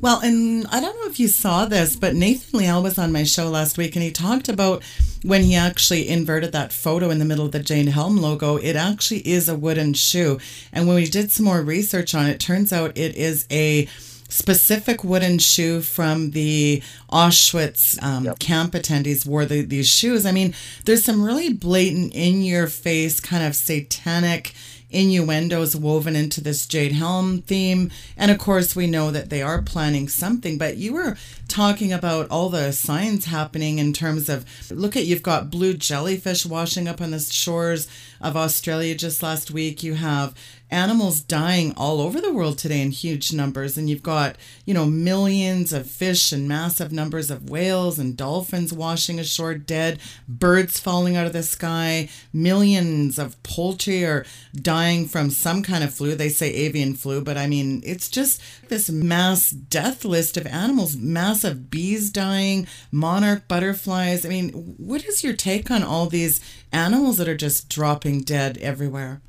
Well, 0.01 0.19
and 0.21 0.65
I 0.71 0.81
don't 0.81 0.95
know 0.95 1.07
if 1.07 1.19
you 1.19 1.27
saw 1.27 1.65
this, 1.65 1.95
but 1.95 2.15
Nathan 2.15 2.59
Leal 2.59 2.81
was 2.81 2.97
on 2.97 3.11
my 3.11 3.23
show 3.23 3.49
last 3.49 3.77
week 3.77 3.95
and 3.95 4.01
he 4.01 4.09
talked 4.09 4.49
about 4.49 4.81
when 5.23 5.43
he 5.43 5.55
actually 5.55 6.09
inverted 6.09 6.53
that 6.53 6.73
photo 6.73 7.11
in 7.11 7.19
the 7.19 7.25
middle 7.25 7.45
of 7.45 7.51
the 7.51 7.59
Jade 7.59 7.89
Helm 7.89 8.17
logo. 8.17 8.57
It 8.57 8.75
actually 8.75 9.19
is 9.27 9.47
a 9.47 9.55
wooden 9.55 9.93
shoe. 9.93 10.39
And 10.73 10.87
when 10.87 10.95
we 10.95 11.05
did 11.05 11.31
some 11.31 11.45
more 11.45 11.61
research 11.61 12.15
on 12.15 12.25
it, 12.25 12.39
turns 12.39 12.73
out 12.73 12.97
it 12.97 13.15
is 13.15 13.45
a 13.51 13.87
specific 14.31 15.03
wooden 15.03 15.37
shoe 15.37 15.81
from 15.81 16.31
the 16.31 16.81
Auschwitz 17.11 18.01
um, 18.01 18.25
yep. 18.25 18.39
camp 18.39 18.73
attendees 18.73 19.25
wore 19.25 19.45
the, 19.45 19.61
these 19.61 19.87
shoes. 19.87 20.25
I 20.25 20.31
mean, 20.31 20.53
there's 20.85 21.03
some 21.03 21.23
really 21.23 21.51
blatant, 21.51 22.13
in 22.13 22.41
your 22.41 22.67
face, 22.67 23.19
kind 23.19 23.43
of 23.43 23.55
satanic 23.55 24.53
innuendos 24.91 25.75
woven 25.75 26.15
into 26.15 26.41
this 26.41 26.65
Jade 26.65 26.91
Helm 26.91 27.41
theme. 27.41 27.89
And 28.17 28.29
of 28.29 28.37
course, 28.37 28.75
we 28.75 28.87
know 28.87 29.11
that 29.11 29.29
they 29.29 29.41
are 29.41 29.61
planning 29.61 30.07
something. 30.07 30.57
But 30.57 30.77
you 30.77 30.93
were 30.93 31.17
talking 31.47 31.91
about 31.91 32.29
all 32.29 32.49
the 32.49 32.71
signs 32.71 33.25
happening 33.25 33.79
in 33.79 33.93
terms 33.93 34.29
of 34.29 34.45
look 34.69 34.95
at 34.95 35.05
you've 35.05 35.23
got 35.23 35.49
blue 35.49 35.73
jellyfish 35.73 36.45
washing 36.45 36.87
up 36.87 37.01
on 37.01 37.11
the 37.11 37.19
shores 37.19 37.87
of 38.19 38.37
Australia 38.37 38.95
just 38.95 39.23
last 39.23 39.51
week. 39.51 39.83
You 39.83 39.95
have 39.95 40.35
animals 40.71 41.19
dying 41.19 41.73
all 41.75 41.99
over 41.99 42.21
the 42.21 42.31
world 42.31 42.57
today 42.57 42.81
in 42.81 42.91
huge 42.91 43.33
numbers. 43.33 43.77
And 43.77 43.89
you've 43.89 44.01
got 44.01 44.37
you 44.65 44.73
know 44.73 44.85
millions 44.85 45.73
of 45.73 45.89
fish 45.89 46.31
and 46.31 46.47
massive 46.47 46.91
numbers 46.91 47.29
of 47.29 47.49
whales 47.49 47.99
and 47.99 48.15
dolphins 48.15 48.71
washing 48.71 49.19
ashore 49.19 49.55
dead 49.55 49.99
birds 50.27 50.79
falling 50.79 51.17
out 51.17 51.27
of 51.27 51.33
the 51.33 51.43
sky 51.43 52.09
millions 52.31 53.19
of 53.19 53.41
poultry 53.43 54.05
are 54.05 54.25
dying 54.55 55.07
from 55.07 55.29
some 55.29 55.61
kind 55.61 55.83
of 55.83 55.93
flu. 55.93 56.15
They 56.15 56.29
say 56.29 56.51
avian 56.53 56.93
flu 56.93 57.21
but 57.21 57.37
i 57.37 57.47
mean 57.47 57.81
it's 57.85 58.09
just 58.09 58.41
this 58.69 58.89
mass 58.89 59.49
death 59.49 60.05
list 60.05 60.37
of 60.37 60.47
animals 60.47 60.95
massive 60.95 61.69
bees 61.69 62.09
dying 62.09 62.67
monarch 62.91 63.47
butterflies. 63.47 64.25
I 64.25 64.29
mean 64.29 64.51
what 64.77 65.03
is 65.05 65.23
your 65.23 65.33
take 65.33 65.69
on 65.69 65.83
all 65.83 66.05
these 66.07 66.39
animals 66.71 67.17
that 67.17 67.27
are 67.27 67.35
just 67.35 67.67
dropping 67.67 68.21
dead 68.21 68.57
everywhere 68.59 69.21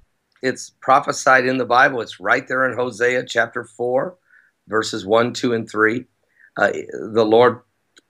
it's 0.42 0.70
prophesied 0.80 1.46
in 1.46 1.58
the 1.58 1.64
Bible. 1.64 2.00
It's 2.00 2.20
right 2.20 2.46
there 2.46 2.68
in 2.68 2.76
Hosea 2.76 3.24
chapter 3.26 3.64
4, 3.64 4.16
verses 4.68 5.06
1, 5.06 5.32
2, 5.32 5.54
and 5.54 5.70
3. 5.70 6.04
Uh, 6.56 6.72
the 7.14 7.24
Lord 7.24 7.60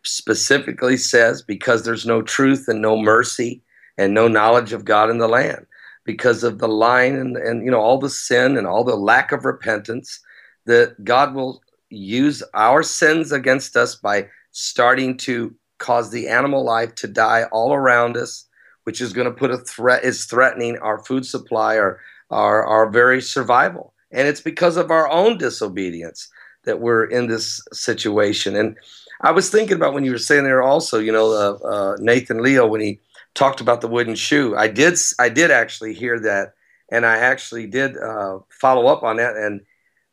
specifically 0.05 0.97
says, 0.97 1.43
because 1.43 1.85
there's 1.85 2.07
no 2.07 2.23
truth 2.23 2.65
and 2.69 2.81
no 2.81 2.97
mercy 2.97 3.63
and 3.99 4.15
no 4.15 4.29
knowledge 4.29 4.73
of 4.73 4.85
God 4.85 5.11
in 5.11 5.19
the 5.19 5.29
land, 5.29 5.67
because 6.05 6.43
of 6.43 6.59
the 6.59 6.69
lying 6.69 7.17
and, 7.17 7.37
and 7.37 7.65
you 7.65 7.71
know 7.71 7.81
all 7.81 7.99
the 7.99 8.11
sin 8.11 8.57
and 8.57 8.67
all 8.67 8.83
the 8.83 8.97
lack 8.97 9.31
of 9.31 9.45
repentance, 9.45 10.19
that 10.67 11.05
God 11.05 11.35
will 11.35 11.63
use 11.91 12.43
our 12.55 12.83
sins 12.83 13.31
against 13.31 13.77
us 13.77 13.95
by 13.95 14.27
starting 14.51 15.17
to 15.19 15.55
cause 15.79 16.11
the 16.11 16.29
animal 16.29 16.65
life 16.65 16.95
to 16.95 17.07
die 17.07 17.45
all 17.53 17.75
around 17.75 18.17
us, 18.17 18.47
which 18.85 19.01
is 19.01 19.13
going 19.13 19.27
to 19.27 19.33
put 19.33 19.51
a 19.51 19.59
threat 19.59 20.03
is 20.05 20.25
threatening 20.25 20.79
our 20.79 20.99
food 21.05 21.27
supply, 21.27 21.77
our 21.77 22.01
our, 22.33 22.67
our 22.67 22.91
very 22.91 23.21
survival. 23.21 23.93
And 24.11 24.27
it's 24.27 24.41
because 24.41 24.77
of 24.77 24.91
our 24.91 25.09
own 25.09 25.39
disobedience 25.39 26.29
that 26.65 26.81
we're 26.81 27.05
in 27.05 27.27
this 27.27 27.63
situation. 27.73 28.57
And 28.57 28.77
I 29.21 29.33
was 29.33 29.51
thinking 29.51 29.77
about 29.77 29.95
when 29.95 30.05
you 30.05 30.13
were 30.13 30.19
saying 30.19 30.45
there 30.45 30.63
also, 30.63 30.99
you 30.99 31.13
know, 31.13 31.31
uh, 31.33 31.67
uh, 31.67 31.97
Nathan 31.99 32.43
Leal, 32.43 32.69
when 32.69 32.81
he 32.81 33.01
talked 33.35 33.61
about 33.61 33.81
the 33.81 33.89
wooden 33.89 34.15
shoe, 34.15 34.57
I 34.57 34.69
did, 34.69 34.99
I 35.19 35.29
did 35.29 35.51
actually 35.51 35.95
hear 35.95 36.19
that. 36.21 36.55
And 36.91 37.07
I 37.07 37.17
actually 37.17 37.67
did 37.67 37.97
uh, 37.97 38.41
follow 38.61 38.87
up 38.87 39.03
on 39.03 39.17
that 39.17 39.37
and 39.37 39.63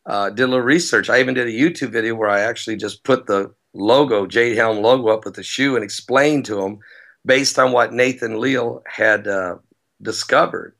uh, 0.05 0.29
did 0.29 0.43
a 0.43 0.47
little 0.47 0.61
research. 0.65 1.09
I 1.09 1.19
even 1.19 1.33
did 1.33 1.47
a 1.47 1.51
YouTube 1.51 1.91
video 1.91 2.15
where 2.15 2.29
I 2.29 2.41
actually 2.41 2.77
just 2.77 3.03
put 3.03 3.27
the 3.27 3.53
logo, 3.73 4.25
Jade 4.25 4.57
Helm 4.57 4.81
logo 4.81 5.09
up 5.09 5.25
with 5.25 5.35
the 5.35 5.43
shoe 5.43 5.75
and 5.75 5.83
explained 5.83 6.45
to 6.45 6.61
him 6.61 6.79
based 7.25 7.59
on 7.59 7.73
what 7.73 7.93
Nathan 7.93 8.39
Leal 8.39 8.81
had 8.87 9.27
uh, 9.27 9.57
discovered 10.01 10.75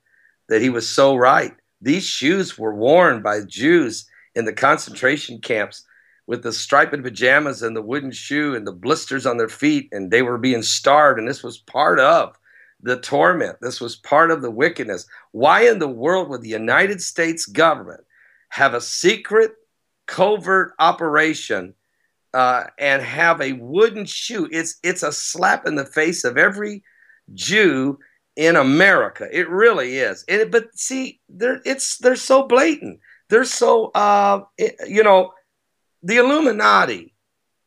that 0.50 0.60
he 0.60 0.68
was 0.68 0.86
so 0.86 1.14
right. 1.14 1.54
These 1.80 2.04
shoes 2.04 2.58
were 2.58 2.74
worn 2.74 3.22
by 3.22 3.40
Jews 3.46 4.06
in 4.34 4.44
the 4.44 4.52
concentration 4.52 5.40
camps 5.40 5.84
with 6.26 6.42
the 6.42 6.52
striped 6.52 7.02
pajamas 7.02 7.62
and 7.62 7.74
the 7.74 7.82
wooden 7.82 8.10
shoe 8.10 8.54
and 8.54 8.66
the 8.66 8.72
blisters 8.72 9.26
on 9.26 9.38
their 9.38 9.48
feet, 9.48 9.88
and 9.92 10.10
they 10.10 10.22
were 10.22 10.38
being 10.38 10.62
starved. 10.62 11.18
And 11.18 11.26
this 11.26 11.42
was 11.42 11.58
part 11.58 11.98
of 11.98 12.36
the 12.82 12.98
torment. 13.00 13.58
This 13.60 13.80
was 13.80 13.96
part 13.96 14.30
of 14.30 14.42
the 14.42 14.50
wickedness. 14.50 15.06
Why 15.30 15.68
in 15.68 15.78
the 15.78 15.88
world 15.88 16.28
would 16.28 16.42
the 16.42 16.48
United 16.48 17.00
States 17.00 17.46
government 17.46 18.02
have 18.50 18.74
a 18.74 18.80
secret, 18.80 19.52
covert 20.06 20.72
operation 20.78 21.74
uh, 22.34 22.64
and 22.78 23.02
have 23.02 23.40
a 23.40 23.52
wooden 23.52 24.04
shoe? 24.04 24.48
It's 24.50 24.78
it's 24.82 25.02
a 25.02 25.12
slap 25.12 25.66
in 25.66 25.76
the 25.76 25.86
face 25.86 26.24
of 26.24 26.36
every 26.36 26.82
Jew 27.34 27.98
in 28.40 28.56
America. 28.56 29.28
It 29.30 29.50
really 29.50 29.98
is. 29.98 30.24
But 30.50 30.74
see, 30.74 31.20
they're 31.28 31.60
it's 31.66 31.98
they're 31.98 32.16
so 32.16 32.48
blatant. 32.48 33.00
They're 33.28 33.44
so 33.44 33.90
uh, 33.94 34.44
it, 34.56 34.76
you 34.88 35.04
know, 35.04 35.34
the 36.02 36.16
Illuminati. 36.16 37.14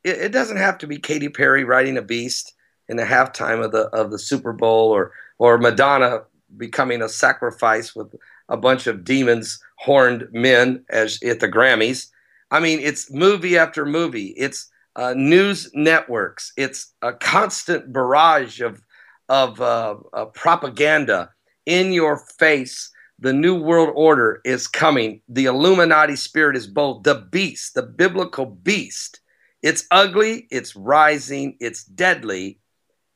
It, 0.03 0.17
it, 0.17 0.32
doesn't 0.32 0.57
have 0.57 0.80
to 0.80 0.88
be 0.88 0.97
Katy 0.97 1.30
Perry 1.30 1.63
riding 1.63 1.95
a 1.95 2.01
beast 2.01 2.53
in 2.89 2.97
the 2.97 3.03
halftime 3.03 3.63
of 3.63 3.71
the 3.71 3.84
of 3.89 4.09
the 4.09 4.17
Super 4.17 4.51
Bowl 4.51 4.89
or 4.89 5.11
or 5.38 5.59
Madonna 5.59 6.24
becoming 6.57 7.03
a 7.03 7.07
sacrifice 7.07 7.95
with 7.95 8.15
a 8.49 8.57
bunch 8.57 8.88
of 8.88 9.03
demons 9.03 9.61
horned 9.78 10.28
men 10.32 10.84
as 10.89 11.21
at 11.21 11.39
the 11.39 11.47
Grammys. 11.47 12.07
I 12.49 12.59
mean, 12.59 12.80
it's 12.80 13.11
movie 13.11 13.59
after 13.59 13.86
movie. 13.86 14.34
It's 14.38 14.71
uh, 14.95 15.13
news 15.15 15.69
networks. 15.76 16.51
It's 16.57 16.95
a 17.03 17.13
constant 17.13 17.93
barrage 17.93 18.59
of 18.59 18.82
of 19.30 19.59
uh, 19.61 19.95
uh, 20.13 20.26
propaganda 20.26 21.30
in 21.65 21.91
your 21.93 22.17
face. 22.17 22.89
The 23.19 23.34
New 23.34 23.61
World 23.61 23.91
Order 23.95 24.41
is 24.43 24.67
coming. 24.67 25.21
The 25.30 25.45
Illuminati 25.45 26.15
spirit 26.15 26.57
is 26.57 26.67
both 26.67 27.03
the 27.03 27.28
beast, 27.32 27.76
the 27.76 27.84
biblical 27.84 28.45
beast. 28.45 29.21
It's 29.61 29.86
ugly, 29.91 30.47
it's 30.51 30.76
rising, 30.76 31.55
it's 31.61 31.86
deadly, 31.86 32.59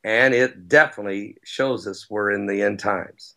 and 0.04 0.32
it 0.32 0.68
definitely 0.68 1.36
shows 1.44 1.86
us 1.86 2.08
we're 2.08 2.30
in 2.30 2.46
the 2.46 2.62
end 2.62 2.78
times 2.78 3.34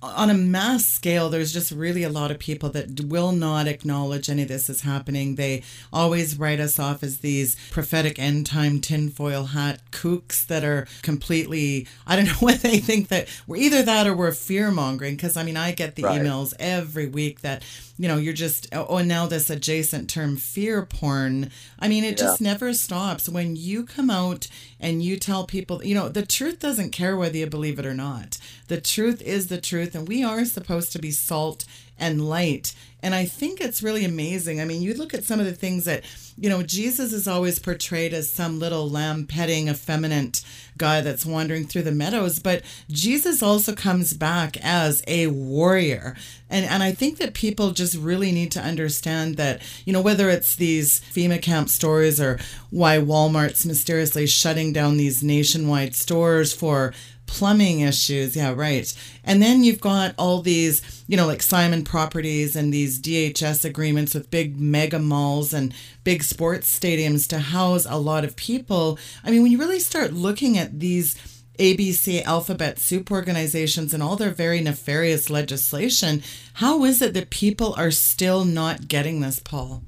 on 0.00 0.30
a 0.30 0.34
mass 0.34 0.84
scale, 0.84 1.28
there's 1.28 1.52
just 1.52 1.72
really 1.72 2.04
a 2.04 2.08
lot 2.08 2.30
of 2.30 2.38
people 2.38 2.68
that 2.70 3.00
will 3.06 3.32
not 3.32 3.66
acknowledge 3.66 4.30
any 4.30 4.42
of 4.42 4.48
this 4.48 4.70
is 4.70 4.82
happening. 4.82 5.34
They 5.34 5.64
always 5.92 6.38
write 6.38 6.60
us 6.60 6.78
off 6.78 7.02
as 7.02 7.18
these 7.18 7.56
prophetic 7.70 8.16
end 8.18 8.46
time 8.46 8.80
tinfoil 8.80 9.46
hat 9.46 9.80
kooks 9.90 10.46
that 10.46 10.62
are 10.62 10.86
completely, 11.02 11.88
I 12.06 12.14
don't 12.14 12.26
know 12.26 12.32
what 12.34 12.60
they 12.60 12.78
think 12.78 13.08
that 13.08 13.28
we're 13.48 13.56
either 13.56 13.82
that 13.82 14.06
or 14.06 14.14
we're 14.14 14.32
fear 14.32 14.70
mongering. 14.70 15.16
Because 15.16 15.36
I 15.36 15.42
mean, 15.42 15.56
I 15.56 15.72
get 15.72 15.96
the 15.96 16.04
right. 16.04 16.20
emails 16.20 16.54
every 16.60 17.08
week 17.08 17.40
that, 17.40 17.64
you 17.98 18.06
know, 18.06 18.18
you're 18.18 18.32
just, 18.32 18.68
oh, 18.72 18.98
and 18.98 19.08
now 19.08 19.26
this 19.26 19.50
adjacent 19.50 20.08
term 20.08 20.36
fear 20.36 20.86
porn. 20.86 21.50
I 21.80 21.88
mean, 21.88 22.04
it 22.04 22.20
yeah. 22.20 22.26
just 22.26 22.40
never 22.40 22.72
stops. 22.72 23.28
When 23.28 23.56
you 23.56 23.84
come 23.84 24.10
out 24.10 24.46
and 24.78 25.02
you 25.02 25.16
tell 25.16 25.44
people, 25.44 25.84
you 25.84 25.96
know, 25.96 26.08
the 26.08 26.24
truth 26.24 26.60
doesn't 26.60 26.90
care 26.90 27.16
whether 27.16 27.36
you 27.36 27.48
believe 27.48 27.80
it 27.80 27.86
or 27.86 27.94
not. 27.94 28.38
The 28.68 28.80
truth 28.80 29.20
is 29.22 29.48
the 29.48 29.60
truth, 29.60 29.94
and 29.94 30.06
we 30.06 30.22
are 30.22 30.44
supposed 30.44 30.92
to 30.92 30.98
be 30.98 31.10
salt 31.10 31.64
and 31.98 32.28
light. 32.28 32.74
And 33.02 33.14
I 33.14 33.26
think 33.26 33.60
it's 33.60 33.82
really 33.82 34.04
amazing. 34.04 34.60
I 34.60 34.64
mean, 34.64 34.82
you 34.82 34.92
look 34.94 35.14
at 35.14 35.24
some 35.24 35.38
of 35.38 35.46
the 35.46 35.52
things 35.52 35.84
that, 35.84 36.04
you 36.36 36.48
know, 36.48 36.62
Jesus 36.62 37.12
is 37.12 37.28
always 37.28 37.58
portrayed 37.58 38.12
as 38.12 38.32
some 38.32 38.58
little 38.58 38.88
lamb 38.90 39.26
petting, 39.26 39.68
effeminate 39.68 40.42
guy 40.76 41.00
that's 41.00 41.26
wandering 41.26 41.64
through 41.64 41.82
the 41.82 41.92
meadows, 41.92 42.40
but 42.40 42.62
Jesus 42.88 43.42
also 43.42 43.74
comes 43.74 44.14
back 44.14 44.56
as 44.62 45.02
a 45.06 45.28
warrior. 45.28 46.16
And 46.50 46.64
and 46.64 46.82
I 46.82 46.92
think 46.92 47.18
that 47.18 47.34
people 47.34 47.70
just 47.72 47.96
really 47.96 48.32
need 48.32 48.50
to 48.52 48.60
understand 48.60 49.36
that, 49.36 49.60
you 49.84 49.92
know, 49.92 50.00
whether 50.00 50.28
it's 50.28 50.56
these 50.56 51.00
FEMA 51.12 51.40
camp 51.40 51.68
stories 51.68 52.20
or 52.20 52.38
why 52.70 52.98
Walmart's 52.98 53.66
mysteriously 53.66 54.26
shutting 54.26 54.72
down 54.72 54.96
these 54.96 55.22
nationwide 55.22 55.94
stores 55.94 56.52
for 56.52 56.94
plumbing 57.28 57.80
issues. 57.80 58.34
Yeah, 58.34 58.52
right. 58.52 58.92
And 59.22 59.40
then 59.40 59.62
you've 59.62 59.80
got 59.80 60.14
all 60.18 60.42
these, 60.42 61.04
you 61.06 61.16
know, 61.16 61.26
like 61.26 61.42
Simon 61.42 61.84
Properties 61.84 62.56
and 62.56 62.72
these 62.72 63.00
DHS 63.00 63.64
agreements 63.64 64.14
with 64.14 64.32
big 64.32 64.58
mega 64.58 64.98
malls 64.98 65.54
and 65.54 65.72
big 66.02 66.24
sports 66.24 66.76
stadiums 66.76 67.28
to 67.28 67.38
house 67.38 67.86
a 67.88 67.98
lot 67.98 68.24
of 68.24 68.34
people. 68.34 68.98
I 69.22 69.30
mean, 69.30 69.42
when 69.42 69.52
you 69.52 69.58
really 69.58 69.78
start 69.78 70.12
looking 70.12 70.58
at 70.58 70.80
these 70.80 71.14
ABC 71.58 72.24
alphabet 72.24 72.78
soup 72.78 73.10
organizations 73.10 73.92
and 73.92 74.02
all 74.02 74.16
their 74.16 74.30
very 74.30 74.60
nefarious 74.60 75.28
legislation, 75.28 76.22
how 76.54 76.84
is 76.84 77.02
it 77.02 77.14
that 77.14 77.30
people 77.30 77.74
are 77.76 77.90
still 77.90 78.44
not 78.44 78.88
getting 78.88 79.20
this, 79.20 79.38
Paul? 79.38 79.82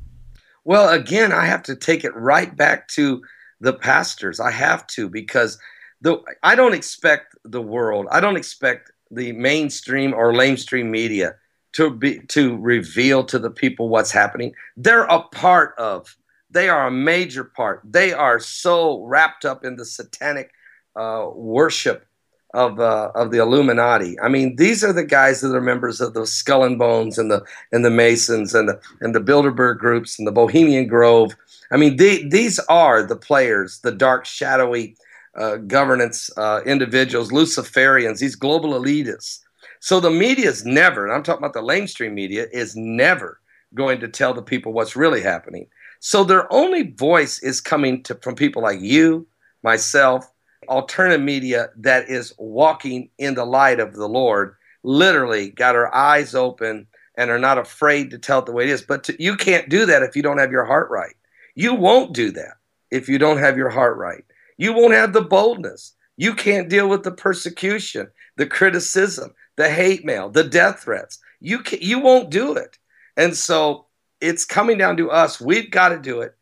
Well, 0.65 0.91
again, 0.91 1.33
I 1.33 1.47
have 1.47 1.63
to 1.65 1.75
take 1.75 2.05
it 2.05 2.15
right 2.15 2.55
back 2.55 2.87
to 2.89 3.23
the 3.61 3.73
pastors. 3.73 4.41
I 4.41 4.51
have 4.51 4.87
to 4.89 5.09
because 5.09 5.59
the 6.01 6.19
I 6.43 6.55
don't 6.55 6.75
expect 6.75 7.37
the 7.45 7.63
world. 7.63 8.07
I 8.11 8.21
don't 8.21 8.37
expect 8.37 8.91
the 9.11 9.33
mainstream 9.33 10.15
or 10.15 10.33
lamestream 10.33 10.87
media 10.87 11.35
to 11.73 11.91
be 11.91 12.21
to 12.29 12.57
reveal 12.59 13.25
to 13.25 13.39
the 13.39 13.51
people 13.51 13.89
what's 13.89 14.11
happening. 14.11 14.55
They're 14.77 15.05
a 15.05 15.23
part 15.23 15.75
of. 15.79 16.17
They 16.53 16.69
are 16.69 16.89
a 16.89 16.91
major 16.91 17.45
part. 17.45 17.81
They 17.85 18.13
are 18.13 18.41
so 18.41 19.05
wrapped 19.05 19.45
up 19.45 19.65
in 19.65 19.77
the 19.77 19.85
satanic 19.85 20.51
uh, 20.97 21.29
worship 21.33 22.07
of 22.55 22.81
uh, 22.81 23.13
of 23.15 23.31
the 23.31 23.39
Illuminati. 23.39 24.19
I 24.21 24.29
mean, 24.29 24.57
these 24.57 24.83
are 24.83 24.93
the 24.93 25.05
guys 25.05 25.41
that 25.41 25.55
are 25.55 25.61
members 25.61 26.01
of 26.01 26.15
the 26.15 26.27
Skull 26.27 26.65
and 26.65 26.79
Bones 26.79 27.19
and 27.19 27.31
the 27.31 27.45
and 27.71 27.85
the 27.85 27.91
Masons 27.91 28.55
and 28.55 28.69
the 28.69 28.81
and 29.01 29.15
the 29.15 29.21
Bilderberg 29.21 29.79
groups 29.79 30.19
and 30.19 30.27
the 30.27 30.33
Bohemian 30.33 30.89
Grove. 30.89 31.33
I 31.71 31.77
mean, 31.77 31.97
they, 31.97 32.25
these 32.25 32.59
are 32.69 33.05
the 33.05 33.15
players, 33.15 33.81
the 33.81 33.93
dark, 33.93 34.25
shadowy 34.25 34.97
uh, 35.37 35.57
governance 35.57 36.31
uh, 36.37 36.61
individuals, 36.67 37.31
Luciferians, 37.31 38.19
these 38.19 38.37
global 38.37 38.71
elitists. 38.71 39.41
So 39.81 40.01
the 40.01 40.11
media 40.11 40.49
is 40.49 40.65
never, 40.65 41.05
and 41.05 41.15
I'm 41.15 41.23
talking 41.23 41.43
about 41.43 41.55
the 41.55 41.63
mainstream 41.63 42.15
media, 42.15 42.47
is 42.53 42.77
never 42.77 43.41
going 43.75 44.01
to 44.01 44.09
tell 44.09 44.35
the 44.35 44.43
people 44.43 44.73
what's 44.73 44.97
really 44.97 45.23
happening. 45.23 45.67
So 46.01 46.25
their 46.25 46.53
only 46.53 46.93
voice 46.93 47.43
is 47.43 47.61
coming 47.61 48.03
to, 48.05 48.15
from 48.17 48.35
people 48.35 48.63
like 48.63 48.81
you, 48.81 49.27
myself, 49.63 50.31
alternative 50.69 51.21
media 51.21 51.71
that 51.77 52.09
is 52.09 52.35
walking 52.39 53.11
in 53.19 53.35
the 53.35 53.45
light 53.45 53.81
of 53.81 53.95
the 53.95 54.09
Lord, 54.09 54.57
literally 54.83 55.51
got 55.51 55.77
our 55.77 55.95
eyes 55.95 56.35
open 56.35 56.87
and 57.17 57.31
are 57.31 57.39
not 57.39 57.59
afraid 57.59 58.11
to 58.11 58.19
tell 58.19 58.41
it 58.41 58.47
the 58.47 58.53
way 58.53 58.65
it 58.65 58.71
is. 58.71 58.83
But 58.83 59.05
to, 59.05 59.23
you 59.23 59.37
can't 59.37 59.69
do 59.69 59.87
that 59.87 60.03
if 60.03 60.17
you 60.17 60.23
don't 60.23 60.39
have 60.39 60.53
your 60.53 60.65
heart 60.65 60.91
right. 60.91 61.15
You 61.55 61.75
won't 61.75 62.15
do 62.15 62.31
that 62.33 62.55
if 62.91 63.09
you 63.09 63.19
don't 63.19 63.39
have 63.39 63.57
your 63.57 63.69
heart 63.71 63.97
right. 63.99 64.25
You 64.61 64.75
won't 64.75 64.93
have 64.93 65.15
the 65.15 65.23
boldness. 65.23 65.95
You 66.19 66.35
can't 66.35 66.69
deal 66.69 66.87
with 66.87 67.03
the 67.03 67.13
persecution, 67.13 68.09
the 68.37 68.47
criticism, 68.47 69.33
the 69.57 69.71
hate 69.71 70.05
mail, 70.05 70.29
the 70.29 70.45
death 70.45 70.81
threats. 70.81 71.19
You 71.41 71.61
can, 71.61 71.79
you 71.81 71.99
won't 71.99 72.29
do 72.29 72.53
it. 72.57 72.77
And 73.17 73.35
so 73.35 73.87
it's 74.21 74.45
coming 74.45 74.77
down 74.77 74.99
to 74.99 75.11
us. 75.11 75.41
We've 75.41 75.71
got 75.71 75.89
to 75.89 75.99
do 75.99 76.21
it, 76.21 76.35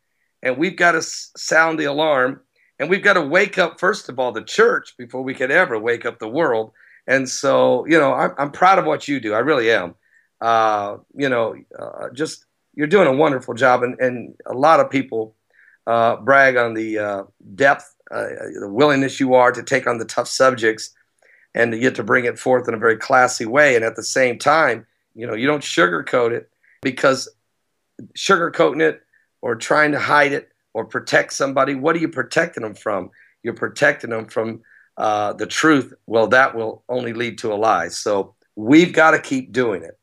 and 0.43 0.57
we've 0.57 0.75
got 0.75 0.91
to 0.91 1.01
sound 1.01 1.79
the 1.79 1.85
alarm, 1.85 2.41
and 2.77 2.89
we've 2.89 3.01
got 3.01 3.13
to 3.13 3.21
wake 3.21 3.57
up 3.57 3.79
first 3.79 4.09
of 4.09 4.19
all 4.19 4.33
the 4.33 4.43
church 4.43 4.95
before 4.97 5.21
we 5.21 5.33
could 5.33 5.49
ever 5.49 5.79
wake 5.79 6.05
up 6.05 6.19
the 6.19 6.27
world. 6.27 6.73
And 7.07 7.27
so, 7.29 7.85
you 7.87 7.97
know, 7.97 8.13
I'm, 8.13 8.33
I'm 8.37 8.51
proud 8.51 8.79
of 8.79 8.85
what 8.85 9.07
you 9.07 9.21
do. 9.21 9.33
I 9.33 9.39
really 9.39 9.71
am. 9.71 9.95
Uh, 10.41 10.97
you 11.15 11.29
know, 11.29 11.55
uh, 11.77 12.09
just 12.09 12.43
you're 12.75 12.87
doing 12.87 13.07
a 13.07 13.15
wonderful 13.15 13.53
job, 13.53 13.81
and, 13.81 13.97
and 14.01 14.35
a 14.45 14.53
lot 14.53 14.81
of 14.81 14.89
people 14.89 15.37
uh, 15.87 16.17
brag 16.17 16.55
on 16.55 16.73
the 16.73 16.99
uh, 16.99 17.23
depth, 17.55 17.95
uh, 18.11 18.27
the 18.59 18.69
willingness 18.69 19.19
you 19.19 19.33
are 19.33 19.51
to 19.51 19.63
take 19.63 19.87
on 19.87 19.97
the 19.97 20.05
tough 20.05 20.27
subjects, 20.27 20.93
and 21.53 21.71
to 21.71 21.79
get 21.79 21.95
to 21.95 22.03
bring 22.03 22.25
it 22.25 22.39
forth 22.39 22.67
in 22.67 22.73
a 22.73 22.77
very 22.77 22.97
classy 22.97 23.45
way. 23.45 23.75
And 23.75 23.83
at 23.83 23.95
the 23.95 24.03
same 24.03 24.37
time, 24.37 24.85
you 25.15 25.27
know, 25.27 25.33
you 25.33 25.47
don't 25.47 25.63
sugarcoat 25.63 26.31
it 26.31 26.49
because 26.81 27.29
sugarcoating 28.17 28.81
it 28.81 29.01
or 29.41 29.55
trying 29.55 29.91
to 29.91 29.99
hide 29.99 30.31
it 30.31 30.49
or 30.73 30.85
protect 30.85 31.33
somebody, 31.33 31.75
what 31.75 31.95
are 31.95 31.99
you 31.99 32.09
protecting 32.09 32.63
them 32.63 32.75
from? 32.75 33.11
You're 33.43 33.53
protecting 33.53 34.11
them 34.11 34.27
from 34.27 34.61
uh, 34.97 35.33
the 35.33 35.47
truth. 35.47 35.93
Well, 36.05 36.27
that 36.27 36.55
will 36.55 36.83
only 36.87 37.13
lead 37.13 37.37
to 37.39 37.53
a 37.53 37.55
lie. 37.55 37.89
So 37.89 38.35
we've 38.55 38.93
got 38.93 39.11
to 39.11 39.19
keep 39.19 39.51
doing 39.51 39.83
it. 39.83 39.98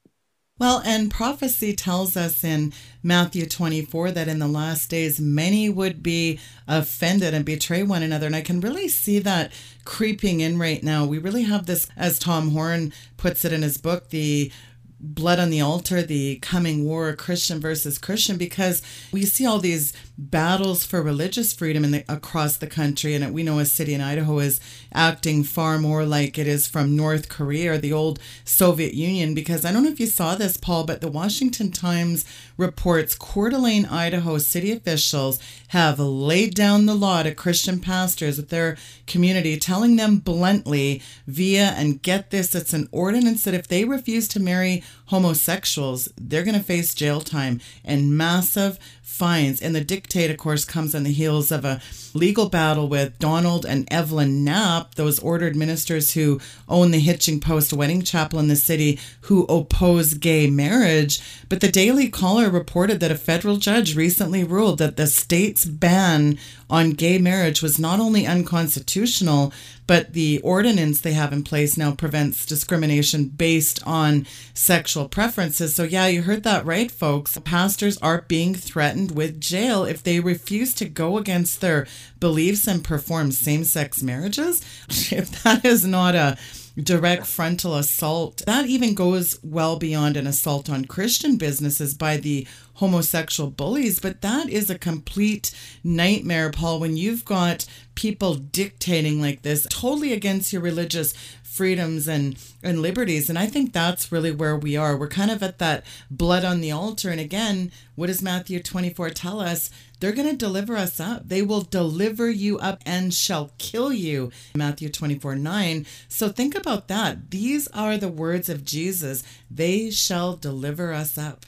Well, 0.59 0.81
and 0.87 1.11
prophecy 1.11 1.75
tells 1.75 2.17
us 2.17 2.43
in 2.43 2.73
Matthew 3.03 3.45
24 3.45 4.13
that 4.13 4.27
in 4.27 4.39
the 4.39 4.49
last 4.49 4.89
days 4.89 5.21
many 5.21 5.69
would 5.69 6.03
be 6.03 6.41
offended 6.67 7.35
and 7.35 7.45
betray 7.45 7.83
one 7.83 8.03
another. 8.03 8.27
And 8.27 8.35
I 8.35 8.41
can 8.41 8.63
really 8.63 8.89
see 8.89 9.19
that 9.19 9.53
creeping 9.85 10.41
in 10.41 10.59
right 10.59 10.83
now. 10.83 11.05
We 11.05 11.19
really 11.19 11.43
have 11.43 11.67
this, 11.67 11.87
as 11.95 12.19
Tom 12.19 12.53
Horn 12.53 12.95
puts 13.19 13.45
it 13.45 13.53
in 13.53 13.61
his 13.61 13.77
book, 13.77 14.09
the 14.09 14.51
blood 14.99 15.39
on 15.39 15.51
the 15.51 15.61
altar, 15.61 16.03
the 16.03 16.37
coming 16.37 16.87
war, 16.87 17.15
Christian 17.15 17.61
versus 17.61 17.99
Christian, 17.99 18.39
because 18.39 18.81
we 19.13 19.27
see 19.27 19.45
all 19.45 19.59
these 19.59 19.93
battles 20.19 20.85
for 20.85 21.03
religious 21.03 21.53
freedom 21.53 21.85
in 21.85 21.91
the, 21.91 22.05
across 22.09 22.57
the 22.57 22.67
country, 22.67 23.14
and 23.14 23.35
we 23.35 23.43
know 23.43 23.59
a 23.59 23.64
city 23.64 23.95
in 23.95 24.01
Idaho 24.01 24.39
is 24.39 24.61
acting 24.93 25.45
far 25.45 25.79
more 25.79 26.05
like 26.05 26.39
it 26.39 26.47
is 26.47 26.67
from 26.67 26.97
North 26.97 27.29
Korea 27.29 27.73
or 27.73 27.79
the 27.79 27.93
old 27.93 28.19
Soviet 28.45 28.95
Union. 28.95 29.35
Because 29.35 29.64
I 29.64 29.73
don't 29.73 29.83
know 29.83 29.91
if 29.91 30.01
you 30.01 30.07
saw 30.07 30.35
this, 30.35 30.57
Paul, 30.57 30.85
but 30.85 31.01
the 31.01 31.09
Washington 31.09 31.71
Times 31.71 32.25
reports 32.57 33.14
Coeur 33.14 33.51
d'Alene, 33.51 33.87
Idaho 33.87 34.39
city 34.39 34.73
officials 34.73 35.39
have 35.69 35.99
laid 35.99 36.55
down 36.55 36.87
the 36.87 36.95
law 36.95 37.23
to 37.23 37.35
Christian 37.35 37.81
pastors 37.81 38.37
with 38.39 38.49
their 38.49 38.77
community, 39.07 39.59
telling 39.59 39.97
them 39.97 40.19
bluntly 40.19 41.03
via, 41.27 41.75
and 41.77 42.03
get 42.03 42.31
this, 42.31 42.55
it's 42.55 42.73
an 42.73 42.89
ordinance 42.93 43.45
that 43.45 43.55
if 43.55 43.69
they 43.69 43.85
refuse 43.85 44.29
to 44.29 44.41
marry 44.41 44.83
homosexuals, 45.07 46.09
they're 46.17 46.45
going 46.45 46.57
to 46.57 46.62
face 46.62 46.95
jail 46.95 47.21
time 47.21 47.61
and 47.85 48.17
massive 48.17 48.79
fines. 49.17 49.62
And 49.62 49.75
the 49.75 49.81
dictate, 49.81 50.31
of 50.31 50.37
course, 50.37 50.64
comes 50.64 50.95
on 50.95 51.03
the 51.03 51.12
heels 51.12 51.51
of 51.51 51.64
a 51.64 51.81
legal 52.14 52.49
battle 52.49 52.89
with 52.89 53.19
Donald 53.19 53.64
and 53.64 53.89
Evelyn 53.91 54.45
Knapp, 54.45 54.95
those 54.95 55.19
ordered 55.19 55.57
ministers 55.57 56.12
who 56.12 56.41
own 56.69 56.91
the 56.91 57.01
Hitching 57.01 57.41
Post 57.41 57.73
Wedding 57.73 58.03
Chapel 58.03 58.39
in 58.39 58.49
the 58.49 58.57
city 58.57 58.99
who 59.23 59.45
oppose 59.45 60.14
gay 60.14 60.49
marriage. 60.49 61.21
But 61.49 61.61
the 61.61 61.73
Daily 61.73 62.09
Caller 62.09 62.51
reported 62.51 63.01
that 63.01 63.11
a 63.11 63.17
federal 63.17 63.57
judge 63.57 63.97
recently 63.97 64.45
ruled 64.45 64.79
that 64.79 64.97
the 64.97 65.07
state's 65.07 65.64
ban 65.64 66.39
on 66.69 66.91
gay 66.91 67.19
marriage 67.19 67.62
was 67.62 67.79
not 67.79 68.01
only 68.01 68.27
unconstitutional, 68.27 69.53
but 69.87 70.14
the 70.14 70.41
ordinance 70.41 71.01
they 71.01 71.12
have 71.12 71.33
in 71.33 71.45
place 71.45 71.77
now 71.77 71.93
prevents 71.93 72.45
discrimination 72.45 73.27
based 73.27 73.81
on 73.87 74.27
sexual 74.53 75.09
preferences. 75.09 75.75
So, 75.75 75.85
yeah, 75.85 76.09
you 76.09 76.23
heard 76.23 76.43
that 76.43 76.67
right, 76.67 76.91
folks. 76.91 77.39
Pastors 77.45 77.99
are 77.99 78.23
being 78.23 78.55
threatened 78.55 79.12
with 79.12 79.41
jail 79.41 79.85
if 79.85 80.03
they 80.03 80.19
refuse 80.19 80.75
to 80.75 80.89
go 80.89 81.19
against 81.19 81.61
their 81.61 81.87
beliefs 82.19 82.67
and 82.67 82.83
perform 82.83 83.31
same 83.31 83.64
sex 83.64 84.03
marriages. 84.03 84.64
If 85.17 85.43
that 85.45 85.64
is 85.64 85.85
not 85.85 86.14
a 86.14 86.37
direct 86.77 87.27
frontal 87.27 87.74
assault. 87.74 88.43
That 88.47 88.66
even 88.66 88.95
goes 88.95 89.39
well 89.43 89.79
beyond 89.79 90.16
an 90.16 90.27
assault 90.27 90.68
on 90.68 90.85
Christian 90.85 91.37
businesses 91.37 91.95
by 91.95 92.18
the 92.18 92.47
homosexual 92.74 93.51
bullies, 93.51 94.01
but 94.01 94.20
that 94.20 94.51
is 94.51 94.68
a 94.68 94.79
complete 94.79 95.55
nightmare, 95.83 96.51
Paul, 96.51 96.81
when 96.81 96.97
you've 96.97 97.24
got 97.24 97.64
people 97.97 98.34
dictating 98.34 99.20
like 99.20 99.42
this, 99.42 99.66
totally 99.68 100.12
against 100.12 100.53
your 100.53 100.62
religious 100.62 101.12
freedoms 101.57 102.07
and 102.07 102.38
and 102.62 102.82
liberties. 102.82 103.30
And 103.30 103.38
i 103.38 103.47
think 103.47 103.72
that's 103.72 104.12
really 104.12 104.30
where 104.30 104.57
we 104.57 104.76
are. 104.76 104.97
We're 104.97 105.09
kind 105.09 105.30
of 105.30 105.42
at 105.42 105.59
that 105.59 105.84
blood 106.11 106.44
on 106.44 106.61
the 106.61 106.70
altar. 106.70 107.11
And 107.11 107.18
again 107.18 107.72
what 107.94 108.09
does 108.09 108.22
matthew 108.22 108.62
24 108.62 109.11
tell 109.11 109.40
us? 109.40 109.70
They're 109.99 110.12
going 110.12 110.28
to 110.28 110.36
deliver 110.36 110.76
us 110.76 111.01
up. 111.01 111.26
They 111.26 111.40
will 111.40 111.62
deliver 111.62 112.28
you 112.28 112.59
up 112.59 112.82
and 112.84 113.14
shall 113.14 113.53
kill 113.57 113.90
you 113.90 114.30
matthew 114.55 114.90
24 114.90 115.36
9 115.36 115.86
so 116.09 116.28
think 116.28 116.55
about 116.55 116.88
that. 116.88 117.30
These 117.30 117.68
are 117.68 117.97
the 117.97 118.09
words 118.09 118.51
of 118.51 118.64
jesus. 118.64 119.24
They 119.51 119.90
shall 119.90 120.36
deliver 120.36 120.92
us 120.92 121.16
up. 121.16 121.47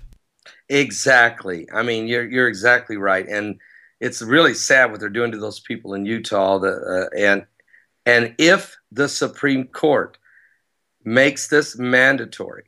Exactly. 0.70 1.68
I 1.70 1.82
mean 1.82 2.09
you're 2.09 2.24
you're 2.26 2.49
exactly 2.49 2.96
right. 2.96 3.28
And 3.28 3.61
it's 4.01 4.22
really 4.22 4.55
sad 4.55 4.90
what 4.90 5.01
they're 5.01 5.09
doing 5.09 5.32
to 5.32 5.38
those 5.38 5.61
people 5.61 5.94
in 5.94 6.07
utah 6.07 6.59
the, 6.59 7.09
uh, 7.12 7.16
and 7.16 7.46
and 8.09 8.34
if 8.38 8.74
the 8.90 9.07
Supreme 9.07 9.66
Court 9.66 10.16
makes 11.05 11.49
this 11.49 11.78
mandatory, 11.78 12.64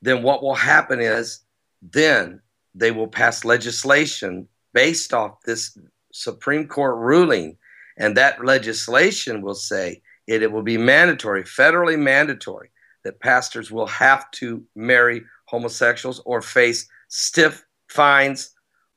then 0.00 0.22
what 0.22 0.42
will 0.42 0.54
happen 0.54 0.98
is 0.98 1.40
then 1.82 2.40
they 2.74 2.90
will 2.90 3.06
pass 3.06 3.44
legislation 3.44 4.48
based 4.72 5.12
off 5.12 5.42
this 5.42 5.76
Supreme 6.12 6.66
Court 6.66 6.96
ruling. 6.96 7.58
And 7.98 8.16
that 8.16 8.42
legislation 8.42 9.42
will 9.42 9.54
say 9.54 10.00
it, 10.26 10.42
it 10.42 10.52
will 10.52 10.62
be 10.62 10.78
mandatory, 10.78 11.42
federally 11.42 11.98
mandatory, 11.98 12.70
that 13.04 13.20
pastors 13.20 13.70
will 13.70 13.88
have 13.88 14.30
to 14.32 14.64
marry 14.74 15.22
homosexuals 15.46 16.20
or 16.24 16.40
face 16.40 16.88
stiff 17.08 17.64
fines 17.88 18.54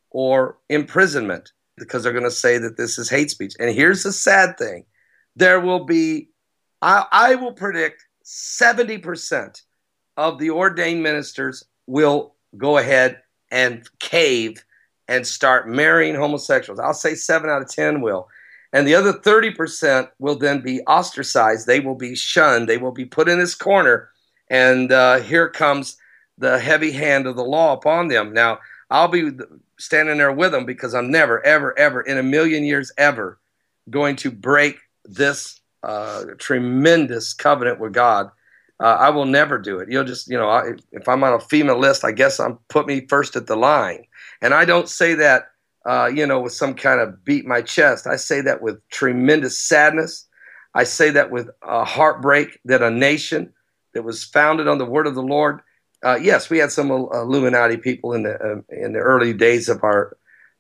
or 0.10 0.58
imprisonment 0.70 1.52
because 1.78 2.04
they're 2.04 2.12
going 2.12 2.24
to 2.24 2.32
say 2.32 2.58
that 2.58 2.78
this 2.78 2.98
is 2.98 3.10
hate 3.10 3.32
speech. 3.32 3.54
And 3.60 3.74
here's 3.74 4.04
the 4.04 4.12
sad 4.12 4.58
thing 4.58 4.86
there 5.36 5.60
will 5.60 5.86
be, 5.86 6.30
I, 6.82 7.06
I 7.12 7.36
will 7.36 7.54
predict 7.54 8.06
70% 8.26 9.62
of 10.18 10.40
the 10.40 10.50
ordained 10.50 11.04
ministers 11.04 11.64
will 11.88 12.36
go 12.58 12.78
ahead 12.78 13.22
and 13.50 13.88
cave 14.00 14.64
and 15.08 15.26
start 15.26 15.68
marrying 15.68 16.16
homosexuals. 16.16 16.80
I'll 16.80 16.94
say 16.94 17.16
seven 17.16 17.50
out 17.50 17.62
of 17.62 17.70
10 17.70 18.02
will. 18.02 18.28
And 18.74 18.88
the 18.88 18.96
other 18.96 19.14
30% 19.14 20.10
will 20.20 20.38
then 20.38 20.62
be 20.62 20.82
ostracized. 20.82 21.68
They 21.68 21.82
will 21.82 21.96
be 21.96 22.16
shunned. 22.16 22.70
They 22.70 22.78
will 22.78 22.94
be 22.94 23.06
put 23.06 23.28
in 23.28 23.40
this 23.40 23.56
corner. 23.56 24.10
And 24.50 24.92
uh, 24.92 25.20
here 25.20 25.50
comes 25.50 25.98
the 26.38 26.58
heavy 26.60 26.92
hand 26.92 27.28
of 27.28 27.36
the 27.36 27.44
law 27.44 27.74
upon 27.74 28.08
them. 28.08 28.34
Now, 28.34 28.60
I'll 28.90 29.10
be 29.10 29.32
standing 29.82 30.18
there 30.18 30.32
with 30.32 30.52
them 30.52 30.66
because 30.66 30.94
I'm 30.94 31.12
never, 31.12 31.46
ever, 31.46 31.78
ever 31.78 32.02
in 32.02 32.18
a 32.18 32.24
million 32.24 32.64
years 32.64 32.92
ever 32.98 33.40
going 33.90 34.16
to 34.18 34.32
break 34.32 34.78
this 35.06 35.60
uh, 35.84 36.26
tremendous 36.38 37.34
covenant 37.34 37.80
with 37.80 37.94
God. 37.94 38.30
Uh, 38.80 38.98
I 39.00 39.10
will 39.10 39.26
never 39.26 39.60
do 39.60 39.80
it. 39.80 39.92
You'll 39.92 40.04
just, 40.04 40.28
you 40.28 40.38
know, 40.38 40.50
I, 40.50 40.72
if 40.92 41.08
I'm 41.08 41.24
on 41.24 41.34
a 41.34 41.38
FEMA 41.38 41.78
list, 41.78 42.04
I 42.04 42.12
guess 42.12 42.40
I'm 42.40 42.58
put 42.70 42.88
me 42.88 43.06
first 43.08 43.36
at 43.36 43.48
the 43.48 43.56
line. 43.56 44.06
And 44.42 44.54
I 44.54 44.66
don't 44.66 44.90
say 44.90 45.14
that, 45.16 45.52
uh, 45.86 46.10
you 46.14 46.26
know, 46.26 46.40
with 46.40 46.54
some 46.54 46.74
kind 46.74 47.00
of 47.00 47.24
beat 47.24 47.46
my 47.46 47.62
chest. 47.62 48.08
I 48.08 48.16
say 48.16 48.42
that 48.42 48.62
with 48.62 48.88
tremendous 48.90 49.58
sadness. 49.58 50.28
I 50.74 50.84
say 50.84 51.12
that 51.12 51.32
with 51.32 51.50
a 51.62 51.84
heartbreak 51.84 52.60
that 52.66 52.82
a 52.82 52.90
nation 52.90 53.54
that 53.94 54.04
was 54.04 54.24
founded 54.24 54.68
on 54.68 54.78
the 54.78 54.86
word 54.86 55.06
of 55.06 55.16
the 55.16 55.22
Lord. 55.22 55.62
Uh, 56.04 56.18
yes, 56.22 56.50
we 56.50 56.58
had 56.58 56.72
some 56.72 56.90
Illuminati 56.90 57.78
people 57.78 58.14
in 58.14 58.24
the 58.24 58.36
uh, 58.36 58.76
in 58.76 58.94
the 58.94 59.00
early 59.00 59.34
days 59.34 59.70
of 59.70 59.84
our 59.84 60.18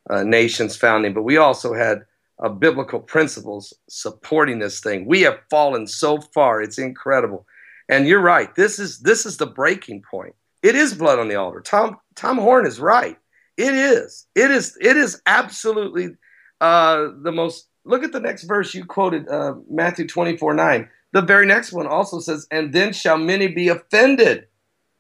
uh, 0.10 0.24
nation's 0.24 0.76
founding, 0.76 1.14
but 1.14 1.24
we 1.24 1.38
also 1.38 1.74
had 1.74 2.06
of 2.39 2.60
biblical 2.60 3.00
principles 3.00 3.74
supporting 3.88 4.60
this 4.60 4.80
thing. 4.80 5.06
We 5.06 5.22
have 5.22 5.39
fallen 5.50 5.88
so 5.88 6.20
far; 6.34 6.62
it's 6.62 6.78
incredible. 6.78 7.46
And 7.89 8.08
you're 8.08 8.22
right. 8.22 8.54
This 8.56 8.80
is 8.80 9.00
this 9.00 9.26
is 9.26 9.38
the 9.38 9.48
breaking 9.48 10.04
point. 10.10 10.36
It 10.64 10.76
is 10.76 10.94
blood 10.94 11.20
on 11.20 11.28
the 11.28 11.36
altar. 11.36 11.62
Tom 11.62 11.98
Tom 12.16 12.38
Horn 12.38 12.66
is 12.66 12.80
right. 12.80 13.18
It 13.58 13.74
is. 13.74 14.28
It 14.36 14.52
is. 14.52 14.78
It 14.80 14.98
is 14.98 15.22
absolutely 15.26 16.16
uh, 16.60 17.10
the 17.24 17.32
most. 17.32 17.68
Look 17.84 18.04
at 18.04 18.12
the 18.12 18.20
next 18.20 18.44
verse 18.44 18.76
you 18.76 18.86
quoted, 18.86 19.28
uh, 19.28 19.56
Matthew 19.68 20.08
24 20.08 20.54
9. 20.54 20.89
The 21.14 21.22
very 21.22 21.46
next 21.46 21.74
one 21.74 21.88
also 21.88 22.20
says, 22.20 22.48
And 22.52 22.74
then 22.74 22.94
shall 22.94 23.18
many 23.18 23.48
be 23.48 23.68
offended, 23.68 24.48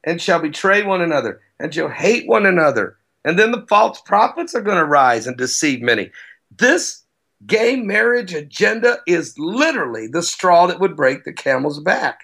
and 0.03 0.21
shall 0.21 0.39
betray 0.39 0.83
one 0.83 1.01
another, 1.01 1.41
and 1.59 1.73
shall 1.73 1.89
hate 1.89 2.27
one 2.27 2.45
another. 2.45 2.97
And 3.23 3.37
then 3.37 3.51
the 3.51 3.65
false 3.67 4.01
prophets 4.01 4.55
are 4.55 4.61
going 4.61 4.77
to 4.77 4.85
rise 4.85 5.27
and 5.27 5.37
deceive 5.37 5.81
many. 5.81 6.11
This 6.57 7.03
gay 7.45 7.75
marriage 7.75 8.33
agenda 8.33 8.99
is 9.07 9.37
literally 9.37 10.07
the 10.07 10.23
straw 10.23 10.67
that 10.67 10.79
would 10.79 10.95
break 10.95 11.23
the 11.23 11.33
camel's 11.33 11.79
back. 11.79 12.21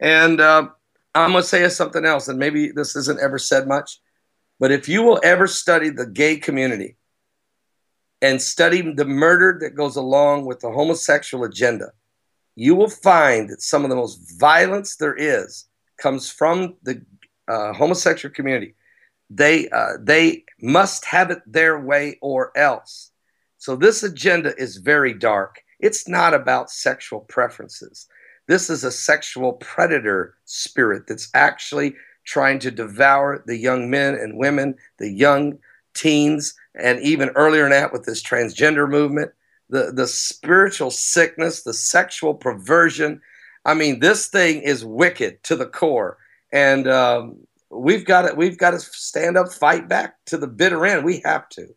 And 0.00 0.40
uh, 0.40 0.68
I'm 1.14 1.32
going 1.32 1.42
to 1.42 1.48
say 1.48 1.68
something 1.68 2.04
else, 2.04 2.28
and 2.28 2.38
maybe 2.38 2.72
this 2.72 2.96
isn't 2.96 3.20
ever 3.20 3.38
said 3.38 3.66
much, 3.66 4.00
but 4.58 4.70
if 4.70 4.88
you 4.88 5.02
will 5.02 5.20
ever 5.22 5.46
study 5.46 5.90
the 5.90 6.06
gay 6.06 6.36
community 6.36 6.96
and 8.22 8.40
study 8.40 8.82
the 8.82 9.04
murder 9.04 9.58
that 9.60 9.74
goes 9.74 9.96
along 9.96 10.46
with 10.46 10.60
the 10.60 10.70
homosexual 10.70 11.44
agenda, 11.44 11.92
you 12.56 12.74
will 12.74 12.90
find 12.90 13.48
that 13.48 13.62
some 13.62 13.84
of 13.84 13.90
the 13.90 13.96
most 13.96 14.38
violence 14.38 14.96
there 14.96 15.16
is 15.16 15.66
comes 15.98 16.30
from 16.30 16.76
the 16.82 17.02
uh, 17.50 17.72
homosexual 17.72 18.32
community. 18.32 18.74
They 19.28 19.68
uh, 19.68 19.94
they 20.00 20.44
must 20.60 21.04
have 21.04 21.30
it 21.30 21.40
their 21.46 21.78
way 21.80 22.18
or 22.20 22.56
else. 22.56 23.10
So 23.58 23.76
this 23.76 24.02
agenda 24.02 24.54
is 24.56 24.76
very 24.76 25.14
dark. 25.14 25.62
It's 25.80 26.08
not 26.08 26.34
about 26.34 26.70
sexual 26.70 27.20
preferences. 27.20 28.06
This 28.46 28.70
is 28.70 28.84
a 28.84 28.90
sexual 28.90 29.52
predator 29.54 30.34
spirit 30.44 31.06
that's 31.06 31.28
actually 31.34 31.94
trying 32.24 32.58
to 32.60 32.70
devour 32.70 33.42
the 33.46 33.56
young 33.56 33.90
men 33.90 34.14
and 34.14 34.36
women, 34.36 34.76
the 34.98 35.10
young 35.10 35.58
teens, 35.94 36.54
and 36.74 37.00
even 37.00 37.28
earlier 37.30 37.62
than 37.62 37.70
that 37.70 37.92
with 37.92 38.04
this 38.04 38.22
transgender 38.22 38.88
movement, 38.88 39.30
the, 39.68 39.92
the 39.92 40.06
spiritual 40.06 40.90
sickness, 40.90 41.62
the 41.62 41.74
sexual 41.74 42.34
perversion. 42.34 43.20
I 43.64 43.74
mean, 43.74 44.00
this 44.00 44.28
thing 44.28 44.62
is 44.62 44.84
wicked 44.84 45.42
to 45.44 45.56
the 45.56 45.66
core. 45.66 46.18
And 46.52 46.88
um, 46.88 47.46
we've 47.70 48.04
got 48.04 48.22
to, 48.22 48.34
we've 48.34 48.58
got 48.58 48.72
to 48.72 48.80
stand 48.80 49.36
up, 49.36 49.52
fight 49.52 49.88
back 49.88 50.16
to 50.26 50.36
the 50.36 50.46
bitter 50.48 50.84
end. 50.86 51.04
We 51.04 51.20
have 51.24 51.48
to. 51.50 51.68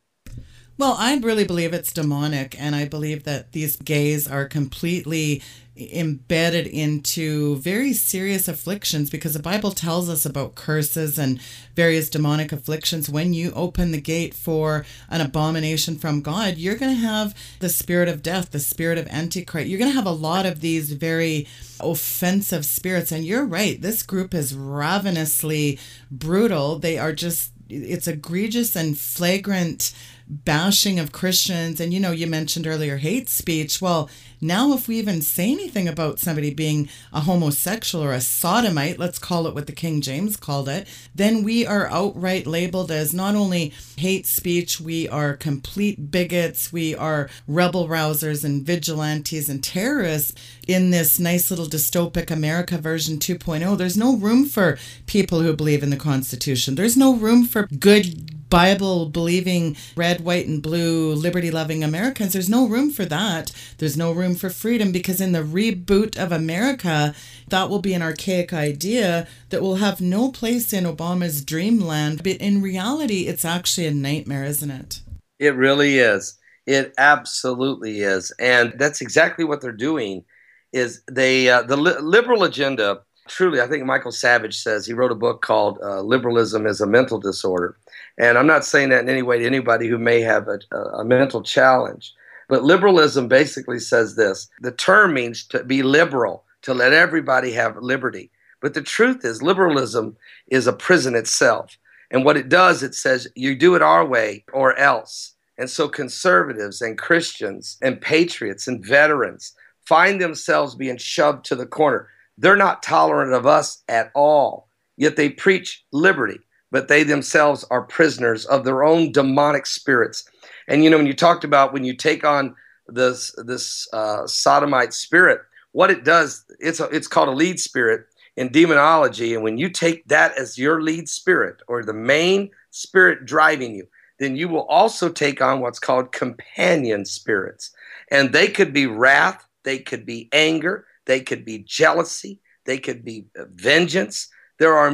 Well, 0.76 0.96
I 0.98 1.16
really 1.18 1.46
believe 1.46 1.72
it's 1.72 1.94
demonic, 1.94 2.60
and 2.60 2.76
I 2.76 2.86
believe 2.86 3.26
that 3.26 3.52
these 3.52 3.76
gays 3.76 4.28
are 4.28 4.46
completely 4.46 5.44
embedded 5.76 6.68
into 6.68 7.56
very 7.58 7.94
serious 7.94 8.48
afflictions 8.48 9.10
because 9.10 9.34
the 9.34 9.42
Bible 9.42 9.72
tells 9.72 10.08
us 10.08 10.26
about 10.26 10.56
curses 10.56 11.18
and 11.18 11.40
various 11.76 12.10
demonic 12.10 12.52
afflictions. 12.52 13.10
When 13.10 13.34
you 13.34 13.52
open 13.54 13.92
the 13.92 14.02
gate 14.02 14.34
for 14.34 14.86
an 15.10 15.22
abomination 15.22 15.96
from 15.96 16.22
God, 16.22 16.58
you're 16.58 16.76
going 16.76 16.96
to 16.96 17.02
have 17.02 17.36
the 17.60 17.70
spirit 17.70 18.08
of 18.08 18.22
death, 18.22 18.52
the 18.52 18.60
spirit 18.60 18.98
of 18.98 19.08
Antichrist. 19.08 19.68
You're 19.68 19.80
going 19.80 19.92
to 19.92 19.96
have 19.96 20.06
a 20.06 20.12
lot 20.12 20.46
of 20.46 20.62
these 20.62 20.92
very 20.94 21.48
offensive 21.80 22.66
spirits. 22.66 23.12
And 23.12 23.26
you're 23.26 23.46
right, 23.46 23.82
this 23.82 24.04
group 24.04 24.34
is 24.34 24.56
ravenously 24.56 25.80
brutal. 26.12 26.78
They 26.78 27.00
are 27.00 27.14
just, 27.14 27.52
it's 27.70 28.08
egregious 28.08 28.76
and 28.76 28.98
flagrant 28.98 29.92
bashing 30.28 31.00
of 31.00 31.12
Christians. 31.12 31.80
And, 31.80 31.94
you 31.94 32.00
know, 32.00 32.12
you 32.12 32.28
mentioned 32.28 32.68
earlier 32.68 32.98
hate 32.98 33.30
speech. 33.30 33.82
Well, 33.82 34.10
now, 34.44 34.74
if 34.74 34.90
we 34.90 34.98
even 34.98 35.22
say 35.22 35.54
anything 35.54 35.88
about 35.88 36.20
somebody 36.20 36.54
being 36.54 36.90
a 37.14 37.22
homosexual 37.22 38.04
or 38.04 38.12
a 38.12 38.20
sodomite, 38.20 39.00
let's 39.00 39.18
call 39.18 39.48
it 39.48 39.56
what 39.56 39.68
the 39.68 39.72
King 39.72 40.02
James 40.02 40.36
called 40.36 40.68
it, 40.68 40.86
then 41.16 41.44
we 41.44 41.66
are 41.66 41.88
outright 41.88 42.46
labeled 42.46 42.92
as 42.92 43.14
not 43.14 43.36
only 43.36 43.72
hate 43.96 44.28
speech, 44.28 44.82
we 44.82 45.08
are 45.08 45.38
complete 45.38 46.12
bigots, 46.12 46.74
we 46.74 46.94
are 46.94 47.30
rebel 47.48 47.88
rousers 47.88 48.44
and 48.44 48.66
vigilantes 48.66 49.48
and 49.48 49.64
terrorists 49.64 50.34
in 50.68 50.92
this 50.92 51.20
nice 51.20 51.50
little 51.50 51.68
dystopic 51.68 52.30
America 52.30 52.78
version 52.78 53.20
2.0. 53.20 53.78
There's 53.78 53.98
no 53.98 54.18
room 54.18 54.44
for 54.44 54.78
people 55.06 55.40
who 55.40 55.56
believe 55.56 55.84
in 55.84 55.90
the 55.90 55.96
Constitution, 55.96 56.76
there's 56.76 56.98
no 56.98 57.16
room 57.16 57.46
for 57.46 57.68
good 57.68 58.43
Bible 58.54 59.08
believing, 59.08 59.76
red, 59.96 60.22
white, 60.22 60.46
and 60.46 60.62
blue, 60.62 61.12
liberty 61.16 61.50
loving 61.50 61.84
Americans. 61.84 62.34
There's 62.34 62.48
no 62.48 62.68
room 62.68 62.92
for 62.92 63.04
that. 63.06 63.52
There's 63.80 63.98
no 63.98 64.12
room 64.12 64.36
for 64.36 64.52
freedom 64.52 64.92
because 64.92 65.20
in 65.20 65.32
the 65.32 65.40
reboot 65.40 66.16
of 66.24 66.32
America, 66.32 67.16
that 67.48 67.68
will 67.68 67.80
be 67.80 67.96
an 67.96 68.04
archaic 68.04 68.54
idea 68.54 69.28
that 69.50 69.64
will 69.64 69.78
have 69.78 70.00
no 70.00 70.32
place 70.32 70.72
in 70.72 70.84
Obama's 70.84 71.44
dreamland. 71.44 72.22
But 72.22 72.34
in 72.34 72.62
reality, 72.62 73.22
it's 73.22 73.44
actually 73.44 73.88
a 73.88 73.92
nightmare, 73.92 74.44
isn't 74.44 74.70
it? 74.70 75.02
It 75.40 75.56
really 75.56 75.98
is. 75.98 76.38
It 76.68 76.94
absolutely 77.00 78.02
is. 78.02 78.32
And 78.38 78.76
that's 78.78 79.02
exactly 79.02 79.46
what 79.46 79.62
they're 79.62 79.72
doing 79.72 80.26
is 80.74 81.02
they 81.12 81.50
uh, 81.50 81.64
the 81.64 81.78
li- 81.78 82.00
liberal 82.02 82.44
agenda 82.44 83.02
truly 83.28 83.62
i 83.62 83.68
think 83.68 83.86
michael 83.86 84.12
savage 84.12 84.58
says 84.58 84.86
he 84.86 84.92
wrote 84.92 85.12
a 85.12 85.16
book 85.16 85.42
called 85.42 85.80
uh, 85.82 86.02
liberalism 86.02 86.68
is 86.68 86.82
a 86.82 86.88
mental 86.88 87.20
disorder 87.20 87.78
and 88.18 88.38
I'm 88.38 88.48
not 88.48 88.66
saying 88.66 88.90
that 88.90 89.02
in 89.02 89.10
any 89.10 89.22
way 89.22 89.40
to 89.40 89.46
anybody 89.46 89.88
who 89.88 89.98
may 89.98 90.22
have 90.22 90.48
a, 90.48 90.60
a 90.76 91.06
mental 91.06 91.42
challenge. 91.42 92.14
But 92.48 92.64
liberalism 92.64 93.28
basically 93.28 93.80
says 93.80 94.16
this 94.16 94.50
the 94.62 94.72
term 94.72 95.14
means 95.14 95.46
to 95.48 95.64
be 95.64 95.82
liberal, 95.82 96.44
to 96.64 96.74
let 96.74 96.94
everybody 96.94 97.52
have 97.54 97.78
liberty. 97.78 98.30
But 98.62 98.74
the 98.74 98.82
truth 98.82 99.26
is, 99.26 99.42
liberalism 99.42 100.16
is 100.48 100.68
a 100.68 100.74
prison 100.74 101.16
itself. 101.16 101.78
And 102.12 102.24
what 102.24 102.38
it 102.38 102.50
does, 102.50 102.84
it 102.84 102.94
says 102.94 103.28
you 103.36 103.56
do 103.56 103.76
it 103.76 103.82
our 103.82 104.06
way 104.06 104.46
or 104.54 104.78
else. 104.78 105.34
And 105.58 105.70
so 105.70 105.88
conservatives 105.88 106.82
and 106.82 106.98
Christians 106.98 107.78
and 107.82 108.00
patriots 108.00 108.68
and 108.68 108.86
veterans 108.86 109.54
find 109.86 110.22
themselves 110.22 110.76
being 110.76 110.98
shoved 110.98 111.46
to 111.46 111.56
the 111.56 111.66
corner. 111.66 112.08
They're 112.38 112.56
not 112.56 112.84
tolerant 112.84 113.34
of 113.34 113.46
us 113.46 113.84
at 113.88 114.12
all, 114.16 114.68
yet 114.98 115.16
they 115.16 115.30
preach 115.30 115.84
liberty 115.92 116.40
but 116.74 116.88
they 116.88 117.04
themselves 117.04 117.64
are 117.70 117.84
prisoners 117.84 118.46
of 118.48 118.66
their 118.66 118.84
own 118.84 119.12
demonic 119.12 119.68
spirits. 119.68 120.28
And 120.68 120.84
you 120.84 120.90
know, 120.90 120.98
when 120.98 121.06
you 121.06 121.14
talked 121.14 121.44
about 121.44 121.72
when 121.72 121.86
you 121.86 121.96
take 121.96 122.26
on 122.26 122.56
this 122.88 123.34
this 123.46 123.88
uh, 123.94 124.26
sodomite 124.26 124.92
spirit, 124.92 125.42
what 125.72 125.92
it 125.92 126.04
does, 126.04 126.44
it's 126.60 126.80
a, 126.80 126.86
it's 126.86 127.08
called 127.08 127.30
a 127.30 127.32
lead 127.32 127.60
spirit 127.60 128.08
in 128.38 128.52
demonology. 128.52 129.36
And 129.36 129.44
when 129.44 129.60
you 129.60 129.70
take 129.70 130.06
that 130.08 130.36
as 130.36 130.58
your 130.58 130.82
lead 130.82 131.08
spirit 131.08 131.62
or 131.68 131.84
the 131.84 131.94
main 131.94 132.50
spirit 132.72 133.26
driving 133.26 133.76
you, 133.76 133.88
then 134.18 134.36
you 134.36 134.48
will 134.48 134.66
also 134.66 135.10
take 135.10 135.42
on 135.42 135.60
what's 135.60 135.80
called 135.80 136.12
companion 136.12 137.06
spirits. 137.06 137.72
And 138.10 138.34
they 138.34 138.48
could 138.48 138.74
be 138.74 138.88
wrath, 138.88 139.46
they 139.64 139.78
could 139.78 140.08
be 140.08 140.28
anger, 140.34 140.88
they 141.06 141.20
could 141.20 141.46
be 141.46 141.60
jealousy, 141.60 142.40
they 142.66 142.80
could 142.80 143.06
be 143.06 143.26
vengeance, 143.36 144.28
there 144.60 144.76
are 144.76 144.92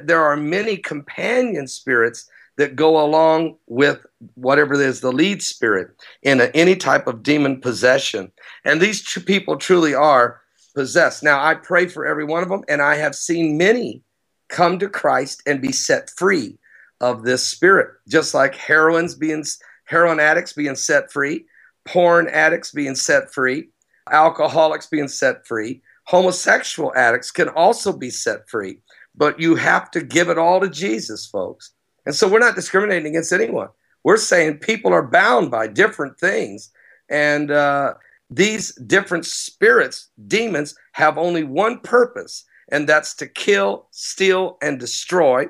there 0.00 0.24
are 0.24 0.36
many 0.36 0.76
companion 0.76 1.66
spirits 1.66 2.28
that 2.56 2.76
go 2.76 3.04
along 3.04 3.56
with 3.66 4.04
whatever 4.34 4.74
is 4.74 5.00
the 5.00 5.12
lead 5.12 5.42
spirit 5.42 5.90
in 6.22 6.40
a, 6.40 6.44
any 6.54 6.76
type 6.76 7.06
of 7.06 7.22
demon 7.22 7.60
possession. 7.60 8.30
And 8.64 8.80
these 8.80 9.02
two 9.02 9.20
people 9.20 9.56
truly 9.56 9.94
are 9.94 10.40
possessed. 10.74 11.22
Now, 11.22 11.42
I 11.44 11.54
pray 11.54 11.86
for 11.86 12.06
every 12.06 12.24
one 12.24 12.42
of 12.42 12.48
them, 12.48 12.62
and 12.68 12.82
I 12.82 12.96
have 12.96 13.14
seen 13.14 13.56
many 13.56 14.02
come 14.48 14.78
to 14.78 14.88
Christ 14.88 15.42
and 15.46 15.62
be 15.62 15.72
set 15.72 16.10
free 16.10 16.58
of 17.00 17.22
this 17.22 17.42
spirit, 17.42 17.90
just 18.06 18.34
like 18.34 18.54
heroines 18.54 19.14
being 19.14 19.44
heroin 19.84 20.20
addicts 20.20 20.52
being 20.52 20.76
set 20.76 21.10
free, 21.10 21.46
porn 21.84 22.28
addicts 22.28 22.70
being 22.70 22.94
set 22.94 23.32
free, 23.32 23.70
alcoholics 24.10 24.86
being 24.86 25.08
set 25.08 25.46
free, 25.46 25.82
homosexual 26.04 26.92
addicts 26.94 27.30
can 27.30 27.48
also 27.48 27.92
be 27.92 28.10
set 28.10 28.48
free 28.48 28.78
but 29.14 29.38
you 29.40 29.56
have 29.56 29.90
to 29.92 30.02
give 30.02 30.28
it 30.28 30.38
all 30.38 30.60
to 30.60 30.68
Jesus, 30.68 31.26
folks. 31.26 31.72
And 32.06 32.14
so 32.14 32.28
we're 32.28 32.38
not 32.38 32.54
discriminating 32.54 33.06
against 33.06 33.32
anyone. 33.32 33.68
We're 34.04 34.16
saying 34.16 34.58
people 34.58 34.92
are 34.92 35.06
bound 35.06 35.50
by 35.50 35.68
different 35.68 36.18
things. 36.18 36.70
And 37.08 37.50
uh, 37.50 37.94
these 38.30 38.74
different 38.74 39.26
spirits, 39.26 40.08
demons, 40.26 40.74
have 40.92 41.18
only 41.18 41.44
one 41.44 41.80
purpose, 41.80 42.44
and 42.70 42.88
that's 42.88 43.14
to 43.16 43.26
kill, 43.26 43.88
steal, 43.90 44.56
and 44.62 44.80
destroy. 44.80 45.46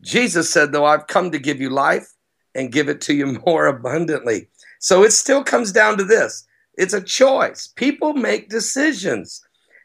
Jesus 0.00 0.50
said, 0.50 0.72
though, 0.72 0.86
I've 0.86 1.06
come 1.06 1.30
to 1.30 1.38
give 1.38 1.60
you 1.60 1.70
life 1.70 2.08
and 2.54 2.72
give 2.72 2.88
it 2.88 3.00
to 3.02 3.14
you 3.14 3.38
more 3.46 3.66
abundantly. 3.66 4.48
So 4.80 5.04
it 5.04 5.12
still 5.12 5.44
comes 5.44 5.72
down 5.72 5.98
to 5.98 6.04
this 6.04 6.46
it's 6.74 6.94
a 6.94 7.02
choice. 7.02 7.68
People 7.76 8.14
make 8.14 8.48
decisions. 8.48 9.42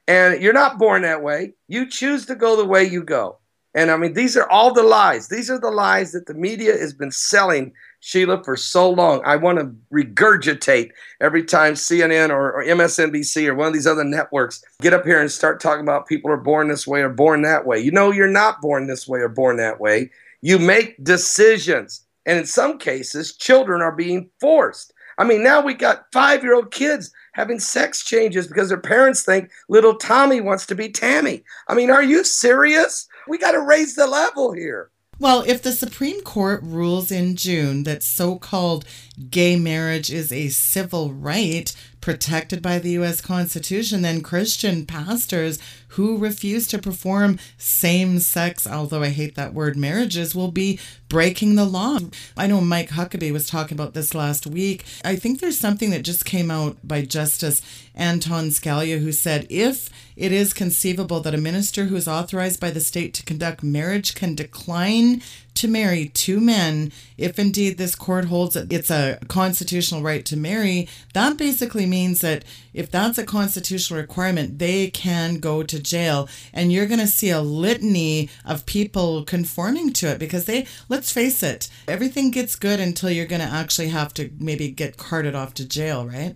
And 0.08 0.42
you're 0.42 0.54
not 0.54 0.80
born 0.80 1.02
that 1.02 1.22
way. 1.22 1.54
You 1.68 1.90
choose 1.90 2.26
to 2.28 2.36
go 2.36 2.56
the 2.56 2.66
way 2.66 2.84
you 2.84 3.04
go. 3.04 3.40
And 3.78 3.92
I 3.92 3.98
mean, 3.98 4.14
these 4.14 4.36
are 4.36 4.50
all 4.50 4.74
the 4.74 4.82
lies. 4.82 5.28
These 5.28 5.52
are 5.52 5.60
the 5.60 5.70
lies 5.70 6.12
that 6.14 6.26
the 6.26 6.34
media 6.34 6.72
has 6.72 6.94
been 6.94 7.12
selling, 7.12 7.74
Sheila, 8.00 8.44
for 8.44 8.58
so 8.58 8.90
long. 8.90 9.22
I 9.24 9.36
want 9.36 9.60
to 9.60 9.76
regurgitate 9.94 10.90
every 11.22 11.44
time 11.44 11.74
CNN 11.74 12.30
or, 12.30 12.54
or, 12.54 12.64
MSNBC 12.64 13.48
or 13.48 13.54
one 13.54 13.68
of 13.68 13.74
these 13.74 13.86
other 13.86 14.04
networks 14.04 14.64
get 14.82 14.94
up 14.94 15.06
here 15.06 15.22
and 15.22 15.32
start 15.32 15.60
talking 15.60 15.84
about 15.84 16.08
people 16.08 16.32
are 16.32 16.38
born 16.38 16.70
this 16.70 16.88
way 16.88 17.02
or 17.02 17.10
born 17.10 17.44
that 17.44 17.68
way. 17.68 17.78
You 17.78 17.92
know, 17.92 18.12
you're 18.12 18.28
not 18.28 18.62
born 18.62 18.88
this 18.88 19.08
way 19.08 19.20
or 19.20 19.30
born 19.30 19.58
that 19.58 19.80
way. 19.80 20.10
You 20.42 20.58
make 20.58 21.04
decisions. 21.04 22.04
And 22.26 22.40
in 22.40 22.46
some 22.48 22.80
cases, 22.80 23.36
children 23.36 23.82
are 23.82 23.96
being 23.96 24.32
forced. 24.40 24.92
I 25.20 25.24
mean, 25.24 25.44
now 25.44 25.62
we 25.62 25.74
got 25.74 26.06
five 26.12 26.44
year 26.44 26.56
old 26.56 26.72
kids 26.72 27.12
having 27.38 27.60
sex 27.60 28.04
changes 28.04 28.48
because 28.48 28.68
their 28.68 28.80
parents 28.80 29.24
think 29.24 29.52
little 29.70 29.96
Tommy 29.96 30.42
wants 30.42 30.66
to 30.66 30.76
be 30.76 30.90
Tammy. 30.90 31.44
I 31.68 31.76
mean, 31.76 31.92
are 31.92 32.04
you 32.04 32.24
serious? 32.24 33.08
We 33.28 33.38
got 33.38 33.52
to 33.52 33.62
raise 33.62 33.96
the 33.96 34.08
level 34.08 34.52
here. 34.52 34.90
Well, 35.20 35.44
if 35.48 35.62
the 35.62 35.72
Supreme 35.72 36.22
Court 36.22 36.62
rules 36.64 37.12
in 37.12 37.36
June 37.36 37.84
that 37.84 38.04
so 38.04 38.38
called 38.38 38.86
gay 39.30 39.56
marriage 39.56 40.12
is 40.12 40.32
a 40.32 40.50
civil 40.50 41.14
right 41.14 41.74
protected 42.08 42.62
by 42.62 42.80
the 42.80 42.92
U.S. 42.92 43.20
Constitution, 43.20 44.02
then 44.02 44.22
Christian 44.22 44.86
pastors 44.86 45.60
who 45.90 46.18
refuse 46.18 46.66
to 46.70 46.80
perform 46.80 47.38
same 47.58 48.20
sex, 48.20 48.66
although 48.66 49.04
I 49.04 49.10
hate 49.10 49.36
that 49.36 49.54
word, 49.54 49.76
marriages, 49.76 50.34
will 50.34 50.52
be 50.52 50.80
breaking 51.10 51.56
the 51.56 51.66
law. 51.66 52.00
I 52.38 52.48
know 52.48 52.62
Mike 52.62 52.92
Huckabee 52.92 53.34
was 53.34 53.50
talking 53.50 53.76
about 53.76 53.94
this 53.94 54.16
last 54.16 54.48
week. 54.48 54.86
I 55.04 55.18
think 55.18 55.42
there's 55.42 55.60
something 55.60 55.90
that 55.90 56.04
just 56.04 56.24
came 56.24 56.50
out 56.50 56.78
by 56.82 57.02
Justice 57.02 57.62
Anton 57.94 58.52
Scalia 58.52 59.00
who 59.00 59.12
said 59.12 59.46
if 59.50 59.90
it 60.16 60.32
is 60.32 60.54
conceivable 60.54 61.20
that 61.20 61.36
a 61.36 61.38
minister 61.38 61.86
who 61.86 61.98
is 61.98 62.08
authorized 62.08 62.62
by 62.62 62.72
the 62.72 62.80
state 62.80 63.14
to 63.16 63.24
conduct 63.24 63.64
marriage 63.64 64.16
can 64.16 64.34
decline 64.34 65.22
to 65.58 65.68
marry 65.68 66.10
two 66.10 66.40
men, 66.40 66.92
if 67.18 67.38
indeed 67.38 67.78
this 67.78 67.96
court 67.96 68.26
holds 68.26 68.54
that 68.54 68.72
it's 68.72 68.90
a 68.90 69.20
constitutional 69.28 70.02
right 70.02 70.24
to 70.26 70.38
marry, 70.38 70.88
that 71.14 71.38
basically 71.38 71.86
means 71.86 72.22
that 72.22 72.46
if 72.74 72.90
that's 72.90 73.18
a 73.18 73.26
constitutional 73.26 74.00
requirement, 74.00 74.60
they 74.60 74.90
can 74.90 75.40
go 75.40 75.64
to 75.64 75.80
jail. 75.80 76.30
And 76.54 76.72
you're 76.72 76.86
going 76.86 77.00
to 77.00 77.08
see 77.08 77.30
a 77.30 77.42
litany 77.42 78.30
of 78.46 78.66
people 78.66 79.24
conforming 79.24 79.94
to 79.94 80.08
it 80.08 80.20
because 80.20 80.46
they, 80.46 80.68
let's 80.90 81.12
face 81.12 81.44
it, 81.44 81.70
everything 81.88 82.32
gets 82.32 82.56
good 82.56 82.80
until 82.80 83.10
you're 83.10 83.26
going 83.26 83.42
to 83.42 83.48
actually 83.48 83.90
have 83.90 84.14
to 84.16 84.32
maybe 84.40 84.70
get 84.70 84.98
carted 84.98 85.36
off 85.36 85.54
to 85.56 85.68
jail, 85.68 86.08
right? 86.08 86.36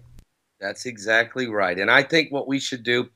That's 0.60 0.86
exactly 0.86 1.48
right. 1.48 1.78
And 1.78 1.90
I 1.90 2.04
think 2.04 2.32
what 2.32 2.48
we 2.48 2.60
should 2.60 2.84
do 2.84 3.10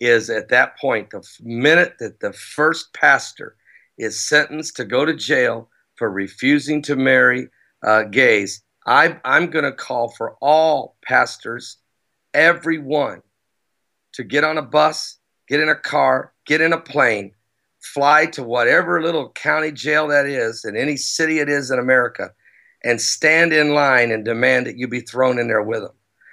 is 0.00 0.30
at 0.30 0.48
that 0.48 0.78
point, 0.78 1.10
the 1.10 1.22
minute 1.42 1.96
that 1.98 2.20
the 2.20 2.32
first 2.32 2.92
pastor 2.94 3.56
is 4.00 4.20
sentenced 4.20 4.76
to 4.76 4.84
go 4.84 5.04
to 5.04 5.14
jail 5.14 5.68
for 5.96 6.10
refusing 6.10 6.80
to 6.82 6.96
marry 6.96 7.48
uh, 7.82 8.04
gays, 8.04 8.62
I, 8.86 9.18
I'm 9.24 9.50
going 9.50 9.66
to 9.66 9.72
call 9.72 10.10
for 10.10 10.36
all 10.40 10.96
pastors, 11.04 11.76
everyone, 12.32 13.22
to 14.14 14.24
get 14.24 14.42
on 14.42 14.58
a 14.58 14.62
bus, 14.62 15.18
get 15.48 15.60
in 15.60 15.68
a 15.68 15.74
car, 15.74 16.32
get 16.46 16.62
in 16.62 16.72
a 16.72 16.80
plane, 16.80 17.32
fly 17.80 18.26
to 18.26 18.42
whatever 18.42 19.02
little 19.02 19.30
county 19.30 19.70
jail 19.70 20.08
that 20.08 20.26
is 20.26 20.64
in 20.64 20.76
any 20.76 20.96
city 20.96 21.38
it 21.38 21.48
is 21.48 21.70
in 21.70 21.78
America, 21.78 22.30
and 22.82 23.00
stand 23.00 23.52
in 23.52 23.74
line 23.74 24.10
and 24.10 24.24
demand 24.24 24.66
that 24.66 24.78
you 24.78 24.88
be 24.88 25.00
thrown 25.00 25.38
in 25.38 25.48
there 25.48 25.62
with 25.62 25.82
them. 25.82 25.92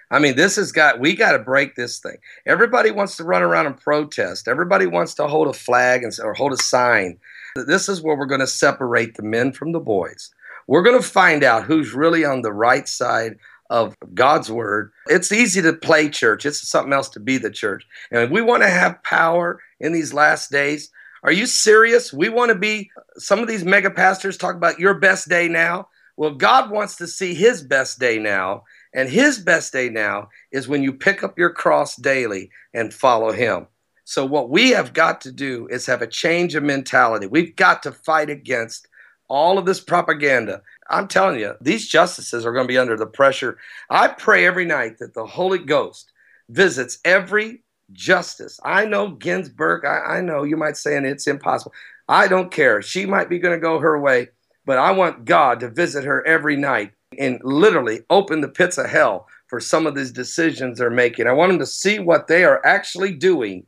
I 0.10 0.20
mean, 0.20 0.38
this 0.38 0.56
has 0.56 0.72
got, 0.72 1.02
we 1.02 1.16
got 1.16 1.34
to 1.34 1.40
break 1.40 1.76
this 1.76 2.00
thing. 2.00 2.16
Everybody 2.46 2.92
wants 2.92 3.18
to 3.18 3.26
run 3.26 3.44
around 3.44 3.66
and 3.66 3.78
protest. 3.78 4.48
Everybody 4.48 4.86
wants 4.86 5.14
to 5.16 5.28
hold 5.28 5.50
a 5.50 5.54
flag 5.54 6.04
and, 6.04 6.14
or 6.24 6.34
hold 6.34 6.54
a 6.54 6.58
sign. 6.58 7.20
This 7.66 7.90
is 7.90 8.02
where 8.02 8.16
we're 8.16 8.26
going 8.26 8.42
to 8.42 8.48
separate 8.48 9.16
the 9.16 9.24
men 9.24 9.52
from 9.52 9.72
the 9.72 9.80
boys. 9.80 10.32
We're 10.68 10.84
going 10.84 11.02
to 11.02 11.08
find 11.08 11.44
out 11.44 11.64
who's 11.64 11.94
really 11.94 12.26
on 12.26 12.42
the 12.42 12.54
right 12.54 12.88
side 12.88 13.38
of 13.70 13.96
God's 14.14 14.52
word. 14.52 14.92
It's 15.08 15.32
easy 15.32 15.62
to 15.62 15.74
play 15.74 16.10
church, 16.10 16.46
it's 16.46 16.68
something 16.68 16.94
else 16.94 17.10
to 17.10 17.20
be 17.20 17.38
the 17.38 17.52
church. 17.52 17.86
And 18.12 18.32
we 18.32 18.42
want 18.42 18.64
to 18.64 18.70
have 18.70 19.02
power 19.04 19.62
in 19.80 19.92
these 19.94 20.14
last 20.14 20.52
days, 20.52 20.90
are 21.24 21.32
you 21.32 21.46
serious? 21.46 22.14
We 22.14 22.30
want 22.30 22.50
to 22.50 22.56
be, 22.56 22.92
some 23.18 23.40
of 23.40 23.48
these 23.48 23.66
mega 23.66 23.90
pastors 23.90 24.38
talk 24.38 24.56
about 24.56 24.80
your 24.80 24.94
best 24.94 25.28
day 25.28 25.48
now. 25.48 25.90
Well, 26.16 26.32
God 26.32 26.72
wants 26.72 26.96
to 26.98 27.08
see 27.08 27.34
his 27.34 27.62
best 27.62 28.00
day 28.00 28.18
now. 28.20 28.64
And 28.94 29.10
his 29.10 29.38
best 29.38 29.74
day 29.74 29.90
now 29.90 30.30
is 30.52 30.68
when 30.68 30.84
you 30.84 30.94
pick 30.94 31.24
up 31.24 31.38
your 31.38 31.52
cross 31.52 31.96
daily 31.96 32.50
and 32.74 32.94
follow 32.94 33.32
him. 33.32 33.68
So, 34.10 34.26
what 34.26 34.50
we 34.50 34.70
have 34.70 34.94
got 34.94 35.20
to 35.22 35.34
do 35.34 35.68
is 35.70 35.86
have 35.86 36.02
a 36.02 36.08
change 36.08 36.56
of 36.56 36.64
mentality. 36.64 37.28
We've 37.28 37.54
got 37.58 37.84
to 37.84 37.92
fight 37.92 38.30
against 38.30 38.88
all 39.28 39.58
of 39.58 39.66
this 39.66 39.82
propaganda. 39.82 40.62
I'm 40.90 41.10
telling 41.10 41.42
you, 41.42 41.56
these 41.60 41.90
justices 41.90 42.46
are 42.46 42.54
going 42.54 42.64
to 42.64 42.72
be 42.72 42.78
under 42.78 42.96
the 42.96 43.06
pressure. 43.06 43.58
I 43.90 44.08
pray 44.08 44.46
every 44.46 44.64
night 44.64 45.00
that 45.00 45.14
the 45.14 45.26
Holy 45.26 45.60
Ghost 45.60 46.14
visits 46.48 47.00
every 47.04 47.66
justice. 47.92 48.62
I 48.64 48.86
know 48.86 49.10
Ginsburg, 49.10 49.84
I, 49.84 50.20
I 50.20 50.22
know 50.22 50.44
you 50.44 50.56
might 50.56 50.78
say, 50.78 50.96
and 50.96 51.06
it's 51.06 51.28
impossible. 51.28 51.74
I 52.08 52.30
don't 52.30 52.50
care. 52.50 52.82
She 52.82 53.06
might 53.06 53.28
be 53.30 53.40
going 53.40 53.60
to 53.60 53.62
go 53.62 53.78
her 53.78 54.00
way, 54.00 54.30
but 54.66 54.78
I 54.78 54.92
want 54.92 55.26
God 55.26 55.60
to 55.60 55.70
visit 55.70 56.06
her 56.06 56.26
every 56.26 56.56
night 56.56 56.94
and 57.20 57.42
literally 57.44 58.04
open 58.10 58.40
the 58.40 58.48
pits 58.48 58.78
of 58.78 58.90
hell 58.90 59.28
for 59.48 59.60
some 59.60 59.86
of 59.86 59.96
these 59.96 60.14
decisions 60.14 60.80
they're 60.80 60.90
making. 60.90 61.28
I 61.28 61.34
want 61.34 61.52
them 61.52 61.60
to 61.60 61.66
see 61.66 62.00
what 62.00 62.28
they 62.28 62.46
are 62.46 62.66
actually 62.66 63.12
doing 63.12 63.66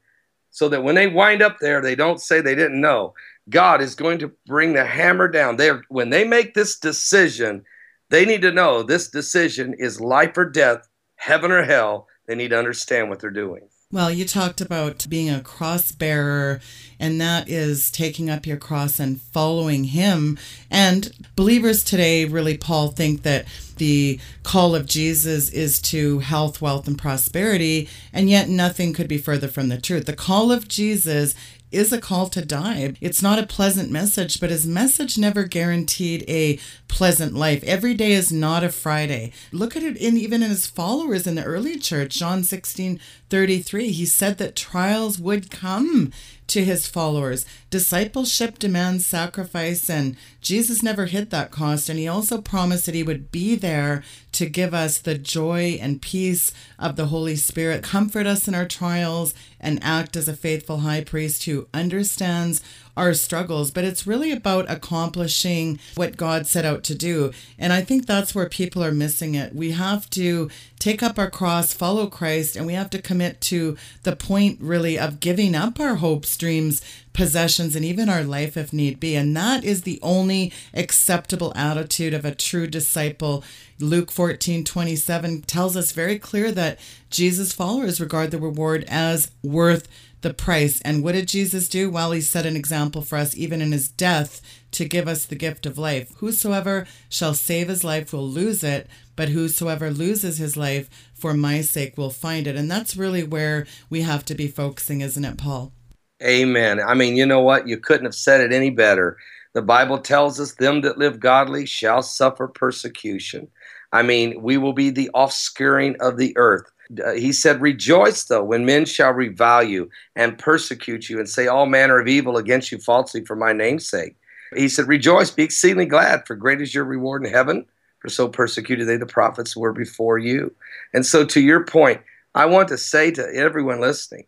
so 0.60 0.68
that 0.68 0.84
when 0.84 0.96
they 0.96 1.08
wind 1.08 1.42
up 1.42 1.56
there, 1.62 1.82
they 1.82 1.96
don't 1.96 2.20
say 2.20 2.42
they 2.42 2.54
didn't 2.54 2.82
know. 2.82 3.14
God 3.50 3.80
is 3.80 3.96
going 3.96 4.20
to 4.20 4.34
bring 4.46 4.74
the 4.74 4.84
hammer 4.84 5.30
down. 5.30 5.56
They 5.56 5.72
when 5.88 6.10
they 6.10 6.26
make 6.26 6.54
this 6.54 6.78
decision, 6.78 7.64
they 8.10 8.26
need 8.26 8.42
to 8.42 8.52
know 8.52 8.84
this 8.84 9.08
decision 9.08 9.74
is 9.80 10.02
life 10.02 10.38
or 10.38 10.44
death, 10.44 10.90
heaven 11.16 11.54
or 11.54 11.64
hell. 11.64 12.08
They 12.28 12.36
need 12.36 12.50
to 12.50 12.60
understand 12.60 13.10
what 13.10 13.22
they're 13.22 13.32
doing. 13.32 13.70
Well, 13.92 14.12
you 14.12 14.26
talked 14.26 14.62
about 14.62 15.08
being 15.10 15.32
a 15.32 15.42
cross 15.42 15.92
bearer, 15.92 16.62
and 17.00 17.20
that 17.22 17.50
is 17.50 17.90
taking 17.90 18.30
up 18.30 18.46
your 18.46 18.56
cross 18.56 19.00
and 19.00 19.20
following 19.20 19.86
Him. 19.86 20.38
And 20.70 21.12
believers 21.36 21.84
today, 21.84 22.26
really, 22.26 22.56
Paul, 22.56 22.90
think 22.90 23.24
that 23.24 23.48
the 23.78 24.20
call 24.44 24.76
of 24.76 24.86
Jesus 24.86 25.50
is 25.50 25.82
to 25.82 26.20
health, 26.20 26.62
wealth, 26.62 26.88
and 26.88 27.00
prosperity, 27.00 27.90
and 28.14 28.30
yet 28.30 28.48
nothing 28.48 28.94
could 28.94 29.08
be 29.08 29.18
further 29.18 29.48
from 29.48 29.70
the 29.70 29.82
truth. 29.82 30.06
The 30.06 30.16
call 30.16 30.52
of 30.52 30.68
Jesus 30.68 31.34
is 31.72 31.94
a 31.94 32.02
call 32.02 32.28
to 32.30 32.44
die. 32.44 32.94
It's 33.00 33.22
not 33.22 33.40
a 33.40 33.46
pleasant 33.46 33.92
message, 33.92 34.40
but 34.40 34.50
his 34.50 34.66
message 34.66 35.18
never 35.18 35.44
guaranteed 35.44 36.26
a 36.28 36.60
pleasant 36.88 37.34
life. 37.36 37.64
Every 37.64 37.94
day 37.94 38.14
is 38.14 38.32
not 38.32 38.64
a 38.64 38.70
Friday. 38.70 39.32
Look 39.52 39.76
at 39.76 39.84
it 39.84 39.98
in 39.98 40.18
even 40.18 40.42
in 40.42 40.50
his 40.50 40.66
followers 40.66 41.28
in 41.28 41.36
the 41.36 41.44
early 41.44 41.78
church, 41.78 42.18
John 42.18 42.44
16 42.44 43.00
33. 43.30 43.92
He 43.92 44.06
said 44.06 44.38
that 44.38 44.56
trials 44.56 45.20
would 45.20 45.52
come 45.52 46.12
to 46.48 46.66
his 46.66 46.88
followers. 46.88 47.46
Discipleship 47.70 48.58
demands 48.58 49.06
sacrifice, 49.06 49.90
and 49.90 50.18
Jesus 50.42 50.82
never 50.82 51.06
hid 51.06 51.30
that 51.30 51.52
cost. 51.52 51.90
And 51.90 52.00
he 52.00 52.08
also 52.08 52.42
promised 52.42 52.88
that 52.88 52.96
he 52.96 53.04
would 53.04 53.32
be 53.32 53.56
there 53.56 54.04
to 54.32 54.48
give 54.48 54.74
us 54.74 54.98
the 54.98 55.18
joy 55.18 55.78
and 55.80 56.02
peace 56.02 56.52
of 56.80 56.96
the 56.96 57.08
Holy 57.08 57.36
Spirit, 57.36 57.84
comfort 57.84 58.26
us 58.26 58.48
in 58.48 58.56
our 58.56 58.68
trials, 58.68 59.34
and 59.60 59.80
act 59.84 60.16
as 60.16 60.28
a 60.28 60.36
faithful 60.36 60.80
high 60.80 61.04
priest 61.04 61.44
who 61.44 61.68
understands 61.74 62.64
our 63.00 63.14
struggles, 63.14 63.72
but 63.72 63.86
it's 63.86 64.06
really 64.06 64.32
about 64.32 64.70
accomplishing 64.70 65.80
what 65.96 66.18
God 66.18 66.46
set 66.46 66.66
out 66.66 66.84
to 66.84 66.96
do. 66.96 67.32
And 67.58 67.72
I 67.72 67.82
think 67.82 68.06
that's 68.06 68.36
where 68.36 68.50
people 68.50 68.84
are 68.84 68.92
missing 68.92 69.36
it. 69.36 69.56
We 69.56 69.72
have 69.72 70.10
to 70.12 70.50
take 70.80 71.02
up 71.02 71.18
our 71.18 71.30
cross, 71.30 71.74
follow 71.74 72.08
Christ, 72.08 72.58
and 72.58 72.66
we 72.66 72.74
have 72.74 72.90
to 72.90 73.02
commit 73.02 73.40
to 73.42 73.78
the 74.04 74.18
point 74.18 74.60
really 74.62 75.00
of 75.00 75.22
giving 75.22 75.56
up 75.56 75.80
our 75.80 75.96
hopes, 75.96 76.36
dreams, 76.36 76.82
possessions, 77.14 77.76
and 77.76 77.86
even 77.86 78.10
our 78.10 78.24
life 78.24 78.58
if 78.58 78.74
need 78.74 79.00
be. 79.00 79.16
And 79.16 79.36
that 79.36 79.64
is 79.64 79.84
the 79.84 80.00
only 80.02 80.52
acceptable 80.74 81.54
attitude 81.56 82.14
of 82.14 82.26
a 82.26 82.36
true 82.36 82.68
disciple. 82.68 83.44
Luke 83.80 84.12
14 84.12 84.66
27 84.66 85.42
tells 85.44 85.78
us 85.78 85.94
very 85.94 86.20
clear 86.20 86.52
that 86.52 86.80
Jesus' 87.10 87.54
followers 87.54 88.02
regard 88.02 88.32
the 88.32 88.40
reward 88.40 88.84
as 88.88 89.32
worth 89.42 89.88
the 90.22 90.34
price. 90.34 90.82
And 90.82 91.04
what 91.04 91.14
did 91.14 91.28
Jesus 91.28 91.70
do? 91.70 91.90
Well, 91.90 92.12
he 92.12 92.22
set 92.22 92.46
an 92.46 92.56
example 92.56 93.02
for 93.02 93.18
us, 93.18 93.36
even 93.36 93.62
in 93.62 93.72
his 93.72 93.90
death, 93.90 94.42
to 94.72 94.86
give 94.86 95.08
us 95.08 95.26
the 95.26 95.36
gift 95.36 95.66
of 95.66 95.78
life. 95.78 96.14
Whosoever 96.18 96.86
shall 97.10 97.34
save 97.34 97.70
his 97.70 97.84
life 97.84 98.14
will 98.14 98.28
lose 98.28 98.64
it, 98.64 98.88
but 99.16 99.30
whosoever 99.30 99.90
loses 99.90 100.38
his 100.38 100.56
life 100.56 100.90
for 101.14 101.34
my 101.34 101.62
sake 101.62 101.98
will 101.98 102.10
find 102.10 102.48
it. 102.48 102.56
And 102.56 102.70
that's 102.70 102.98
really 102.98 103.24
where 103.24 103.66
we 103.90 104.02
have 104.02 104.26
to 104.26 104.36
be 104.36 104.48
focusing, 104.48 105.02
isn't 105.02 105.26
it, 105.26 105.38
Paul? 105.38 105.74
Amen. 106.22 106.80
I 106.86 106.94
mean, 106.96 107.16
you 107.16 107.26
know 107.26 107.42
what? 107.42 107.68
You 107.68 107.78
couldn't 107.78 108.06
have 108.06 108.16
said 108.16 108.42
it 108.42 108.52
any 108.52 108.70
better. 108.70 109.18
The 109.54 109.62
Bible 109.62 109.98
tells 109.98 110.40
us, 110.40 110.54
them 110.56 110.82
that 110.82 110.98
live 110.98 111.20
godly 111.20 111.66
shall 111.66 112.02
suffer 112.02 112.48
persecution. 112.48 113.48
I 113.92 114.04
mean, 114.04 114.42
we 114.42 114.58
will 114.58 114.74
be 114.74 114.90
the 114.92 115.10
offscouring 115.16 115.96
of 116.00 116.18
the 116.18 116.34
earth. 116.38 116.70
Uh, 117.06 117.14
he 117.14 117.32
said, 117.32 117.62
Rejoice, 117.62 118.24
though, 118.26 118.44
when 118.44 118.66
men 118.66 118.86
shall 118.86 119.12
revile 119.12 119.64
you 119.64 119.90
and 120.16 120.38
persecute 120.38 121.10
you 121.10 121.20
and 121.20 121.30
say 121.30 121.48
all 121.48 121.66
manner 121.66 122.00
of 122.00 122.08
evil 122.08 122.38
against 122.38 122.72
you 122.72 122.80
falsely 122.80 123.24
for 123.24 123.36
my 123.36 123.54
name's 123.54 123.88
sake. 123.88 124.16
He 124.56 124.68
said, 124.68 124.88
Rejoice, 124.88 125.30
be 125.30 125.44
exceedingly 125.44 125.86
glad, 125.86 126.26
for 126.26 126.36
great 126.36 126.62
is 126.62 126.74
your 126.74 126.86
reward 126.86 127.24
in 127.24 127.32
heaven, 127.32 127.66
for 128.00 128.10
so 128.10 128.28
persecuted 128.28 128.88
they 128.88 128.98
the 128.98 129.06
prophets 129.06 129.56
were 129.56 129.74
before 129.74 130.18
you. 130.18 130.54
And 130.94 131.06
so, 131.06 131.24
to 131.26 131.42
your 131.42 131.64
point, 131.66 132.02
I 132.34 132.46
want 132.46 132.68
to 132.70 132.78
say 132.78 133.12
to 133.12 133.36
everyone 133.36 133.82
listening, 133.82 134.26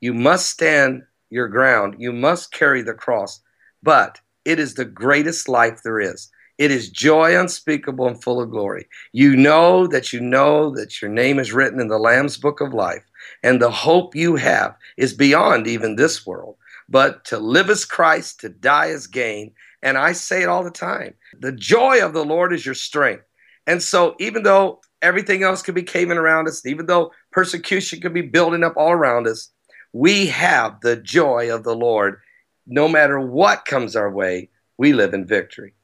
you 0.00 0.12
must 0.12 0.50
stand 0.50 1.04
your 1.30 1.48
ground, 1.48 1.96
you 1.98 2.12
must 2.12 2.52
carry 2.52 2.82
the 2.82 2.94
cross, 2.94 3.40
but 3.82 4.20
it 4.44 4.58
is 4.58 4.74
the 4.74 4.84
greatest 4.84 5.48
life 5.48 5.82
there 5.82 6.00
is. 6.00 6.30
It 6.62 6.70
is 6.70 6.90
joy 6.90 7.36
unspeakable 7.36 8.06
and 8.06 8.22
full 8.22 8.40
of 8.40 8.52
glory. 8.52 8.86
You 9.10 9.34
know 9.34 9.88
that 9.88 10.12
you 10.12 10.20
know 10.20 10.70
that 10.76 11.02
your 11.02 11.10
name 11.10 11.40
is 11.40 11.52
written 11.52 11.80
in 11.80 11.88
the 11.88 11.98
Lamb's 11.98 12.36
book 12.36 12.60
of 12.60 12.72
life, 12.72 13.02
and 13.42 13.60
the 13.60 13.68
hope 13.72 14.14
you 14.14 14.36
have 14.36 14.76
is 14.96 15.12
beyond 15.12 15.66
even 15.66 15.96
this 15.96 16.24
world. 16.24 16.54
But 16.88 17.24
to 17.24 17.38
live 17.38 17.68
as 17.68 17.84
Christ, 17.84 18.38
to 18.42 18.48
die 18.48 18.90
as 18.90 19.08
gain. 19.08 19.50
And 19.82 19.98
I 19.98 20.12
say 20.12 20.44
it 20.44 20.48
all 20.48 20.62
the 20.62 20.70
time 20.70 21.14
the 21.40 21.50
joy 21.50 22.00
of 22.00 22.12
the 22.12 22.24
Lord 22.24 22.52
is 22.52 22.64
your 22.64 22.76
strength. 22.76 23.24
And 23.66 23.82
so, 23.82 24.14
even 24.20 24.44
though 24.44 24.82
everything 25.02 25.42
else 25.42 25.62
could 25.62 25.74
be 25.74 25.82
caving 25.82 26.16
around 26.16 26.46
us, 26.46 26.64
even 26.64 26.86
though 26.86 27.10
persecution 27.32 28.00
could 28.00 28.14
be 28.14 28.22
building 28.22 28.62
up 28.62 28.74
all 28.76 28.92
around 28.92 29.26
us, 29.26 29.50
we 29.92 30.26
have 30.28 30.80
the 30.82 30.94
joy 30.94 31.52
of 31.52 31.64
the 31.64 31.74
Lord. 31.74 32.20
No 32.68 32.86
matter 32.86 33.18
what 33.18 33.64
comes 33.64 33.96
our 33.96 34.12
way, 34.12 34.48
we 34.78 34.92
live 34.92 35.12
in 35.12 35.26
victory. 35.26 35.74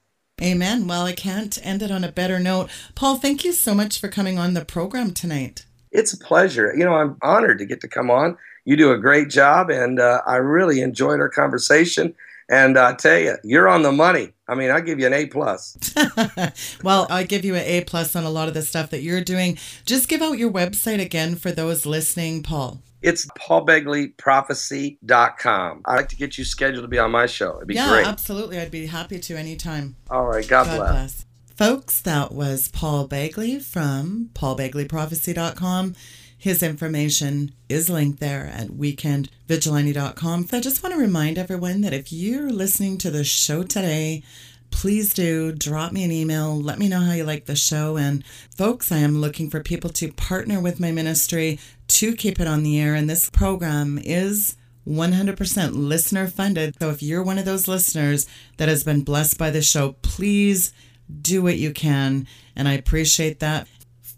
Amen. 0.41 0.86
Well, 0.86 1.05
I 1.05 1.12
can't 1.12 1.59
end 1.64 1.82
it 1.82 1.91
on 1.91 2.05
a 2.05 2.12
better 2.12 2.39
note. 2.39 2.70
Paul, 2.95 3.16
thank 3.16 3.45
you 3.45 3.53
so 3.53 3.74
much 3.74 4.01
for 4.01 4.09
coming 4.09 4.39
on 4.39 4.55
the 4.55 4.64
program 4.64 5.12
tonight. 5.12 5.66
It's 5.91 6.12
a 6.12 6.18
pleasure. 6.18 6.72
You 6.76 6.84
know, 6.84 6.95
I'm 6.95 7.16
honored 7.22 7.59
to 7.59 7.66
get 7.66 7.80
to 7.80 7.89
come 7.89 8.11
on. 8.11 8.36
You 8.64 8.76
do 8.76 8.93
a 8.93 8.99
great 8.99 9.30
job, 9.30 9.70
and 9.70 9.99
uh, 9.99 10.20
I 10.26 10.36
really 10.36 10.80
enjoyed 10.80 11.20
our 11.20 11.28
conversation. 11.28 12.14
And 12.51 12.78
I 12.78 12.95
tell 12.95 13.18
you, 13.18 13.36
you're 13.43 13.68
on 13.68 13.82
the 13.82 13.93
money. 13.93 14.32
I 14.47 14.55
mean, 14.55 14.70
I 14.70 14.80
give 14.80 14.99
you 14.99 15.07
an 15.07 15.12
A 15.12 15.26
plus. 15.26 15.76
well, 16.82 17.07
I 17.11 17.24
give 17.24 17.45
you 17.45 17.55
an 17.55 17.64
A 17.64 17.84
plus 17.84 18.14
on 18.14 18.24
a 18.24 18.30
lot 18.30 18.49
of 18.49 18.55
the 18.55 18.62
stuff 18.62 18.91
that 18.91 19.03
you're 19.03 19.22
doing. 19.22 19.59
Just 19.84 20.09
give 20.09 20.22
out 20.22 20.39
your 20.39 20.51
website 20.51 21.01
again 21.01 21.34
for 21.34 21.51
those 21.51 21.84
listening, 21.84 22.43
Paul. 22.43 22.80
It's 23.01 23.26
paulbegleyprophecy.com. 23.26 25.82
I'd 25.84 25.96
like 25.96 26.09
to 26.09 26.16
get 26.16 26.36
you 26.36 26.44
scheduled 26.44 26.82
to 26.82 26.88
be 26.88 26.99
on 26.99 27.12
my 27.12 27.26
show. 27.26 27.55
It'd 27.57 27.68
be 27.68 27.74
yeah, 27.74 27.88
great. 27.88 28.07
absolutely. 28.07 28.59
I'd 28.59 28.70
be 28.70 28.86
happy 28.86 29.18
to 29.20 29.36
anytime. 29.36 29.96
All 30.11 30.26
right. 30.26 30.46
God, 30.46 30.66
God 30.66 30.76
bless. 30.76 30.90
bless. 30.90 31.24
Folks, 31.57 32.03
that 32.03 32.32
was 32.32 32.68
Paul 32.68 33.09
Begley 33.09 33.62
from 33.62 34.28
paulbegleyprophecy.com. 34.34 35.94
His 36.36 36.62
information 36.62 37.55
is 37.68 37.88
linked 37.90 38.20
there 38.20 38.46
at 38.46 38.68
weekendvigilante.com. 38.68 40.49
I 40.53 40.61
just 40.61 40.84
want 40.84 40.94
to 40.94 41.01
remind 41.01 41.36
everyone 41.36 41.80
that 41.80 41.92
if 41.92 42.12
you're 42.12 42.51
listening 42.51 42.96
to 42.99 43.11
the 43.11 43.24
show 43.24 43.64
today, 43.64 44.22
please 44.70 45.12
do 45.12 45.51
drop 45.51 45.90
me 45.90 46.05
an 46.05 46.12
email. 46.12 46.57
Let 46.57 46.78
me 46.78 46.88
know 46.88 47.01
how 47.01 47.14
you 47.14 47.24
like 47.24 47.46
the 47.46 47.57
show. 47.57 47.96
And 47.96 48.22
folks, 48.57 48.92
I 48.92 48.99
am 48.99 49.20
looking 49.20 49.51
for 49.51 49.61
people 49.61 49.90
to 49.90 50.12
partner 50.12 50.61
with 50.61 50.78
my 50.78 50.92
ministry 50.92 51.59
to 51.89 52.14
keep 52.14 52.41
it 52.41 52.47
on 52.47 52.62
the 52.62 52.80
air. 52.80 52.95
And 52.95 53.09
this 53.09 53.30
program 53.30 53.99
is 54.03 54.57
100% 54.86 55.70
listener 55.74 56.28
funded. 56.28 56.74
So 56.78 56.91
if 56.91 57.03
you're 57.03 57.22
one 57.22 57.39
of 57.39 57.45
those 57.45 57.68
listeners 57.68 58.26
that 58.57 58.68
has 58.68 58.84
been 58.84 59.03
blessed 59.03 59.39
by 59.39 59.51
the 59.51 59.62
show, 59.62 59.97
please 60.03 60.72
do 61.20 61.43
what 61.43 61.59
you 61.59 61.72
can. 61.72 62.26
And 62.57 62.68
I 62.68 62.72
appreciate 62.72 63.41
that. 63.41 63.68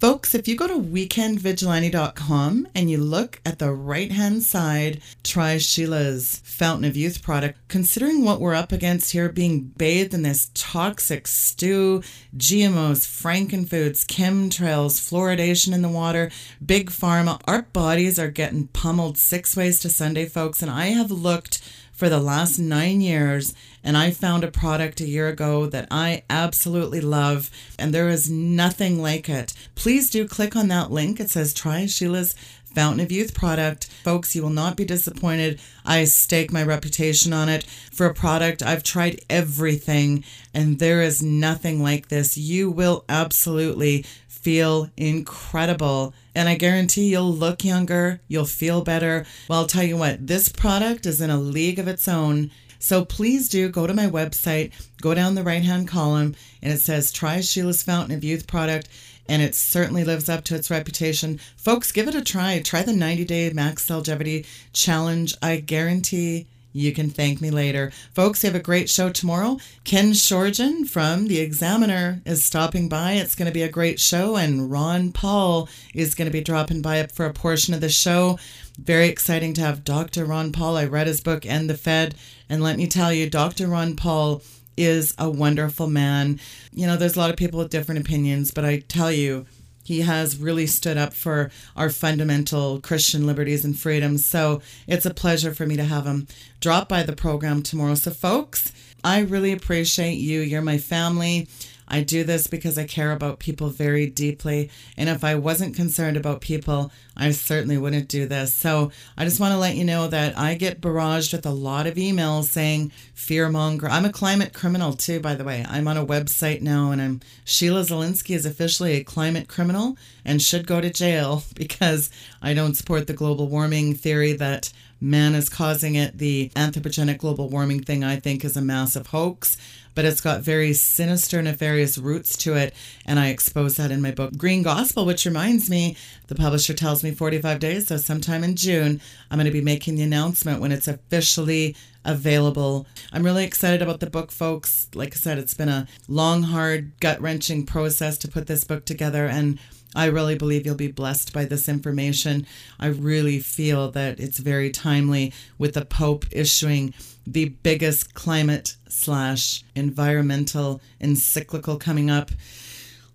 Folks, 0.01 0.35
if 0.35 0.49
you 0.49 0.57
go 0.57 0.67
to 0.67 0.79
weekendvigilante.com 0.79 2.69
and 2.75 2.91
you 2.91 2.97
look 2.97 3.39
at 3.45 3.59
the 3.59 3.71
right 3.71 4.11
hand 4.11 4.43
side, 4.43 5.03
try 5.23 5.59
Sheila's 5.59 6.41
Fountain 6.43 6.87
of 6.87 6.97
Youth 6.97 7.23
product. 7.23 7.59
Considering 7.69 8.25
what 8.25 8.41
we're 8.41 8.55
up 8.55 8.73
against 8.73 9.13
here, 9.13 9.29
being 9.29 9.61
bathed 9.61 10.15
in 10.15 10.23
this 10.23 10.51
toxic 10.55 11.27
stew, 11.27 12.03
GMOs, 12.35 13.05
frankenfoods, 13.05 14.07
chemtrails, 14.07 14.99
fluoridation 14.99 15.75
in 15.75 15.83
the 15.83 15.89
water, 15.91 16.31
big 16.65 16.89
pharma, 16.89 17.39
our 17.47 17.61
bodies 17.61 18.19
are 18.19 18.31
getting 18.31 18.69
pummeled 18.69 19.19
six 19.19 19.55
ways 19.55 19.81
to 19.81 19.91
Sunday, 19.91 20.25
folks. 20.25 20.63
And 20.63 20.71
I 20.71 20.87
have 20.87 21.11
looked 21.11 21.61
for 21.93 22.09
the 22.09 22.19
last 22.19 22.59
nine 22.59 23.03
years, 23.03 23.53
and 23.83 23.97
I 23.97 24.11
found 24.11 24.45
a 24.45 24.51
product 24.51 25.01
a 25.01 25.09
year 25.09 25.29
ago 25.29 25.67
that 25.67 25.89
I 25.91 26.23
absolutely 26.29 27.01
love, 27.01 27.51
and 27.79 27.93
there 27.93 28.09
is 28.09 28.31
nothing 28.31 29.01
like 29.01 29.29
it. 29.29 29.53
Please 29.75 30.11
do 30.11 30.27
click 30.27 30.57
on 30.57 30.69
that 30.69 30.91
link. 30.91 31.21
It 31.21 31.31
says 31.31 31.55
try 31.55 31.87
Sheila's 31.87 32.35
Fountain 32.75 33.01
of 33.01 33.11
Youth 33.11 33.35
product. 33.35 33.87
Folks, 34.05 34.35
you 34.37 34.43
will 34.43 34.51
not 34.51 34.77
be 34.77 34.85
disappointed. 34.85 35.61
I 35.85 36.05
stake 36.05 36.53
my 36.53 36.63
reputation 36.63 37.33
on 37.33 37.49
it. 37.49 37.65
For 37.65 38.07
a 38.07 38.15
product, 38.15 38.63
I've 38.63 38.83
tried 38.83 39.21
everything, 39.29 40.25
and 40.55 40.79
there 40.79 41.03
is 41.03 41.23
nothing 41.23 41.83
like 41.83 42.09
this. 42.09 42.39
You 42.39 42.71
will 42.71 43.05
absolutely 43.09 44.05
feel 44.29 44.89
incredible. 44.97 46.15
And 46.35 46.49
I 46.49 46.55
guarantee 46.55 47.11
you'll 47.11 47.33
look 47.33 47.65
younger, 47.65 48.21
you'll 48.29 48.47
feel 48.47 48.83
better. 48.83 49.27
Well, 49.49 49.61
I'll 49.61 49.67
tell 49.67 49.83
you 49.83 49.97
what, 49.97 50.27
this 50.27 50.49
product 50.49 51.07
is 51.07 51.21
in 51.21 51.31
a 51.31 51.39
league 51.39 51.79
of 51.79 51.89
its 51.89 52.09
own. 52.09 52.51
So 52.81 53.05
please 53.05 53.49
do 53.49 53.69
go 53.69 53.87
to 53.87 53.95
my 53.95 54.07
website, 54.07 54.73
go 55.01 55.15
down 55.15 55.37
the 55.37 55.45
right 55.45 55.63
hand 55.63 55.87
column, 55.87 56.35
and 56.61 56.73
it 56.73 56.81
says 56.81 57.13
Try 57.13 57.41
Sheila's 57.41 57.83
Fountain 57.83 58.17
of 58.17 58.25
Youth 58.25 58.47
product. 58.47 58.89
And 59.29 59.43
it 59.43 59.55
certainly 59.55 60.03
lives 60.03 60.29
up 60.29 60.43
to 60.45 60.57
its 60.57 60.71
reputation. 60.71 61.39
Folks, 61.57 61.93
give 61.93 62.09
it 62.09 62.17
a 62.17 62.25
try. 62.25 62.59
Try 62.59 62.83
the 62.83 62.93
90 62.93 63.25
day 63.27 63.51
max 63.51 63.89
longevity 63.89 64.45
challenge. 64.73 65.37
I 65.41 65.59
guarantee 65.59 66.49
you 66.73 66.93
can 66.93 67.11
thank 67.11 67.41
me 67.41 67.51
later. 67.51 67.91
Folks, 68.15 68.43
have 68.43 68.55
a 68.55 68.61
great 68.61 68.89
show 68.89 69.11
tomorrow. 69.11 69.59
Ken 69.85 70.13
Shorjan 70.13 70.89
from 70.89 71.27
The 71.27 71.41
Examiner 71.41 72.23
is 72.25 72.45
stopping 72.45 72.89
by. 72.89 73.13
It's 73.13 73.35
going 73.35 73.47
to 73.47 73.55
be 73.55 73.63
a 73.63 73.69
great 73.69 73.99
show, 73.99 74.37
and 74.37 74.71
Ron 74.71 75.13
Paul 75.13 75.69
is 75.95 76.15
going 76.15 76.27
to 76.27 76.33
be 76.33 76.43
dropping 76.43 76.83
by 76.83 77.05
for 77.09 77.27
a 77.27 77.33
portion 77.33 77.75
of 77.75 77.81
the 77.81 77.89
show. 77.89 78.39
Very 78.79 79.09
exciting 79.09 79.53
to 79.55 79.63
have 79.63 79.85
Dr. 79.85 80.25
Ron 80.25 80.53
Paul. 80.53 80.77
I 80.77 80.85
read 80.85 81.07
his 81.07 81.21
book, 81.21 81.45
End 81.45 81.69
the 81.69 81.77
Fed, 81.77 82.15
and 82.49 82.63
let 82.63 82.77
me 82.77 82.87
tell 82.87 83.13
you, 83.13 83.29
Dr. 83.29 83.67
Ron 83.67 83.97
Paul 83.97 84.43
is 84.77 85.15
a 85.19 85.29
wonderful 85.29 85.89
man. 85.89 86.41
You 86.73 86.87
know, 86.87 86.97
there's 86.97 87.17
a 87.17 87.19
lot 87.19 87.31
of 87.31 87.37
people 87.37 87.59
with 87.59 87.71
different 87.71 88.01
opinions, 88.01 88.51
but 88.51 88.65
I 88.65 88.79
tell 88.79 89.13
you, 89.13 89.47
he 89.85 90.01
has 90.01 90.37
really 90.37 90.67
stood 90.67 90.97
up 90.97 91.13
for 91.13 91.51
our 91.77 91.91
fundamental 91.91 92.81
Christian 92.81 93.27
liberties 93.27 93.65
and 93.65 93.79
freedoms. 93.79 94.27
So 94.27 94.61
it's 94.87 95.07
a 95.07 95.15
pleasure 95.15 95.55
for 95.55 95.67
me 95.67 95.77
to 95.77 95.85
have 95.85 96.07
him 96.07 96.27
drop 96.61 96.89
by 96.89 97.03
the 97.03 97.17
program 97.17 97.63
tomorrow. 97.63 97.95
So, 97.95 98.11
folks, 98.11 98.73
I 99.03 99.21
really 99.21 99.53
appreciate 99.53 100.19
you. 100.19 100.41
You're 100.41 100.63
my 100.63 100.79
family. 100.79 101.49
I 101.91 102.03
do 102.03 102.23
this 102.23 102.47
because 102.47 102.79
I 102.79 102.85
care 102.85 103.11
about 103.11 103.41
people 103.41 103.69
very 103.69 104.07
deeply. 104.07 104.71
And 104.97 105.09
if 105.09 105.25
I 105.25 105.35
wasn't 105.35 105.75
concerned 105.75 106.17
about 106.17 106.41
people, 106.41 106.93
I 107.17 107.33
certainly 107.33 107.77
wouldn't 107.77 108.09
do 108.09 108.27
this. 108.27 108.55
So 108.55 108.93
I 109.19 109.25
just 109.25 109.41
want 109.41 109.53
to 109.53 109.59
let 109.59 109.75
you 109.75 109.85
know 109.85 110.07
that 110.07 110.39
I 110.39 110.55
get 110.55 110.81
barraged 110.81 111.33
with 111.33 111.45
a 111.45 111.51
lot 111.51 111.89
of 111.89 111.97
emails 111.97 112.45
saying 112.45 112.93
fearmonger. 113.15 113.89
I'm 113.91 114.05
a 114.05 114.13
climate 114.13 114.53
criminal 114.53 114.93
too, 114.93 115.19
by 115.19 115.35
the 115.35 115.45
way. 115.45 115.67
I'm 115.69 115.89
on 115.89 115.97
a 115.97 116.07
website 116.07 116.63
now 116.63 116.93
and 116.93 117.03
I'm 117.03 117.21
Sheila 117.45 117.81
Zilinsky 117.81 118.37
is 118.37 118.47
officially 118.47 118.93
a 118.95 119.05
climate 119.05 119.49
criminal 119.49 119.99
and 120.25 120.41
should 120.41 120.69
go 120.69 120.81
to 120.81 120.91
jail 120.91 121.43
because 121.55 122.11
I 122.41 122.55
don't 122.55 122.77
support 122.77 123.09
the 123.09 123.15
global 123.15 123.49
warming 123.49 123.95
theory 123.95 124.33
that 124.35 124.73
man 125.01 125.35
is 125.35 125.49
causing 125.49 125.95
it. 125.95 126.19
The 126.19 126.51
anthropogenic 126.55 127.19
global 127.19 127.49
warming 127.49 127.83
thing, 127.83 128.05
I 128.05 128.17
think, 128.17 128.45
is 128.45 128.57
a 128.57 128.63
massive 128.63 129.09
hoax 129.09 129.57
but 129.95 130.05
it's 130.05 130.21
got 130.21 130.41
very 130.41 130.73
sinister, 130.73 131.43
nefarious 131.43 131.99
roots 131.99 132.37
to 132.39 132.55
it. 132.55 132.75
And 133.07 133.19
I 133.19 133.29
expose 133.29 133.77
that 133.77 133.91
in 133.91 134.01
my 134.01 134.11
book, 134.11 134.37
Green 134.37 134.63
Gospel, 134.63 135.05
which 135.05 135.25
reminds 135.25 135.69
me, 135.69 135.97
the 136.29 136.35
publisher 136.35 136.75
tells 136.75 137.03
me 137.03 137.11
45 137.11 137.59
days, 137.59 137.89
so 137.89 137.97
sometime 137.97 138.45
in 138.45 138.57
June, 138.57 139.01
I'm 139.31 139.39
going 139.39 139.47
to 139.47 139.51
be 139.51 139.61
making 139.61 139.97
the 139.97 140.03
announcement 140.03 140.61
when 140.61 140.73
it's 140.73 140.89
officially 140.89 141.77
available. 142.05 142.87
I'm 143.13 143.25
really 143.25 143.45
excited 143.45 143.83
about 143.83 144.01
the 144.01 144.11
book, 144.11 144.31
folks. 144.31 144.89
Like 144.95 145.15
I 145.15 145.17
said, 145.17 145.39
it's 145.39 145.55
been 145.55 145.69
a 145.69 145.87
long, 146.09 146.45
hard, 146.45 146.99
gut 147.01 147.21
wrenching 147.21 147.67
process 147.67 148.17
to 148.19 148.29
put 148.29 148.47
this 148.47 148.65
book 148.65 148.85
together. 148.85 149.27
And 149.27 149.59
I 149.95 150.07
really 150.07 150.37
believe 150.37 150.65
you'll 150.65 150.77
be 150.77 150.93
blessed 150.93 151.33
by 151.33 151.45
this 151.45 151.69
information. 151.69 152.47
I 152.79 152.87
really 152.87 153.41
feel 153.41 153.91
that 153.93 154.21
it's 154.21 154.39
very 154.39 154.71
timely 154.71 155.33
with 155.59 155.75
the 155.75 155.85
Pope 155.85 156.27
issuing 156.31 156.95
the 157.27 157.49
biggest 157.49 158.15
climate 158.15 158.77
slash 158.93 159.63
environmental 159.75 160.81
encyclical 161.01 161.77
coming 161.77 162.11
up. 162.11 162.31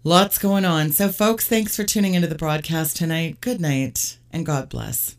Lots 0.03 0.37
going 0.37 0.65
on. 0.65 0.91
So, 0.91 1.09
folks, 1.09 1.47
thanks 1.47 1.75
for 1.75 1.83
tuning 1.83 2.13
into 2.13 2.27
the 2.27 2.35
broadcast 2.35 2.95
tonight. 2.97 3.41
Good 3.41 3.59
night 3.59 4.17
and 4.31 4.45
God 4.45 4.69
bless. 4.69 5.15